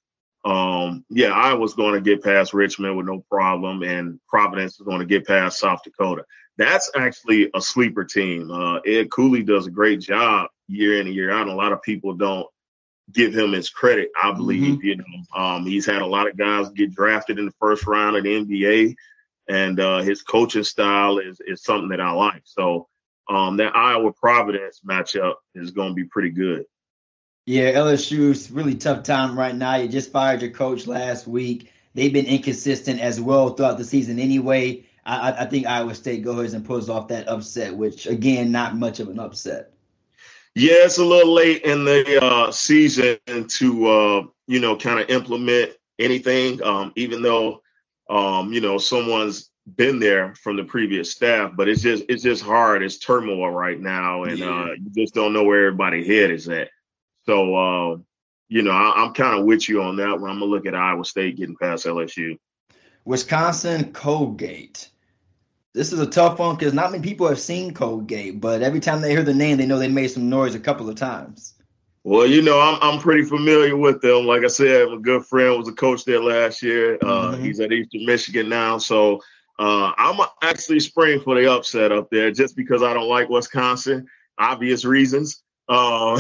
um, 0.45 1.03
yeah, 1.09 1.31
I 1.31 1.53
was 1.53 1.73
going 1.73 1.95
to 1.95 2.01
get 2.01 2.23
past 2.23 2.53
Richmond 2.53 2.95
with 2.95 3.05
no 3.05 3.23
problem, 3.29 3.83
and 3.83 4.19
Providence 4.29 4.79
is 4.79 4.85
going 4.85 4.99
to 4.99 5.05
get 5.05 5.27
past 5.27 5.59
South 5.59 5.81
Dakota. 5.83 6.23
That's 6.57 6.89
actually 6.95 7.51
a 7.53 7.61
sleeper 7.61 8.03
team. 8.03 8.49
Uh, 8.49 8.77
Ed 8.79 9.11
Cooley 9.11 9.43
does 9.43 9.67
a 9.67 9.71
great 9.71 9.99
job 9.99 10.49
year 10.67 10.99
in 10.99 11.07
and 11.07 11.15
year 11.15 11.31
out. 11.31 11.43
And 11.43 11.51
a 11.51 11.55
lot 11.55 11.71
of 11.71 11.81
people 11.81 12.13
don't 12.13 12.47
give 13.11 13.33
him 13.33 13.51
his 13.51 13.69
credit. 13.69 14.09
I 14.21 14.31
believe, 14.31 14.77
mm-hmm. 14.77 14.85
you 14.85 14.95
know, 14.97 15.03
um, 15.35 15.65
he's 15.65 15.85
had 15.85 16.01
a 16.01 16.07
lot 16.07 16.27
of 16.27 16.37
guys 16.37 16.69
get 16.69 16.93
drafted 16.93 17.39
in 17.39 17.45
the 17.45 17.53
first 17.59 17.85
round 17.85 18.15
of 18.15 18.23
the 18.23 18.29
NBA, 18.29 18.95
and 19.49 19.79
uh, 19.79 19.99
his 19.99 20.23
coaching 20.23 20.63
style 20.63 21.19
is 21.19 21.39
is 21.45 21.63
something 21.63 21.89
that 21.89 22.01
I 22.01 22.11
like. 22.11 22.41
So 22.45 22.87
um, 23.29 23.57
that 23.57 23.75
Iowa 23.75 24.11
Providence 24.13 24.81
matchup 24.87 25.35
is 25.55 25.71
going 25.71 25.89
to 25.89 25.95
be 25.95 26.05
pretty 26.05 26.29
good. 26.29 26.65
Yeah, 27.45 27.73
LSU's 27.73 28.51
really 28.51 28.75
tough 28.75 29.03
time 29.03 29.39
right 29.39 29.55
now. 29.55 29.75
You 29.75 29.87
just 29.87 30.11
fired 30.11 30.41
your 30.41 30.51
coach 30.51 30.85
last 30.85 31.27
week. 31.27 31.71
They've 31.93 32.11
been 32.11 32.25
inconsistent 32.25 32.99
as 32.99 33.21
well 33.21 33.51
throughout 33.51 33.77
the 33.77 33.85
season 33.85 34.19
anyway. 34.19 34.83
I, 35.05 35.31
I 35.31 35.45
think 35.45 35.65
Iowa 35.65 35.95
State 35.95 36.23
goes 36.23 36.53
and 36.53 36.65
pulls 36.65 36.89
off 36.89 37.07
that 37.07 37.29
upset, 37.29 37.75
which 37.75 38.05
again, 38.05 38.51
not 38.51 38.75
much 38.75 38.99
of 38.99 39.07
an 39.07 39.19
upset. 39.19 39.71
Yeah, 40.53 40.73
it's 40.79 40.97
a 40.97 41.05
little 41.05 41.33
late 41.33 41.63
in 41.63 41.85
the 41.85 42.21
uh, 42.21 42.51
season 42.51 43.17
to 43.27 43.87
uh, 43.87 44.23
you 44.47 44.59
know 44.59 44.75
kind 44.75 44.99
of 44.99 45.09
implement 45.09 45.71
anything. 45.97 46.61
Um, 46.63 46.91
even 46.95 47.21
though 47.21 47.61
um, 48.09 48.51
you 48.51 48.59
know 48.59 48.77
someone's 48.77 49.49
been 49.75 49.99
there 49.99 50.33
from 50.35 50.55
the 50.55 50.63
previous 50.63 51.11
staff, 51.11 51.51
but 51.55 51.67
it's 51.67 51.81
just 51.81 52.05
it's 52.07 52.23
just 52.23 52.43
hard. 52.43 52.83
It's 52.83 52.97
turmoil 52.97 53.49
right 53.49 53.79
now, 53.79 54.23
and 54.23 54.39
yeah. 54.39 54.49
uh, 54.49 54.65
you 54.73 54.89
just 54.95 55.13
don't 55.13 55.33
know 55.33 55.43
where 55.43 55.67
everybody's 55.67 56.07
head 56.07 56.31
is 56.31 56.47
at. 56.47 56.69
So, 57.25 57.55
uh, 57.55 57.97
you 58.47 58.61
know, 58.61 58.71
I, 58.71 59.03
am 59.03 59.13
kind 59.13 59.37
of 59.37 59.45
with 59.45 59.67
you 59.67 59.81
on 59.81 59.97
that 59.97 60.19
one. 60.19 60.31
I'm 60.31 60.39
gonna 60.39 60.45
look 60.45 60.65
at 60.65 60.75
Iowa 60.75 61.03
State 61.03 61.37
getting 61.37 61.57
past 61.57 61.85
LSU. 61.85 62.37
Wisconsin 63.03 63.91
Colgate. 63.91 64.89
This 65.73 65.93
is 65.93 65.99
a 65.99 66.07
tough 66.07 66.39
one 66.39 66.55
because 66.55 66.73
not 66.73 66.91
many 66.91 67.03
people 67.03 67.27
have 67.27 67.39
seen 67.39 67.73
Colgate, 67.73 68.39
but 68.39 68.61
every 68.61 68.79
time 68.79 69.01
they 69.01 69.11
hear 69.11 69.23
the 69.23 69.33
name, 69.33 69.57
they 69.57 69.65
know 69.65 69.77
they 69.77 69.87
made 69.87 70.07
some 70.07 70.29
noise 70.29 70.55
a 70.55 70.59
couple 70.59 70.89
of 70.89 70.95
times. 70.95 71.53
Well, 72.03 72.25
you 72.25 72.41
know, 72.41 72.59
I'm 72.59 72.79
I'm 72.81 72.99
pretty 73.01 73.23
familiar 73.23 73.75
with 73.75 74.01
them. 74.01 74.25
Like 74.25 74.43
I 74.45 74.47
said, 74.47 74.87
my 74.87 74.97
good 75.01 75.25
friend 75.25 75.57
was 75.57 75.67
a 75.67 75.73
coach 75.73 76.05
there 76.05 76.23
last 76.23 76.63
year. 76.63 76.95
Uh, 77.01 77.33
mm-hmm. 77.33 77.43
He's 77.43 77.59
at 77.59 77.73
Eastern 77.73 78.05
Michigan 78.05 78.47
now, 78.47 78.77
so 78.77 79.21
uh, 79.59 79.91
I'm 79.97 80.19
actually 80.41 80.79
spring 80.79 81.19
for 81.21 81.35
the 81.35 81.51
upset 81.51 81.91
up 81.91 82.09
there, 82.11 82.31
just 82.31 82.55
because 82.55 82.83
I 82.83 82.93
don't 82.93 83.09
like 83.09 83.29
Wisconsin, 83.29 84.07
obvious 84.37 84.85
reasons. 84.85 85.43
Uh, 85.67 86.15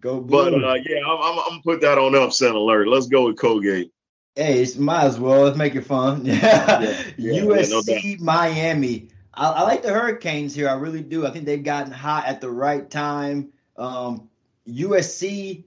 go 0.00 0.20
blue. 0.20 0.50
But 0.50 0.54
uh, 0.54 0.74
yeah, 0.74 1.00
I'm, 1.06 1.18
I'm, 1.20 1.38
I'm, 1.38 1.48
gonna 1.50 1.62
put 1.64 1.80
that 1.80 1.98
on 1.98 2.14
upset 2.14 2.54
alert. 2.54 2.88
Let's 2.88 3.08
go 3.08 3.26
with 3.26 3.36
Colgate. 3.38 3.90
Hey, 4.34 4.62
it's, 4.62 4.76
might 4.76 5.04
as 5.04 5.18
well. 5.18 5.42
Let's 5.42 5.58
make 5.58 5.74
it 5.74 5.82
fun. 5.82 6.24
yeah, 6.24 6.80
yeah, 6.80 7.02
yeah 7.16 7.42
USC 7.42 8.20
no 8.20 8.24
Miami. 8.24 9.08
I, 9.34 9.48
I, 9.50 9.62
like 9.62 9.82
the 9.82 9.92
Hurricanes 9.92 10.54
here. 10.54 10.68
I 10.68 10.74
really 10.74 11.02
do. 11.02 11.26
I 11.26 11.30
think 11.30 11.44
they've 11.44 11.62
gotten 11.62 11.92
hot 11.92 12.26
at 12.26 12.40
the 12.40 12.50
right 12.50 12.88
time. 12.88 13.52
Um, 13.76 14.30
USC, 14.68 15.64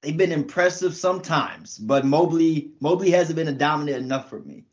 they've 0.00 0.16
been 0.16 0.32
impressive 0.32 0.96
sometimes, 0.96 1.78
but 1.78 2.04
Mobley 2.04 2.72
Mobley 2.80 3.10
hasn't 3.10 3.36
been 3.36 3.48
a 3.48 3.52
dominant 3.52 4.04
enough 4.04 4.28
for 4.28 4.40
me. 4.40 4.64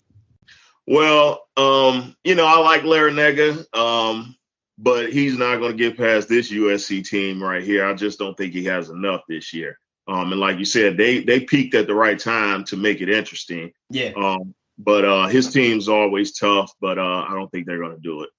Well, 0.88 1.47
um, 1.58 2.15
you 2.23 2.36
know, 2.36 2.45
I 2.45 2.60
like 2.60 2.82
Larranaga. 2.84 3.65
Um, 3.78 4.38
but 4.78 5.12
he's 5.12 5.38
not 5.38 5.58
going 5.58 5.71
to 5.71 5.78
get 5.78 5.97
past 5.97 6.30
this 6.30 6.52
USC 6.52 7.04
team 7.04 7.41
right 7.41 7.63
here. 7.63 7.86
I 7.86 7.93
just 7.93 8.19
don't 8.19 8.38
think 8.38 8.54
he 8.54 8.63
has 8.65 8.89
enough 8.89 9.21
this 9.28 9.54
year. 9.54 9.80
Um, 10.08 10.32
and 10.32 10.39
like 10.39 10.58
you 10.60 10.65
said, 10.65 10.95
they 10.95 11.19
they 11.19 11.41
peaked 11.41 11.76
at 11.76 11.88
the 11.88 11.95
right 11.95 12.17
time 12.17 12.63
to 12.65 12.78
make 12.78 13.02
it 13.02 13.10
interesting. 13.10 13.71
Yeah. 13.89 14.12
Um, 14.15 14.54
but 14.78 15.04
uh, 15.04 15.28
his 15.28 15.52
team's 15.52 15.89
always 15.89 16.38
tough, 16.38 16.71
but 16.80 16.97
uh, 16.97 17.26
I 17.28 17.34
don't 17.34 17.52
think 17.52 17.65
they're 17.65 17.80
going 17.80 17.95
to 17.95 18.02
do 18.02 18.21
it. 18.21 18.30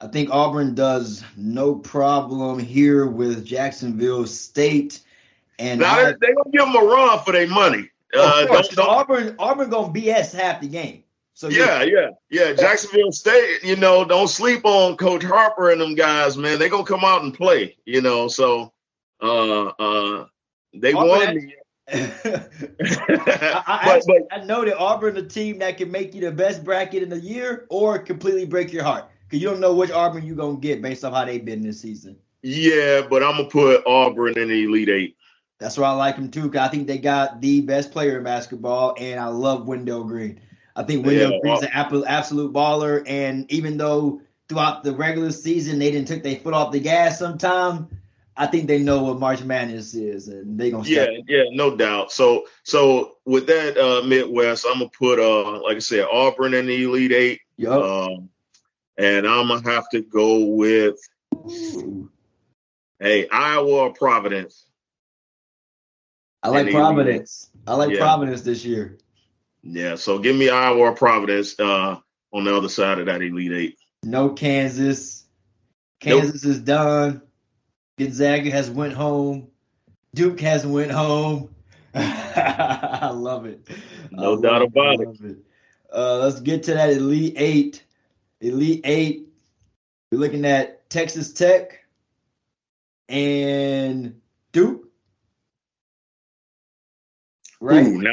I 0.00 0.08
think 0.08 0.30
Auburn 0.30 0.74
does 0.74 1.24
no 1.36 1.74
problem 1.76 2.58
here 2.58 3.06
with 3.06 3.44
Jacksonville 3.44 4.26
State, 4.26 5.00
and 5.58 5.80
now, 5.80 5.94
I, 5.94 6.04
they 6.20 6.34
gonna 6.34 6.50
give 6.52 6.66
them 6.66 6.76
a 6.76 6.84
run 6.84 7.18
for 7.24 7.32
their 7.32 7.48
money. 7.48 7.88
Uh, 8.14 8.46
course, 8.46 8.68
don't, 8.68 8.84
don't, 8.84 8.88
Auburn 8.88 9.36
Auburn 9.38 9.70
gonna 9.70 9.92
BS 9.92 10.38
half 10.38 10.60
the 10.60 10.68
game. 10.68 11.04
So 11.34 11.48
yeah, 11.48 11.82
yeah, 11.82 12.10
yeah. 12.30 12.52
Jacksonville 12.52 13.10
State, 13.10 13.64
you 13.64 13.74
know, 13.74 14.04
don't 14.04 14.28
sleep 14.28 14.64
on 14.64 14.96
Coach 14.96 15.24
Harper 15.24 15.70
and 15.72 15.80
them 15.80 15.96
guys, 15.96 16.36
man. 16.36 16.60
They 16.60 16.68
gonna 16.68 16.84
come 16.84 17.04
out 17.04 17.22
and 17.22 17.34
play, 17.34 17.76
you 17.84 18.00
know. 18.00 18.28
So, 18.28 18.72
uh, 19.20 19.66
uh, 19.66 20.26
they 20.72 20.92
Auburn 20.92 21.08
won. 21.08 21.36
Me. 21.36 21.54
I, 21.92 23.62
I, 23.66 23.80
but, 23.84 24.02
but, 24.06 24.22
I 24.30 24.44
know 24.44 24.64
that 24.64 24.78
Auburn, 24.78 25.14
the 25.14 25.26
team 25.26 25.58
that 25.58 25.76
can 25.76 25.90
make 25.90 26.14
you 26.14 26.20
the 26.20 26.30
best 26.30 26.64
bracket 26.64 27.02
in 27.02 27.08
the 27.08 27.20
year 27.20 27.66
or 27.68 27.98
completely 27.98 28.46
break 28.46 28.72
your 28.72 28.84
heart 28.84 29.06
because 29.26 29.42
you 29.42 29.50
don't 29.50 29.60
know 29.60 29.74
which 29.74 29.90
Auburn 29.90 30.24
you're 30.24 30.36
gonna 30.36 30.58
get 30.58 30.80
based 30.80 31.04
on 31.04 31.12
how 31.12 31.24
they've 31.24 31.44
been 31.44 31.62
this 31.62 31.80
season. 31.80 32.16
Yeah, 32.42 33.02
but 33.10 33.24
I'm 33.24 33.38
gonna 33.38 33.48
put 33.48 33.84
Auburn 33.86 34.38
in 34.38 34.48
the 34.48 34.64
Elite 34.64 34.88
Eight. 34.88 35.16
That's 35.58 35.76
why 35.76 35.88
I 35.88 35.92
like 35.92 36.14
them 36.14 36.30
too. 36.30 36.48
Cause 36.48 36.60
I 36.60 36.68
think 36.68 36.86
they 36.86 36.98
got 36.98 37.40
the 37.40 37.60
best 37.62 37.90
player 37.90 38.18
in 38.18 38.24
basketball, 38.24 38.94
and 39.00 39.18
I 39.18 39.26
love 39.26 39.66
Wendell 39.66 40.04
Green. 40.04 40.40
I 40.76 40.82
think 40.82 41.06
Wendell 41.06 41.32
yeah, 41.32 41.38
Green's 41.40 41.62
an 41.62 41.70
absolute 41.72 42.52
baller, 42.52 43.02
and 43.06 43.50
even 43.50 43.76
though 43.76 44.20
throughout 44.48 44.84
the 44.84 44.94
regular 44.94 45.30
season 45.30 45.78
they 45.78 45.90
didn't 45.90 46.08
took 46.08 46.22
their 46.22 46.36
foot 46.36 46.54
off 46.54 46.72
the 46.72 46.80
gas 46.80 47.18
sometime, 47.18 47.88
I 48.36 48.46
think 48.46 48.66
they 48.66 48.82
know 48.82 49.04
what 49.04 49.20
March 49.20 49.42
Madness 49.42 49.94
is, 49.94 50.26
and 50.28 50.58
they 50.58 50.70
gonna. 50.70 50.88
Yeah, 50.88 51.06
yeah, 51.28 51.44
no 51.52 51.76
doubt. 51.76 52.10
So, 52.10 52.46
so 52.64 53.16
with 53.24 53.46
that 53.46 53.78
uh, 53.78 54.06
Midwest, 54.06 54.66
I'm 54.68 54.78
gonna 54.78 54.90
put 54.90 55.20
uh, 55.20 55.62
like 55.62 55.76
I 55.76 55.80
said, 55.80 56.06
Auburn 56.10 56.54
in 56.54 56.66
the 56.66 56.82
Elite 56.82 57.12
Eight. 57.12 57.40
Yep. 57.56 57.70
Um, 57.70 58.30
and 58.98 59.26
I'm 59.26 59.48
gonna 59.48 59.70
have 59.70 59.88
to 59.90 60.02
go 60.02 60.44
with, 60.46 60.96
Ooh. 61.34 62.10
hey, 62.98 63.28
Iowa 63.28 63.70
or 63.70 63.92
Providence. 63.92 64.66
I 66.42 66.48
like 66.48 66.70
Providence. 66.70 67.50
I 67.66 67.74
like 67.74 67.90
yeah. 67.90 67.98
Providence 67.98 68.42
this 68.42 68.64
year. 68.64 68.98
Yeah, 69.66 69.94
so 69.94 70.18
give 70.18 70.36
me 70.36 70.50
Iowa 70.50 70.78
or 70.78 70.94
Providence 70.94 71.58
uh, 71.58 71.98
on 72.32 72.44
the 72.44 72.54
other 72.54 72.68
side 72.68 72.98
of 72.98 73.06
that 73.06 73.22
Elite 73.22 73.52
Eight. 73.52 73.78
No 74.02 74.28
Kansas. 74.28 75.24
Kansas 76.00 76.44
nope. 76.44 76.50
is 76.50 76.60
done. 76.60 77.22
Gonzaga 77.98 78.50
has 78.50 78.70
went 78.70 78.92
home. 78.92 79.48
Duke 80.14 80.40
has 80.40 80.66
went 80.66 80.90
home. 80.90 81.54
I 81.94 83.10
love 83.10 83.46
it. 83.46 83.66
No 84.10 84.40
doubt 84.40 84.62
it. 84.62 84.68
about 84.68 85.00
it. 85.00 85.08
it. 85.22 85.36
Uh, 85.92 86.18
let's 86.18 86.40
get 86.40 86.64
to 86.64 86.74
that 86.74 86.90
Elite 86.90 87.34
Eight. 87.38 87.84
Elite 88.42 88.82
Eight. 88.84 89.28
We're 90.12 90.18
looking 90.18 90.44
at 90.44 90.90
Texas 90.90 91.32
Tech 91.32 91.86
and 93.08 94.20
Duke. 94.52 94.88
Right. 97.60 97.86
Ooh, 97.86 98.02
now 98.02 98.12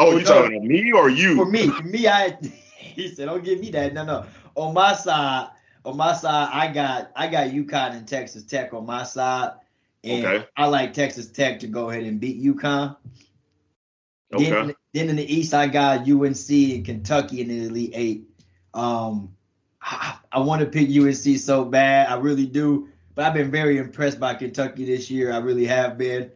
Oh, 0.00 0.16
you 0.16 0.24
talking 0.24 0.62
to 0.62 0.66
me 0.66 0.92
or 0.92 1.10
you? 1.10 1.36
For 1.36 1.44
me, 1.44 1.68
for 1.68 1.82
me, 1.82 2.08
I 2.08 2.36
he 2.76 3.08
said, 3.08 3.26
"Don't 3.26 3.44
give 3.44 3.60
me 3.60 3.70
that." 3.70 3.92
No, 3.92 4.04
no. 4.04 4.26
On 4.56 4.72
my 4.74 4.94
side, 4.94 5.50
on 5.84 5.96
my 5.96 6.14
side, 6.14 6.48
I 6.52 6.72
got 6.72 7.12
I 7.14 7.28
got 7.28 7.48
UConn 7.48 7.92
and 7.92 8.08
Texas 8.08 8.44
Tech 8.44 8.72
on 8.72 8.86
my 8.86 9.02
side, 9.02 9.52
and 10.02 10.24
okay. 10.24 10.46
I 10.56 10.66
like 10.66 10.94
Texas 10.94 11.28
Tech 11.28 11.60
to 11.60 11.66
go 11.66 11.90
ahead 11.90 12.04
and 12.04 12.18
beat 12.18 12.42
UConn. 12.42 12.96
Okay. 14.32 14.50
Then, 14.50 14.74
then 14.94 15.08
in 15.10 15.16
the 15.16 15.34
East, 15.34 15.54
I 15.54 15.66
got 15.66 16.08
UNC 16.08 16.50
and 16.50 16.84
Kentucky 16.84 17.40
in 17.40 17.48
the 17.48 17.66
Elite 17.66 17.92
Eight. 17.94 18.24
Um, 18.74 19.34
I, 19.82 20.16
I 20.32 20.38
want 20.40 20.60
to 20.60 20.66
pick 20.66 20.88
UNC 20.88 21.38
so 21.38 21.64
bad, 21.64 22.08
I 22.08 22.16
really 22.16 22.46
do. 22.46 22.88
But 23.14 23.24
I've 23.26 23.34
been 23.34 23.50
very 23.50 23.78
impressed 23.78 24.20
by 24.20 24.34
Kentucky 24.34 24.84
this 24.84 25.10
year. 25.10 25.32
I 25.32 25.38
really 25.38 25.66
have 25.66 25.98
been. 25.98 26.30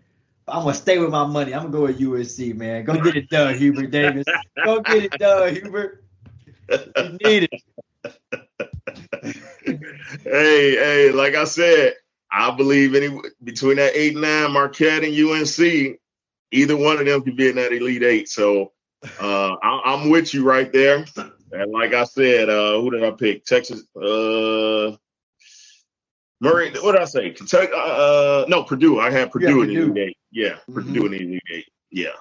I'm 0.46 0.62
gonna 0.62 0.74
stay 0.74 0.98
with 0.98 1.10
my 1.10 1.26
money. 1.26 1.54
I'm 1.54 1.70
gonna 1.70 1.72
go 1.72 1.82
with 1.82 2.00
UNC, 2.00 2.56
man. 2.56 2.84
Go 2.84 3.00
get 3.00 3.16
it 3.16 3.30
done, 3.30 3.56
Hubert 3.56 3.90
Davis. 3.90 4.24
Go 4.64 4.80
get 4.80 5.04
it 5.04 5.12
done, 5.12 5.54
Hubert. 5.54 6.04
You 6.70 7.18
need 7.24 7.48
it. 7.50 7.62
hey, 10.22 10.76
hey, 10.76 11.12
like 11.12 11.34
I 11.34 11.44
said, 11.44 11.94
I 12.30 12.50
believe 12.50 12.94
any 12.94 13.18
between 13.42 13.76
that 13.76 13.96
eight 13.96 14.16
nine 14.16 14.52
Marquette 14.52 15.04
and 15.04 15.14
UNC, 15.14 15.98
Either 16.54 16.76
one 16.76 16.98
of 16.98 17.06
them 17.06 17.20
could 17.22 17.36
be 17.36 17.48
in 17.48 17.56
that 17.56 17.72
Elite 17.72 18.04
Eight. 18.04 18.28
So 18.28 18.72
uh, 19.20 19.56
I, 19.60 19.92
am 19.92 20.08
with 20.08 20.32
you 20.32 20.44
right 20.44 20.72
there. 20.72 21.04
And 21.50 21.72
like 21.72 21.94
I 21.94 22.04
said, 22.04 22.48
uh, 22.48 22.80
who 22.80 22.92
did 22.92 23.02
I 23.02 23.10
pick? 23.10 23.44
Texas. 23.44 23.82
Uh, 23.96 24.96
Murray. 26.40 26.70
What 26.80 26.92
did 26.92 27.00
I 27.00 27.06
say? 27.06 27.30
Kentucky. 27.30 27.72
Uh, 27.74 27.78
uh 27.78 28.44
no, 28.48 28.62
Purdue. 28.62 29.00
I 29.00 29.10
had 29.10 29.32
Purdue 29.32 29.62
in 29.62 29.68
the 29.68 29.74
Elite 29.74 29.98
Eight. 29.98 30.16
Yeah, 30.34 30.54
mm-hmm. 30.68 30.74
Purdue 30.74 31.06
in 31.06 31.12
the 31.12 31.22
Elite 31.22 31.42
Eight. 31.50 31.68
Yeah. 31.90 32.16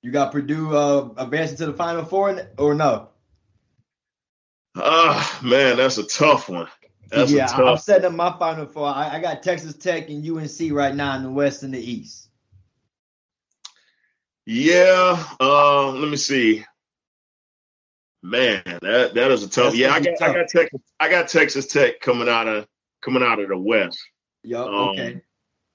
You 0.00 0.12
got 0.12 0.30
Purdue 0.30 0.76
uh, 0.76 1.08
advancing 1.16 1.56
to 1.56 1.66
the 1.66 1.72
Final 1.72 2.04
Four 2.04 2.48
or 2.56 2.74
no? 2.74 3.08
Ah, 4.76 5.40
uh, 5.40 5.44
man, 5.44 5.76
that's 5.76 5.98
a 5.98 6.04
tough 6.04 6.48
one. 6.48 6.68
That's 7.08 7.32
yeah, 7.32 7.46
I'm 7.46 7.78
setting 7.78 8.06
up 8.06 8.12
my 8.12 8.36
Final 8.38 8.66
Four. 8.66 8.86
I, 8.86 9.16
I, 9.16 9.20
got 9.20 9.42
Texas 9.42 9.74
Tech 9.74 10.08
and 10.08 10.24
UNC 10.24 10.72
right 10.72 10.94
now 10.94 11.16
in 11.16 11.22
the 11.22 11.30
West 11.30 11.62
and 11.64 11.74
the 11.74 11.78
East. 11.78 12.28
Yeah, 14.46 15.24
uh, 15.40 15.90
let 15.90 16.10
me 16.10 16.16
see. 16.16 16.64
Man, 18.22 18.62
that 18.64 19.14
that 19.14 19.30
is 19.30 19.42
a 19.42 19.48
tough. 19.48 19.72
That's 19.72 19.76
yeah, 19.76 19.92
I 19.92 20.00
got 20.00 20.18
tough. 20.18 20.30
I 20.30 20.34
got 20.34 20.48
Texas 20.48 20.80
I 21.00 21.08
got 21.08 21.28
Texas 21.28 21.66
Tech 21.66 22.00
coming 22.00 22.28
out 22.28 22.46
of 22.46 22.66
coming 23.00 23.22
out 23.22 23.40
of 23.40 23.48
the 23.48 23.58
West. 23.58 23.98
Yep. 24.44 24.60
Um, 24.60 24.74
okay. 24.74 25.22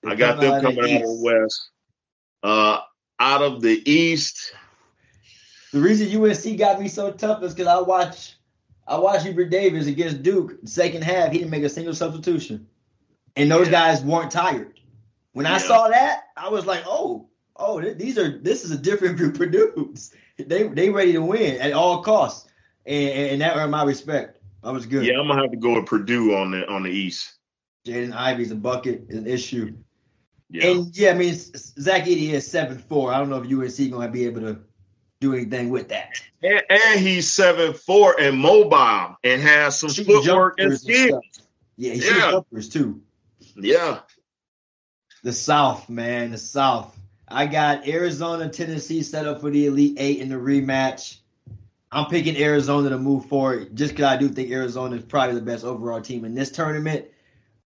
I 0.06 0.16
got 0.16 0.40
them 0.40 0.62
coming 0.62 0.80
out 0.80 1.02
of 1.02 1.08
the 1.08 1.22
West. 1.22 1.70
Uh, 2.42 2.80
out 3.20 3.42
of 3.42 3.62
the 3.62 3.82
East. 3.90 4.54
The 5.74 5.80
reason 5.80 6.24
UNC 6.24 6.58
got 6.58 6.80
me 6.80 6.88
so 6.88 7.12
tough 7.12 7.44
is 7.44 7.54
because 7.54 7.68
I 7.68 7.80
watch 7.80 8.36
I 8.88 8.98
watched 8.98 9.26
Hubert 9.26 9.50
Davis 9.50 9.88
against 9.88 10.24
Duke. 10.24 10.58
Second 10.66 11.04
half, 11.04 11.32
he 11.32 11.40
didn't 11.40 11.52
make 11.52 11.64
a 11.64 11.70
single 11.70 11.94
substitution, 11.94 12.68
and 13.36 13.52
those 13.52 13.68
yeah. 13.68 13.94
guys 13.94 14.04
weren't 14.04 14.32
tired. 14.32 14.80
When 15.34 15.46
I 15.46 15.60
saw 15.60 15.90
that, 15.90 16.24
I 16.36 16.50
was 16.50 16.66
like, 16.66 16.84
"Oh, 16.88 17.30
oh, 17.56 17.82
these 17.94 18.18
are 18.18 18.40
this 18.40 18.64
is 18.64 18.72
a 18.72 18.78
different 18.78 19.18
group 19.18 19.40
of 19.40 19.52
dudes. 19.52 20.12
They 20.38 20.64
they 20.64 20.90
ready 20.90 21.14
to 21.14 21.22
win 21.22 21.62
at 21.62 21.74
all 21.74 22.02
costs, 22.02 22.50
and, 22.86 23.10
and 23.10 23.42
that 23.42 23.56
earned 23.56 23.72
my 23.72 23.84
respect. 23.84 24.40
I 24.64 24.72
was 24.72 24.86
good. 24.88 25.06
Yeah, 25.06 25.20
I'm 25.20 25.28
gonna 25.28 25.42
have 25.42 25.52
to 25.52 25.58
go 25.58 25.76
with 25.76 25.86
Purdue 25.86 26.34
on 26.36 26.52
the 26.52 26.68
on 26.68 26.84
the 26.84 26.90
East. 26.90 27.36
Jaden 27.86 28.14
Ivey's 28.14 28.52
a 28.52 28.56
bucket, 28.56 29.06
is 29.10 29.18
an 29.18 29.28
issue. 29.28 29.76
Yeah. 30.50 30.68
And 30.68 30.98
yeah, 30.98 31.12
I 31.12 31.14
mean 31.14 31.34
Zach 31.36 32.06
Edey 32.06 32.30
is 32.30 32.50
seven 32.50 32.78
four. 32.78 33.14
I 33.14 33.20
don't 33.20 33.30
know 33.30 33.42
if 33.42 33.52
UNC 33.52 33.92
gonna 33.92 34.10
be 34.10 34.26
able 34.26 34.42
to 34.42 34.60
do 35.20 35.34
anything 35.34 35.70
with 35.70 35.90
that. 35.90 36.22
And, 36.42 36.64
and 36.70 37.00
he's 37.00 37.32
seven 37.32 37.74
four 37.74 38.20
and 38.20 38.38
mobile 38.38 39.18
and 39.24 39.42
has 39.42 39.80
some 39.80 39.90
footwork 39.90 40.60
and 40.60 40.78
skill. 40.80 41.22
Yeah, 41.78 41.94
he 41.94 42.06
yeah. 42.06 42.32
jumpers 42.32 42.70
too. 42.70 43.02
Yeah. 43.56 44.00
The 45.24 45.34
South, 45.34 45.90
man, 45.90 46.32
the 46.32 46.38
South. 46.38 46.98
I 47.28 47.46
got 47.46 47.88
Arizona, 47.88 48.50
Tennessee 48.50 49.04
set 49.04 49.28
up 49.28 49.42
for 49.42 49.50
the 49.50 49.68
Elite 49.68 49.98
Eight 50.00 50.20
in 50.20 50.30
the 50.30 50.36
rematch. 50.36 51.18
I'm 51.92 52.06
picking 52.06 52.38
Arizona 52.38 52.90
to 52.90 52.98
move 52.98 53.26
forward 53.26 53.76
just 53.76 53.94
because 53.94 54.06
I 54.06 54.18
do 54.18 54.30
think 54.30 54.52
Arizona 54.52 54.96
is 54.96 55.04
probably 55.04 55.36
the 55.36 55.42
best 55.42 55.64
overall 55.64 56.02
team 56.02 56.24
in 56.24 56.36
this 56.36 56.52
tournament. 56.52 57.06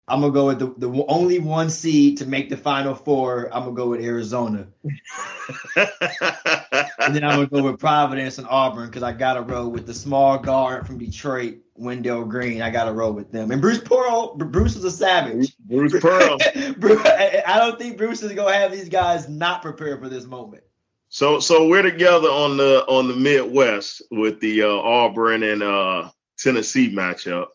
I'm 0.09 0.21
gonna 0.21 0.33
go 0.33 0.47
with 0.47 0.59
the, 0.59 0.75
the 0.79 1.05
only 1.07 1.39
one 1.39 1.69
seed 1.71 2.19
to 2.19 2.27
make 2.27 2.49
the 2.49 2.57
final 2.57 2.95
four. 2.95 3.51
I'm 3.53 3.65
gonna 3.65 3.77
go 3.77 3.89
with 3.89 4.01
Arizona, 4.01 4.67
and 5.77 7.15
then 7.15 7.25
I'm 7.25 7.37
gonna 7.37 7.47
go 7.47 7.63
with 7.63 7.79
Providence 7.79 8.39
and 8.39 8.47
Auburn 8.49 8.87
because 8.87 9.03
I 9.03 9.13
gotta 9.13 9.43
roll 9.43 9.69
with 9.69 9.87
the 9.87 9.95
small 9.95 10.39
guard 10.39 10.87
from 10.87 10.99
Detroit, 10.99 11.59
Wendell 11.75 12.25
Green. 12.25 12.63
I 12.63 12.71
gotta 12.71 12.93
roll 12.93 13.13
with 13.13 13.31
them. 13.31 13.51
And 13.51 13.61
Bruce 13.61 13.81
Pearl, 13.81 14.35
Bruce 14.37 14.77
is 14.77 14.85
a 14.85 14.91
savage. 14.91 15.55
Bruce 15.59 16.01
Pearl. 16.01 16.39
I 16.57 17.55
don't 17.59 17.79
think 17.79 17.99
Bruce 17.99 18.23
is 18.23 18.33
gonna 18.33 18.55
have 18.55 18.73
these 18.73 18.89
guys 18.89 19.29
not 19.29 19.63
prepared 19.63 20.01
for 20.01 20.09
this 20.09 20.25
moment. 20.25 20.65
So, 21.11 21.41
so 21.41 21.69
we're 21.69 21.83
together 21.83 22.29
on 22.29 22.57
the 22.57 22.85
on 22.87 23.09
the 23.09 23.17
Midwest 23.17 24.03
with 24.11 24.41
the 24.41 24.63
uh, 24.63 24.69
Auburn 24.69 25.43
and 25.43 25.63
uh, 25.63 26.11
Tennessee 26.39 26.95
matchup. 26.95 27.49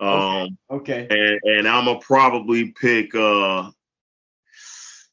Um, 0.00 0.56
okay. 0.70 1.06
And 1.10 1.40
and 1.44 1.68
I'm 1.68 1.84
gonna 1.84 2.00
probably 2.00 2.70
pick. 2.70 3.14
Uh, 3.14 3.70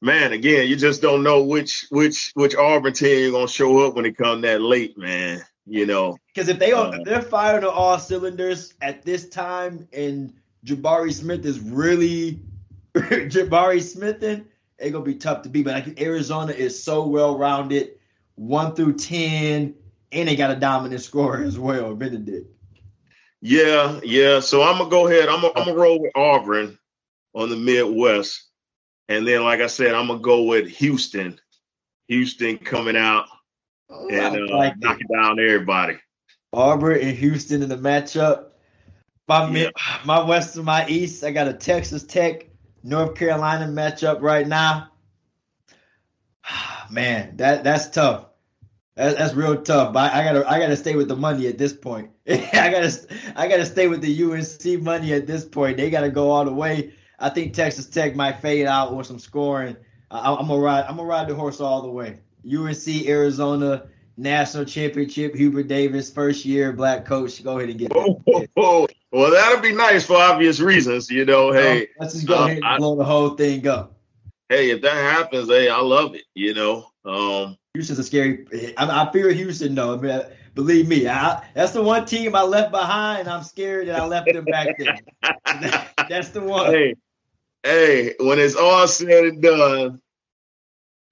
man, 0.02 0.34
again, 0.34 0.68
you 0.68 0.76
just 0.76 1.02
don't 1.02 1.24
know 1.24 1.44
which 1.44 1.86
which 1.90 2.32
which 2.36 2.56
Auburn 2.56 2.94
team 2.94 3.20
you're 3.20 3.32
gonna 3.32 3.48
show 3.48 3.86
up 3.86 3.96
when 3.96 4.06
it 4.06 4.18
comes 4.18 4.44
that 4.44 4.62
late, 4.62 4.98
man. 4.98 5.42
You 5.66 5.86
know, 5.86 6.18
because 6.34 6.48
if 6.48 6.60
they 6.60 6.72
uh, 6.72 6.92
if 6.92 7.04
they're 7.04 7.22
firing 7.22 7.66
on 7.66 7.74
all 7.74 8.00
cylinders 8.00 8.74
at 8.82 9.04
this 9.04 9.28
time, 9.28 9.88
and 9.92 10.34
Jabari 10.66 11.14
Smith 11.14 11.46
is 11.46 11.60
really 11.60 12.40
Jabari 12.96 13.82
Smith, 13.82 14.22
then 14.22 14.48
it's 14.80 14.92
gonna 14.92 15.04
be 15.04 15.16
tough 15.16 15.42
to 15.42 15.50
beat. 15.50 15.66
But 15.66 15.86
like 15.86 16.00
Arizona 16.00 16.54
is 16.54 16.82
so 16.82 17.06
well 17.06 17.38
rounded, 17.38 17.96
one 18.36 18.76
through 18.76 18.94
ten, 18.94 19.76
and 20.14 20.30
they 20.30 20.38
got 20.38 20.52
a 20.52 20.56
dominant 20.56 21.02
scorer 21.02 21.44
as 21.44 21.60
well, 21.60 21.94
Bennedict. 21.94 22.57
Yeah, 23.42 24.00
yeah. 24.04 24.40
So 24.40 24.64
I'm 24.64 24.78
gonna 24.78 24.90
go 24.90 25.08
ahead. 25.08 25.30
I'm 25.30 25.42
gonna, 25.42 25.54
I'm 25.56 25.66
gonna 25.66 25.78
roll 25.78 26.02
with 26.02 26.12
Auburn 26.16 26.78
on 27.34 27.50
the 27.50 27.56
Midwest, 27.56 28.44
and 29.08 29.28
then, 29.28 29.44
like 29.44 29.62
I 29.62 29.68
said, 29.68 29.94
I'm 29.94 30.08
gonna 30.08 30.20
go 30.20 30.44
with 30.44 30.68
Houston. 30.68 31.40
Houston 32.08 32.58
coming 32.58 32.98
out 32.98 33.26
oh, 33.90 34.10
and 34.10 34.50
uh, 34.50 34.56
like 34.56 34.78
knocking 34.80 35.08
down 35.14 35.40
everybody. 35.40 35.98
Auburn 36.54 37.02
and 37.02 37.18
Houston 37.18 37.62
in 37.62 37.70
the 37.70 37.78
matchup. 37.78 38.46
My 39.28 39.46
yeah. 39.46 39.52
mid, 39.52 39.74
my 40.06 40.24
west 40.24 40.56
and 40.56 40.66
my 40.66 40.88
east. 40.88 41.24
I 41.24 41.32
got 41.32 41.48
a 41.48 41.54
Texas 41.54 42.04
Tech, 42.04 42.48
North 42.82 43.16
Carolina 43.16 43.66
matchup 43.66 44.22
right 44.22 44.48
now. 44.48 44.90
Man, 46.90 47.38
that 47.38 47.64
that's 47.64 47.90
tough. 47.90 48.27
That's, 48.98 49.16
that's 49.16 49.34
real 49.36 49.62
tough. 49.62 49.94
But 49.94 50.12
I, 50.12 50.24
gotta 50.24 50.50
I 50.50 50.60
gotta 50.60 50.76
stay 50.76 50.96
with 50.96 51.08
the 51.08 51.16
money 51.16 51.48
at 51.48 51.60
this 51.60 51.72
point. 51.72 52.10
I 52.28 52.70
gotta 52.72 53.00
I 53.36 53.48
gotta 53.48 53.66
stay 53.66 53.88
with 53.88 54.02
the 54.02 54.24
UNC 54.24 54.82
money 54.82 55.14
at 55.14 55.28
this 55.28 55.46
point. 55.46 55.78
They 55.78 55.92
gotta 55.92 56.10
go 56.10 56.32
all 56.32 56.44
the 56.44 56.54
way. 56.54 56.94
I 57.20 57.30
think 57.30 57.54
Texas 57.54 57.86
Tech 57.86 58.16
might 58.16 58.40
fade 58.40 58.66
out 58.66 58.96
with 58.96 59.06
some 59.06 59.20
scoring. 59.20 59.78
I, 60.10 60.32
am 60.32 60.48
gonna 60.48 60.58
ride 60.58 60.86
I'm 60.86 60.98
gonna 60.98 61.08
ride 61.08 61.28
the 61.28 61.36
horse 61.36 61.62
all 61.62 61.84
the 61.84 61.90
way. 61.90 62.20
UNC 62.52 63.08
Arizona 63.08 63.84
national 64.18 64.66
championship. 64.66 65.36
Hubert 65.36 65.68
Davis 65.68 66.12
first 66.12 66.44
year 66.44 66.74
black 66.74 67.06
coach. 67.06 67.44
Go 67.44 67.60
ahead 67.60 67.70
and 67.70 67.78
get 67.78 67.92
oh, 67.96 68.22
oh, 68.28 68.46
oh. 68.58 68.88
Well, 69.12 69.32
that'll 69.32 69.62
be 69.62 69.74
nice 69.74 70.08
for 70.08 70.18
obvious 70.18 70.60
reasons. 70.60 71.12
You 71.12 71.24
know, 71.24 71.52
hey, 71.52 71.88
let's 72.00 72.16
just 72.16 72.26
go 72.26 72.36
uh, 72.36 72.46
ahead 72.46 72.58
and 72.58 72.66
I, 72.66 72.78
blow 72.78 72.96
the 72.96 73.06
whole 73.06 73.30
thing 73.30 73.68
up. 73.68 73.94
Hey, 74.50 74.72
if 74.72 74.82
that 74.82 74.96
happens, 74.96 75.50
hey, 75.50 75.70
I 75.70 75.82
love 75.82 76.16
it. 76.16 76.24
You 76.34 76.56
know. 76.56 76.88
Um, 77.08 77.58
Houston's 77.74 78.00
a 78.00 78.04
scary. 78.04 78.74
I, 78.78 79.04
I 79.04 79.12
fear 79.12 79.32
Houston 79.32 79.76
though. 79.76 79.94
I 79.94 79.98
mean, 79.98 80.22
believe 80.56 80.88
me, 80.88 81.08
I, 81.08 81.44
that's 81.54 81.72
the 81.72 81.82
one 81.82 82.06
team 82.06 82.36
I 82.36 82.44
left 82.44 82.72
behind. 82.72 83.30
I'm 83.30 83.44
scared 83.44 83.88
that 83.88 84.00
I 84.00 84.06
left 84.06 84.32
them 84.32 84.46
back 84.46 84.78
there. 84.78 85.00
that's 86.10 86.30
the 86.30 86.42
one. 86.42 86.72
Hey, 86.72 86.96
hey, 87.64 88.16
when 88.20 88.40
it's 88.40 88.56
all 88.56 88.88
said 88.88 89.24
and 89.26 89.42
done, 89.42 90.02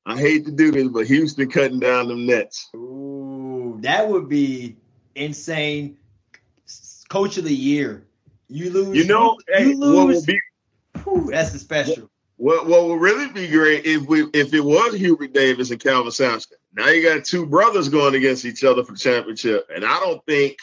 I 0.05 0.19
hate 0.19 0.45
to 0.45 0.51
do 0.51 0.71
this, 0.71 0.87
but 0.89 1.07
Houston 1.07 1.49
cutting 1.49 1.79
down 1.79 2.09
them 2.09 2.25
nets. 2.25 2.69
Ooh, 2.75 3.77
that 3.81 4.07
would 4.07 4.27
be 4.27 4.75
insane. 5.15 5.97
Coach 7.07 7.37
of 7.37 7.45
the 7.45 7.55
year. 7.55 8.05
You 8.49 8.69
lose. 8.69 8.97
You 8.97 9.05
know, 9.05 9.37
you, 9.47 9.55
hey, 9.55 9.73
lose. 9.73 10.25
Be, 10.25 10.39
whew, 11.03 11.29
that's 11.31 11.51
the 11.51 11.59
special. 11.59 12.09
What 12.37 12.67
what 12.67 12.85
would 12.85 12.99
really 12.99 13.29
be 13.29 13.47
great 13.47 13.85
if 13.85 14.03
we 14.03 14.27
if 14.33 14.53
it 14.53 14.59
was 14.59 14.93
Hubert 14.93 15.33
Davis 15.33 15.71
and 15.71 15.79
Kelvin 15.79 16.11
Sampson. 16.11 16.57
Now 16.73 16.89
you 16.89 17.01
got 17.01 17.23
two 17.23 17.45
brothers 17.45 17.87
going 17.87 18.15
against 18.15 18.43
each 18.43 18.63
other 18.63 18.83
for 18.83 18.91
the 18.91 18.97
championship, 18.97 19.69
and 19.73 19.85
I 19.85 19.99
don't 20.01 20.23
think, 20.25 20.57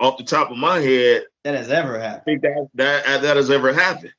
off 0.00 0.16
the 0.16 0.24
top 0.24 0.50
of 0.50 0.56
my 0.56 0.78
head, 0.78 1.24
that 1.44 1.54
has 1.54 1.70
ever 1.70 1.98
happened. 1.98 2.24
think 2.24 2.42
that 2.42 2.68
that 2.74 3.22
that 3.22 3.36
has 3.36 3.50
ever 3.50 3.72
happened. 3.74 4.14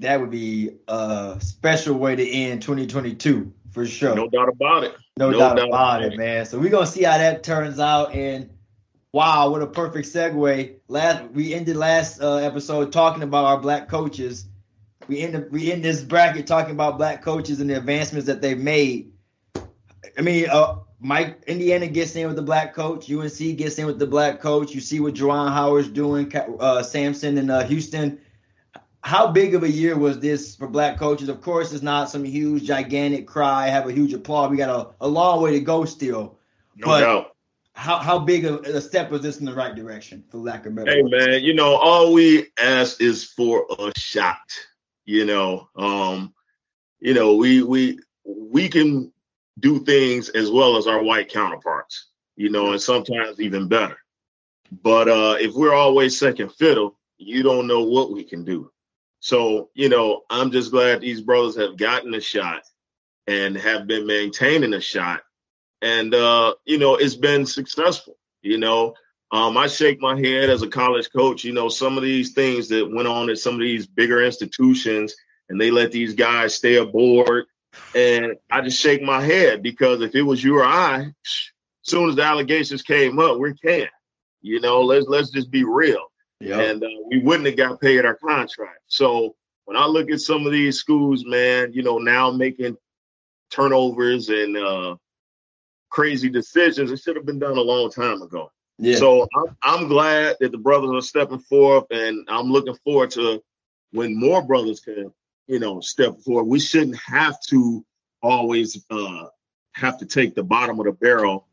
That 0.00 0.20
would 0.20 0.32
be 0.32 0.70
a 0.88 1.38
special 1.40 1.94
way 1.94 2.16
to 2.16 2.28
end 2.28 2.62
2022 2.62 3.52
for 3.70 3.86
sure. 3.86 4.16
No 4.16 4.28
doubt 4.28 4.48
about 4.48 4.82
it. 4.82 4.96
No, 5.16 5.30
no 5.30 5.38
doubt, 5.38 5.56
doubt, 5.56 5.68
about 5.68 6.02
it, 6.02 6.16
man. 6.16 6.44
So 6.46 6.58
we're 6.58 6.70
gonna 6.70 6.86
see 6.86 7.04
how 7.04 7.18
that 7.18 7.44
turns 7.44 7.78
out. 7.78 8.12
And 8.14 8.50
wow, 9.12 9.50
what 9.50 9.62
a 9.62 9.66
perfect 9.68 10.08
segue. 10.08 10.74
Last 10.88 11.30
we 11.30 11.54
ended 11.54 11.76
last 11.76 12.20
uh, 12.20 12.36
episode 12.36 12.92
talking 12.92 13.22
about 13.22 13.44
our 13.44 13.58
black 13.58 13.88
coaches 13.88 14.48
we 15.08 15.20
end 15.20 15.46
we 15.50 15.72
end 15.72 15.84
this 15.84 16.02
bracket 16.02 16.46
talking 16.46 16.72
about 16.72 16.98
black 16.98 17.22
coaches 17.22 17.60
and 17.60 17.70
the 17.70 17.76
advancements 17.76 18.26
that 18.26 18.40
they've 18.40 18.58
made. 18.58 19.12
I 20.16 20.22
mean, 20.22 20.48
uh, 20.50 20.76
Mike 21.00 21.42
Indiana 21.46 21.86
gets 21.86 22.16
in 22.16 22.26
with 22.26 22.36
the 22.36 22.42
black 22.42 22.74
coach. 22.74 23.10
UNC 23.10 23.56
gets 23.56 23.78
in 23.78 23.86
with 23.86 23.98
the 23.98 24.06
black 24.06 24.40
coach. 24.40 24.74
You 24.74 24.80
see 24.80 25.00
what 25.00 25.14
Juwan 25.14 25.52
Howard's 25.52 25.88
doing. 25.88 26.32
Uh, 26.58 26.82
Sampson 26.82 27.38
and 27.38 27.50
uh, 27.50 27.64
Houston. 27.64 28.20
How 29.02 29.26
big 29.26 29.54
of 29.54 29.62
a 29.64 29.70
year 29.70 29.98
was 29.98 30.18
this 30.20 30.56
for 30.56 30.66
black 30.66 30.98
coaches? 30.98 31.28
Of 31.28 31.42
course, 31.42 31.72
it's 31.72 31.82
not 31.82 32.08
some 32.08 32.24
huge, 32.24 32.64
gigantic 32.64 33.26
cry, 33.26 33.68
have 33.68 33.86
a 33.86 33.92
huge 33.92 34.14
applause. 34.14 34.50
We 34.50 34.56
got 34.56 34.70
a, 34.70 35.04
a 35.04 35.08
long 35.08 35.42
way 35.42 35.52
to 35.52 35.60
go 35.60 35.84
still. 35.84 36.38
No 36.76 36.86
but 36.86 37.00
doubt. 37.00 37.36
How 37.74 37.98
how 37.98 38.20
big 38.20 38.44
a, 38.44 38.60
a, 38.60 38.80
step 38.80 39.10
was 39.10 39.20
this 39.20 39.40
in 39.40 39.44
the 39.44 39.52
right 39.52 39.74
direction, 39.74 40.24
for 40.30 40.38
lack 40.38 40.64
of 40.64 40.76
better? 40.76 40.90
Hey 40.90 41.02
man, 41.02 41.42
you 41.42 41.54
know 41.54 41.74
all 41.74 42.12
we 42.12 42.46
ask 42.56 43.00
is 43.02 43.24
for 43.24 43.66
a 43.78 43.92
shot 43.98 44.38
you 45.04 45.24
know, 45.24 45.68
um, 45.76 46.34
you 47.00 47.14
know, 47.14 47.36
we 47.36 47.62
we 47.62 47.98
we 48.24 48.68
can 48.68 49.12
do 49.60 49.80
things 49.80 50.28
as 50.30 50.50
well 50.50 50.76
as 50.76 50.86
our 50.86 51.02
white 51.02 51.30
counterparts, 51.30 52.08
you 52.36 52.50
know, 52.50 52.72
and 52.72 52.80
sometimes 52.80 53.40
even 53.40 53.68
better. 53.68 53.96
But 54.82 55.08
uh, 55.08 55.36
if 55.38 55.54
we're 55.54 55.74
always 55.74 56.18
second 56.18 56.50
fiddle, 56.52 56.98
you 57.18 57.42
don't 57.42 57.66
know 57.66 57.84
what 57.84 58.12
we 58.12 58.24
can 58.24 58.44
do. 58.44 58.70
So, 59.20 59.70
you 59.74 59.88
know, 59.88 60.22
I'm 60.28 60.50
just 60.50 60.70
glad 60.70 61.00
these 61.00 61.20
brothers 61.20 61.56
have 61.56 61.76
gotten 61.76 62.14
a 62.14 62.20
shot 62.20 62.62
and 63.26 63.56
have 63.56 63.86
been 63.86 64.06
maintaining 64.06 64.74
a 64.74 64.80
shot. 64.80 65.22
And, 65.80 66.14
uh, 66.14 66.54
you 66.64 66.78
know, 66.78 66.96
it's 66.96 67.14
been 67.14 67.46
successful. 67.46 68.16
You 68.42 68.58
know, 68.58 68.94
um, 69.34 69.56
I 69.56 69.66
shake 69.66 70.00
my 70.00 70.16
head 70.16 70.48
as 70.48 70.62
a 70.62 70.68
college 70.68 71.10
coach. 71.10 71.42
You 71.42 71.52
know, 71.52 71.68
some 71.68 71.96
of 71.96 72.04
these 72.04 72.34
things 72.34 72.68
that 72.68 72.88
went 72.88 73.08
on 73.08 73.28
at 73.30 73.38
some 73.38 73.54
of 73.54 73.60
these 73.60 73.84
bigger 73.84 74.22
institutions, 74.22 75.12
and 75.48 75.60
they 75.60 75.72
let 75.72 75.90
these 75.90 76.14
guys 76.14 76.54
stay 76.54 76.76
aboard. 76.76 77.46
And 77.96 78.36
I 78.52 78.60
just 78.60 78.80
shake 78.80 79.02
my 79.02 79.20
head 79.20 79.60
because 79.60 80.02
if 80.02 80.14
it 80.14 80.22
was 80.22 80.44
you 80.44 80.58
or 80.58 80.64
I, 80.64 81.00
as 81.00 81.12
soon 81.82 82.10
as 82.10 82.14
the 82.14 82.22
allegations 82.22 82.82
came 82.82 83.18
up, 83.18 83.38
we're 83.38 83.54
canned. 83.54 83.90
You 84.40 84.60
know, 84.60 84.82
let's 84.82 85.06
let's 85.08 85.30
just 85.30 85.50
be 85.50 85.64
real. 85.64 86.04
Yep. 86.38 86.70
And 86.70 86.84
uh, 86.84 86.88
we 87.10 87.18
wouldn't 87.18 87.46
have 87.46 87.56
got 87.56 87.80
paid 87.80 88.04
our 88.04 88.14
contract. 88.14 88.82
So 88.86 89.34
when 89.64 89.76
I 89.76 89.86
look 89.86 90.12
at 90.12 90.20
some 90.20 90.46
of 90.46 90.52
these 90.52 90.78
schools, 90.78 91.24
man, 91.26 91.72
you 91.72 91.82
know, 91.82 91.98
now 91.98 92.30
making 92.30 92.76
turnovers 93.50 94.28
and 94.28 94.56
uh, 94.56 94.94
crazy 95.90 96.28
decisions, 96.28 96.92
it 96.92 97.00
should 97.00 97.16
have 97.16 97.26
been 97.26 97.40
done 97.40 97.58
a 97.58 97.62
long 97.62 97.90
time 97.90 98.22
ago. 98.22 98.52
Yeah. 98.78 98.96
So 98.96 99.28
I'm, 99.36 99.56
I'm 99.62 99.88
glad 99.88 100.36
that 100.40 100.52
the 100.52 100.58
brothers 100.58 100.90
are 100.92 101.06
stepping 101.06 101.38
forth, 101.38 101.86
and 101.90 102.26
I'm 102.28 102.50
looking 102.50 102.76
forward 102.84 103.10
to 103.12 103.42
when 103.92 104.18
more 104.18 104.42
brothers 104.42 104.80
can, 104.80 105.12
you 105.46 105.58
know, 105.60 105.80
step 105.80 106.18
forward. 106.20 106.44
We 106.44 106.58
shouldn't 106.58 106.98
have 107.06 107.40
to 107.50 107.84
always 108.22 108.84
uh, 108.90 109.26
have 109.72 109.98
to 109.98 110.06
take 110.06 110.34
the 110.34 110.42
bottom 110.42 110.80
of 110.80 110.86
the 110.86 110.92
barrel 110.92 111.46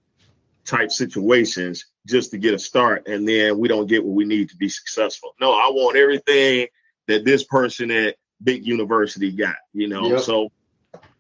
type 0.65 0.91
situations 0.91 1.86
just 2.07 2.32
to 2.32 2.38
get 2.38 2.53
a 2.53 2.59
start, 2.59 3.07
and 3.07 3.28
then 3.28 3.57
we 3.57 3.67
don't 3.67 3.88
get 3.88 4.03
what 4.03 4.15
we 4.15 4.26
need 4.26 4.49
to 4.49 4.57
be 4.57 4.69
successful. 4.69 5.36
No, 5.39 5.51
I 5.51 5.69
want 5.69 5.97
everything 5.97 6.67
that 7.07 7.26
this 7.26 7.43
person 7.43 7.91
at 7.91 8.15
big 8.43 8.65
university 8.65 9.32
got, 9.32 9.55
you 9.74 9.88
know. 9.88 10.07
Yep. 10.07 10.22
So 10.22 10.51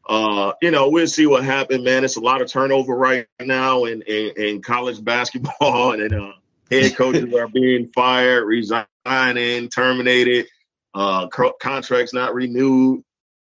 uh, 0.07 0.53
you 0.61 0.71
know, 0.71 0.89
we'll 0.89 1.07
see 1.07 1.27
what 1.27 1.43
happens, 1.43 1.83
man. 1.83 2.03
It's 2.03 2.17
a 2.17 2.21
lot 2.21 2.41
of 2.41 2.49
turnover 2.49 2.95
right 2.95 3.27
now 3.39 3.85
in, 3.85 4.01
in, 4.03 4.33
in 4.35 4.61
college 4.61 5.03
basketball, 5.03 5.91
and 5.99 6.13
uh, 6.13 6.33
head 6.69 6.95
coaches 6.95 7.33
are 7.33 7.47
being 7.47 7.89
fired, 7.93 8.45
resigning, 8.45 9.69
terminated, 9.69 10.47
uh, 10.93 11.27
co- 11.27 11.55
contracts 11.61 12.13
not 12.13 12.33
renewed. 12.33 13.03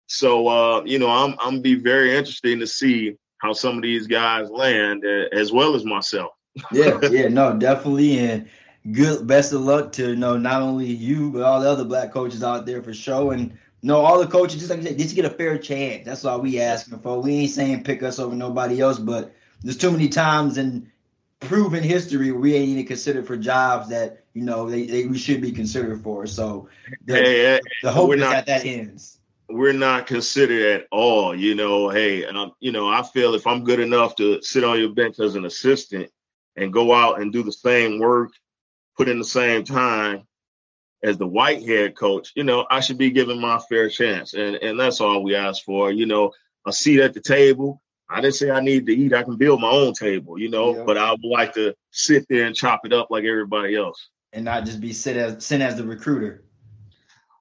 So, 0.07 0.49
uh, 0.49 0.82
you 0.84 0.99
know, 0.99 1.11
I'm 1.11 1.36
I'm 1.38 1.61
be 1.61 1.74
very 1.74 2.16
interested 2.16 2.59
to 2.61 2.66
see 2.66 3.16
how 3.38 3.53
some 3.53 3.76
of 3.76 3.82
these 3.82 4.07
guys 4.07 4.49
land, 4.51 5.05
uh, 5.05 5.26
as 5.32 5.53
well 5.53 5.74
as 5.74 5.84
myself. 5.84 6.32
yeah, 6.72 6.99
yeah, 7.11 7.28
no, 7.28 7.57
definitely, 7.57 8.18
and 8.18 8.49
good. 8.90 9.26
Best 9.26 9.53
of 9.53 9.61
luck 9.61 9.92
to 9.92 10.11
you 10.11 10.16
know 10.16 10.38
not 10.38 10.62
only 10.62 10.86
you 10.86 11.30
but 11.30 11.42
all 11.42 11.61
the 11.61 11.68
other 11.68 11.84
black 11.84 12.11
coaches 12.11 12.42
out 12.42 12.64
there 12.64 12.82
for 12.82 12.94
showing 12.94 13.57
no, 13.83 14.05
all 14.05 14.18
the 14.18 14.26
coaches, 14.26 14.59
just 14.59 14.70
like 14.70 14.81
I 14.81 14.83
said, 14.85 14.99
just 14.99 15.14
get 15.14 15.24
a 15.24 15.31
fair 15.31 15.57
chance. 15.59 16.05
That's 16.05 16.24
all 16.24 16.41
we 16.41 16.61
asking 16.61 16.99
for. 16.99 17.20
We 17.20 17.35
ain't 17.35 17.51
saying 17.51 17.85
pick 17.85 18.03
us 18.03 18.18
over 18.18 18.35
nobody 18.35 18.81
else, 18.81 18.99
but 18.99 19.33
there's 19.62 19.76
too 19.76 19.93
many 19.93 20.09
times 20.09 20.59
in 20.59 20.91
proven 21.41 21.83
history 21.83 22.33
we 22.33 22.55
ain't 22.55 22.68
even 22.70 22.87
considered 22.87 23.26
for 23.26 23.37
jobs 23.37 23.89
that 23.89 24.24
you 24.35 24.43
know 24.43 24.68
they, 24.68 24.87
they 24.87 25.07
we 25.07 25.18
should 25.18 25.41
be 25.41 25.53
considered 25.53 26.03
for. 26.03 26.26
So 26.26 26.68
the, 27.05 27.14
hey, 27.14 27.61
the 27.83 27.93
hope 27.93 28.14
is 28.14 28.20
not, 28.20 28.31
that 28.31 28.47
that 28.47 28.66
ends. 28.66 29.20
We're 29.49 29.72
not 29.72 30.07
considered 30.07 30.81
at 30.81 30.89
all. 30.91 31.35
You 31.35 31.55
know, 31.55 31.89
hey, 31.89 32.24
um, 32.26 32.53
you 32.61 32.72
know, 32.72 32.89
I 32.89 33.03
feel 33.03 33.35
if 33.35 33.47
I'm 33.47 33.64
good 33.64 33.81
enough 33.81 34.16
to 34.16 34.43
sit 34.43 34.64
on 34.64 34.79
your 34.79 34.91
bench 34.91 35.20
as 35.20 35.37
an 35.37 35.45
assistant 35.45 36.11
and 36.57 36.72
go 36.72 36.93
out 36.93 37.20
and 37.20 37.33
do 37.33 37.43
the 37.45 37.53
same 37.53 38.01
work, 38.01 38.33
put 38.97 39.09
in 39.09 39.18
the 39.18 39.24
same 39.24 39.64
time, 39.64 40.26
as 41.03 41.16
the 41.16 41.26
white 41.26 41.62
head 41.64 41.96
coach, 41.96 42.32
you 42.34 42.44
know, 42.44 42.66
I 42.70 42.80
should 42.80 42.99
be 42.99 43.11
given 43.11 43.40
my 43.40 43.59
fair 43.68 43.88
chance. 43.88 44.34
And 44.34 44.57
and 44.57 44.78
that's 44.78 45.01
all 45.01 45.22
we 45.22 45.34
ask 45.34 45.64
for. 45.64 45.90
You 45.90 46.07
know, 46.07 46.32
a 46.66 46.72
seat 46.72 47.01
at 47.01 47.14
the 47.14 47.20
table. 47.20 47.82
I 48.11 48.20
didn't 48.20 48.36
say 48.36 48.51
I 48.51 48.61
need 48.61 48.86
to 48.86 48.92
eat. 48.92 49.12
I 49.12 49.22
can 49.22 49.36
build 49.36 49.61
my 49.61 49.70
own 49.70 49.92
table, 49.92 50.38
you 50.38 50.49
know, 50.49 50.74
yeah. 50.74 50.84
but 50.84 50.96
I 50.96 51.11
would 51.11 51.22
like 51.22 51.55
to 51.55 51.74
sit 51.90 52.26
there 52.28 52.46
and 52.46 52.57
chop 52.57 52.86
it 52.86 52.92
up 52.92 53.09
like 53.11 53.24
everybody 53.24 53.76
else. 53.76 54.09
And 54.32 54.46
not 54.46 54.64
just 54.64 54.80
be 54.80 54.92
sent 54.92 55.18
as 55.18 55.44
sent 55.44 55.62
as 55.62 55.76
the 55.76 55.84
recruiter. 55.84 56.44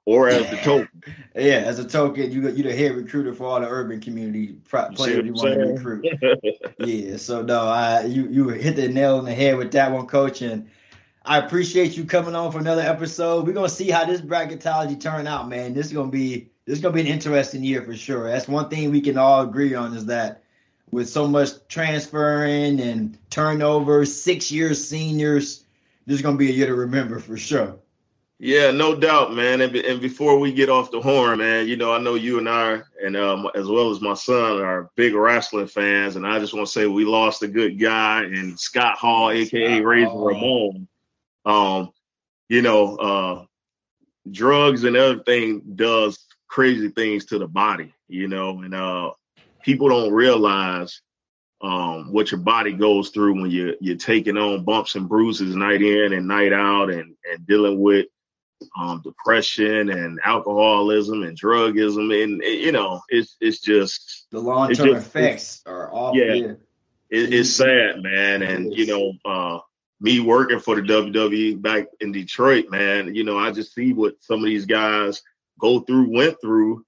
Or 0.05 0.29
as 0.29 0.49
the 0.49 0.55
token. 0.57 1.03
yeah, 1.35 1.63
as 1.65 1.79
a 1.79 1.87
token, 1.87 2.31
you 2.31 2.49
you 2.49 2.63
the 2.63 2.73
head 2.73 2.95
recruiter 2.95 3.33
for 3.33 3.45
all 3.45 3.59
the 3.59 3.67
urban 3.67 3.99
community 3.99 4.55
players 4.69 5.25
you 5.25 5.33
want 5.33 5.53
to 5.53 5.73
recruit. 5.73 6.05
yeah, 6.79 7.17
so 7.17 7.41
no, 7.41 7.61
I 7.67 8.05
you 8.05 8.27
you 8.29 8.47
hit 8.49 8.77
the 8.77 8.87
nail 8.87 9.17
on 9.17 9.25
the 9.25 9.33
head 9.33 9.57
with 9.57 9.73
that 9.73 9.91
one, 9.91 10.07
coach, 10.07 10.41
and 10.41 10.69
I 11.27 11.39
appreciate 11.39 11.97
you 11.97 12.05
coming 12.05 12.35
on 12.35 12.53
for 12.53 12.59
another 12.59 12.81
episode. 12.81 13.45
We're 13.45 13.51
gonna 13.51 13.67
see 13.67 13.89
how 13.89 14.05
this 14.05 14.21
bracketology 14.21 14.97
turn 14.97 15.27
out, 15.27 15.49
man. 15.49 15.73
This 15.73 15.87
is 15.87 15.91
gonna 15.91 16.09
be 16.09 16.49
this 16.65 16.77
is 16.77 16.81
gonna 16.81 16.93
be 16.93 17.01
an 17.01 17.07
interesting 17.07 17.65
year 17.65 17.83
for 17.83 17.97
sure. 17.97 18.29
That's 18.29 18.47
one 18.47 18.69
thing 18.69 18.91
we 18.91 19.01
can 19.01 19.17
all 19.17 19.41
agree 19.41 19.75
on 19.75 19.93
is 19.93 20.05
that 20.05 20.41
with 20.89 21.09
so 21.09 21.27
much 21.27 21.49
transferring 21.67 22.79
and 22.79 23.17
turnover, 23.29 24.05
six 24.05 24.53
years 24.53 24.87
seniors, 24.87 25.65
this 26.05 26.15
is 26.15 26.21
gonna 26.21 26.37
be 26.37 26.49
a 26.49 26.53
year 26.53 26.67
to 26.67 26.75
remember 26.75 27.19
for 27.19 27.35
sure. 27.35 27.75
Yeah, 28.39 28.71
no 28.71 28.95
doubt, 28.95 29.33
man. 29.33 29.59
And, 29.59 29.75
and 29.75 29.99
before 29.99 30.39
we 30.39 30.53
get 30.53 30.69
off 30.69 30.91
the 30.91 31.01
horn, 31.01 31.39
man, 31.39 31.67
you 31.67 31.75
know, 31.75 31.91
I 31.91 31.97
know 31.97 32.15
you 32.15 32.37
and 32.37 32.47
I, 32.47 32.83
and 33.03 33.17
um, 33.17 33.49
as 33.53 33.67
well 33.67 33.91
as 33.91 33.99
my 33.99 34.13
son, 34.13 34.61
are 34.61 34.91
big 34.95 35.13
wrestling 35.13 35.67
fans. 35.67 36.15
And 36.15 36.25
I 36.25 36.39
just 36.39 36.53
want 36.53 36.67
to 36.67 36.71
say 36.71 36.85
we 36.85 37.03
lost 37.03 37.43
a 37.43 37.49
good 37.49 37.77
guy 37.77 38.23
in 38.23 38.55
Scott 38.55 38.97
Hall, 38.97 39.31
aka 39.31 39.81
Razor 39.81 40.11
Ramon 40.15 40.87
um, 41.47 41.91
you 42.49 42.61
know, 42.61 42.95
uh, 42.97 43.45
drugs 44.29 44.83
and 44.83 44.95
everything 44.95 45.61
does 45.75 46.19
crazy 46.47 46.89
things 46.89 47.25
to 47.25 47.39
the 47.39 47.47
body, 47.47 47.93
you 48.07 48.27
know, 48.27 48.61
and 48.61 48.75
uh, 48.75 49.11
people 49.63 49.89
don't 49.89 50.13
realize 50.13 51.01
um, 51.61 52.11
what 52.11 52.31
your 52.31 52.41
body 52.41 52.73
goes 52.73 53.09
through 53.09 53.41
when 53.41 53.49
you're 53.49 53.75
you're 53.79 53.95
taking 53.95 54.37
on 54.37 54.63
bumps 54.63 54.95
and 54.95 55.09
bruises 55.09 55.55
night 55.55 55.81
in 55.81 56.13
and 56.13 56.27
night 56.27 56.53
out, 56.53 56.91
and 56.91 57.15
and 57.31 57.47
dealing 57.47 57.79
with 57.79 58.07
um, 58.79 59.01
depression 59.03 59.89
and 59.89 60.19
alcoholism 60.23 61.23
and 61.23 61.39
drugism, 61.39 62.13
and, 62.23 62.43
and, 62.43 62.43
you 62.43 62.71
know, 62.71 63.01
it's 63.09 63.37
it's 63.39 63.61
just 63.61 64.27
the 64.31 64.39
long 64.39 64.71
term 64.73 64.95
effects 64.95 65.61
are. 65.65 65.89
Yeah, 66.13 66.33
yeah. 66.33 66.51
It, 67.09 67.33
it's 67.33 67.55
sad, 67.55 68.03
man, 68.03 68.43
and 68.43 68.73
you 68.73 68.85
know, 68.85 69.13
uh, 69.25 69.59
me 69.99 70.19
working 70.19 70.59
for 70.59 70.75
the 70.75 70.81
WWE 70.81 71.61
back 71.61 71.87
in 71.99 72.11
Detroit, 72.11 72.69
man, 72.69 73.15
you 73.15 73.23
know, 73.23 73.37
I 73.37 73.51
just 73.51 73.73
see 73.73 73.93
what 73.93 74.15
some 74.21 74.39
of 74.39 74.45
these 74.45 74.65
guys 74.65 75.23
go 75.59 75.79
through, 75.79 76.13
went 76.15 76.39
through, 76.39 76.85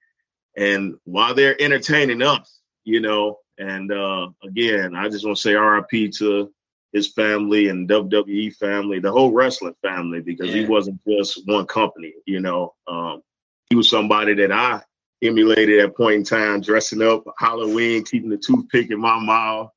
and 0.55 0.95
while 1.05 1.33
they're 1.33 1.59
entertaining 1.59 2.21
us, 2.21 2.59
you 2.83 2.99
know, 2.99 3.39
and 3.57 3.91
uh, 3.91 4.29
again, 4.43 4.95
I 4.95 5.09
just 5.09 5.25
want 5.25 5.37
to 5.37 5.41
say 5.41 5.53
RIP 5.53 6.13
to 6.13 6.51
his 6.93 7.07
family 7.07 7.67
and 7.67 7.89
WWE 7.89 8.55
family, 8.55 8.99
the 8.99 9.11
whole 9.11 9.31
wrestling 9.31 9.75
family, 9.81 10.21
because 10.21 10.49
yeah. 10.49 10.61
he 10.61 10.65
wasn't 10.65 10.99
just 11.07 11.45
one 11.45 11.67
company, 11.67 12.13
you 12.25 12.39
know. 12.39 12.73
Um, 12.87 13.21
he 13.69 13.75
was 13.75 13.89
somebody 13.89 14.33
that 14.35 14.51
I 14.51 14.81
emulated 15.21 15.79
at 15.79 15.95
point 15.95 16.15
in 16.15 16.23
time, 16.23 16.61
dressing 16.61 17.01
up 17.01 17.23
Halloween, 17.37 18.03
keeping 18.03 18.29
the 18.29 18.37
toothpick 18.37 18.89
in 18.91 18.99
my 18.99 19.19
mouth, 19.19 19.71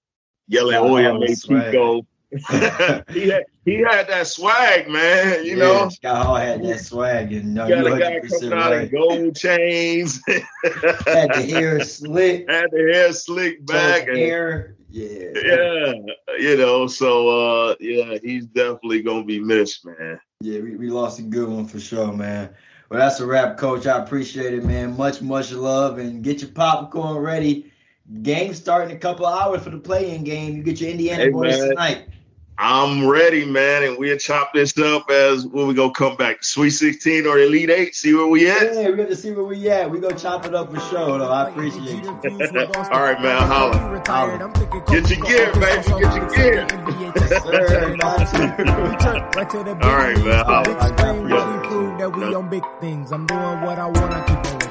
yelling 0.48 0.76
oh, 0.76 0.94
Oya 0.94 1.18
Mexico, 1.18 2.06
he 3.10 3.28
had 3.28 3.44
he 3.64 3.76
had 3.78 4.08
that 4.08 4.26
swag, 4.26 4.88
man. 4.88 5.44
You 5.44 5.56
yeah, 5.56 5.64
know, 5.64 5.88
Scott 5.90 6.24
Hall 6.24 6.36
had 6.36 6.64
that 6.64 6.80
swag, 6.80 7.32
and 7.32 7.54
no, 7.54 7.68
got 7.68 7.86
a 7.86 7.98
guy 7.98 8.20
coming 8.26 8.52
out 8.52 8.70
right. 8.72 8.82
in 8.84 8.90
gold 8.90 9.36
chains. 9.36 10.20
had 10.26 11.34
the 11.34 11.46
hair 11.48 11.84
slick. 11.84 12.48
Had 12.48 12.70
the 12.70 12.90
hair 12.92 13.12
slick 13.12 13.66
back. 13.66 14.08
And, 14.08 14.16
hair, 14.16 14.76
yeah, 14.88 15.28
yeah. 15.44 15.92
You 16.38 16.56
know, 16.56 16.86
so 16.86 17.28
uh, 17.28 17.74
yeah, 17.80 18.16
he's 18.22 18.46
definitely 18.46 19.02
gonna 19.02 19.24
be 19.24 19.40
missed, 19.40 19.84
man. 19.84 20.18
Yeah, 20.40 20.60
we, 20.60 20.76
we 20.76 20.88
lost 20.88 21.18
a 21.18 21.22
good 21.22 21.48
one 21.48 21.66
for 21.66 21.80
sure, 21.80 22.12
man. 22.12 22.50
Well, 22.88 23.00
that's 23.00 23.20
a 23.20 23.26
wrap, 23.26 23.58
coach. 23.58 23.86
I 23.86 24.02
appreciate 24.02 24.54
it, 24.54 24.64
man. 24.64 24.96
Much, 24.96 25.20
much 25.20 25.52
love, 25.52 25.98
and 25.98 26.22
get 26.22 26.40
your 26.40 26.50
popcorn 26.50 27.18
ready. 27.18 27.72
Game 28.22 28.52
starting 28.54 28.94
a 28.94 28.98
couple 28.98 29.24
hours 29.24 29.62
for 29.62 29.70
the 29.70 29.78
play-in 29.78 30.24
game. 30.24 30.56
You 30.56 30.62
get 30.62 30.80
your 30.80 30.90
Indiana 30.90 31.24
hey, 31.24 31.28
boys 31.30 31.58
man. 31.58 31.68
tonight. 31.68 32.08
I'm 32.58 33.06
ready, 33.08 33.44
man, 33.44 33.82
and 33.82 33.98
we'll 33.98 34.18
chop 34.18 34.52
this 34.52 34.76
up 34.78 35.10
as 35.10 35.44
when 35.46 35.66
we 35.66 35.74
go 35.74 35.90
come 35.90 36.16
back. 36.16 36.44
Sweet 36.44 36.70
16 36.70 37.26
or 37.26 37.38
Elite 37.38 37.70
8, 37.70 37.94
see 37.94 38.14
where 38.14 38.26
we 38.26 38.48
at? 38.50 38.74
Yeah, 38.74 38.88
we're 38.88 38.96
gonna 38.96 39.16
see 39.16 39.32
where 39.32 39.44
we 39.44 39.68
at. 39.70 39.90
we 39.90 39.98
gonna 40.00 40.18
chop 40.18 40.44
it 40.44 40.54
up 40.54 40.72
for 40.72 40.78
sure, 40.80 41.18
though. 41.18 41.30
I 41.30 41.48
appreciate 41.48 42.04
you. 42.04 42.10
All 42.92 43.02
right, 43.02 43.20
man, 43.20 43.42
holla. 43.42 44.02
holla. 44.06 44.52
Get 44.88 45.10
your 45.10 45.26
gear, 45.26 45.52
baby. 45.54 45.88
Get 45.88 46.14
your 46.14 46.28
gear. 46.30 46.66
All 49.82 49.96
right, 49.96 50.18
man, 50.18 50.44
holla. 50.44 50.74
That 51.98 52.12
we 52.14 52.34
on 52.34 52.48
big 52.48 52.62
things. 52.80 53.12
I'm 53.12 53.26
doing 53.26 53.60
what 53.62 53.78
I 53.78 53.86
want, 53.86 54.12
I 54.12 54.20
keep 54.26 54.36
on 54.36 54.42
looking 54.44 54.56
at. 54.56 54.61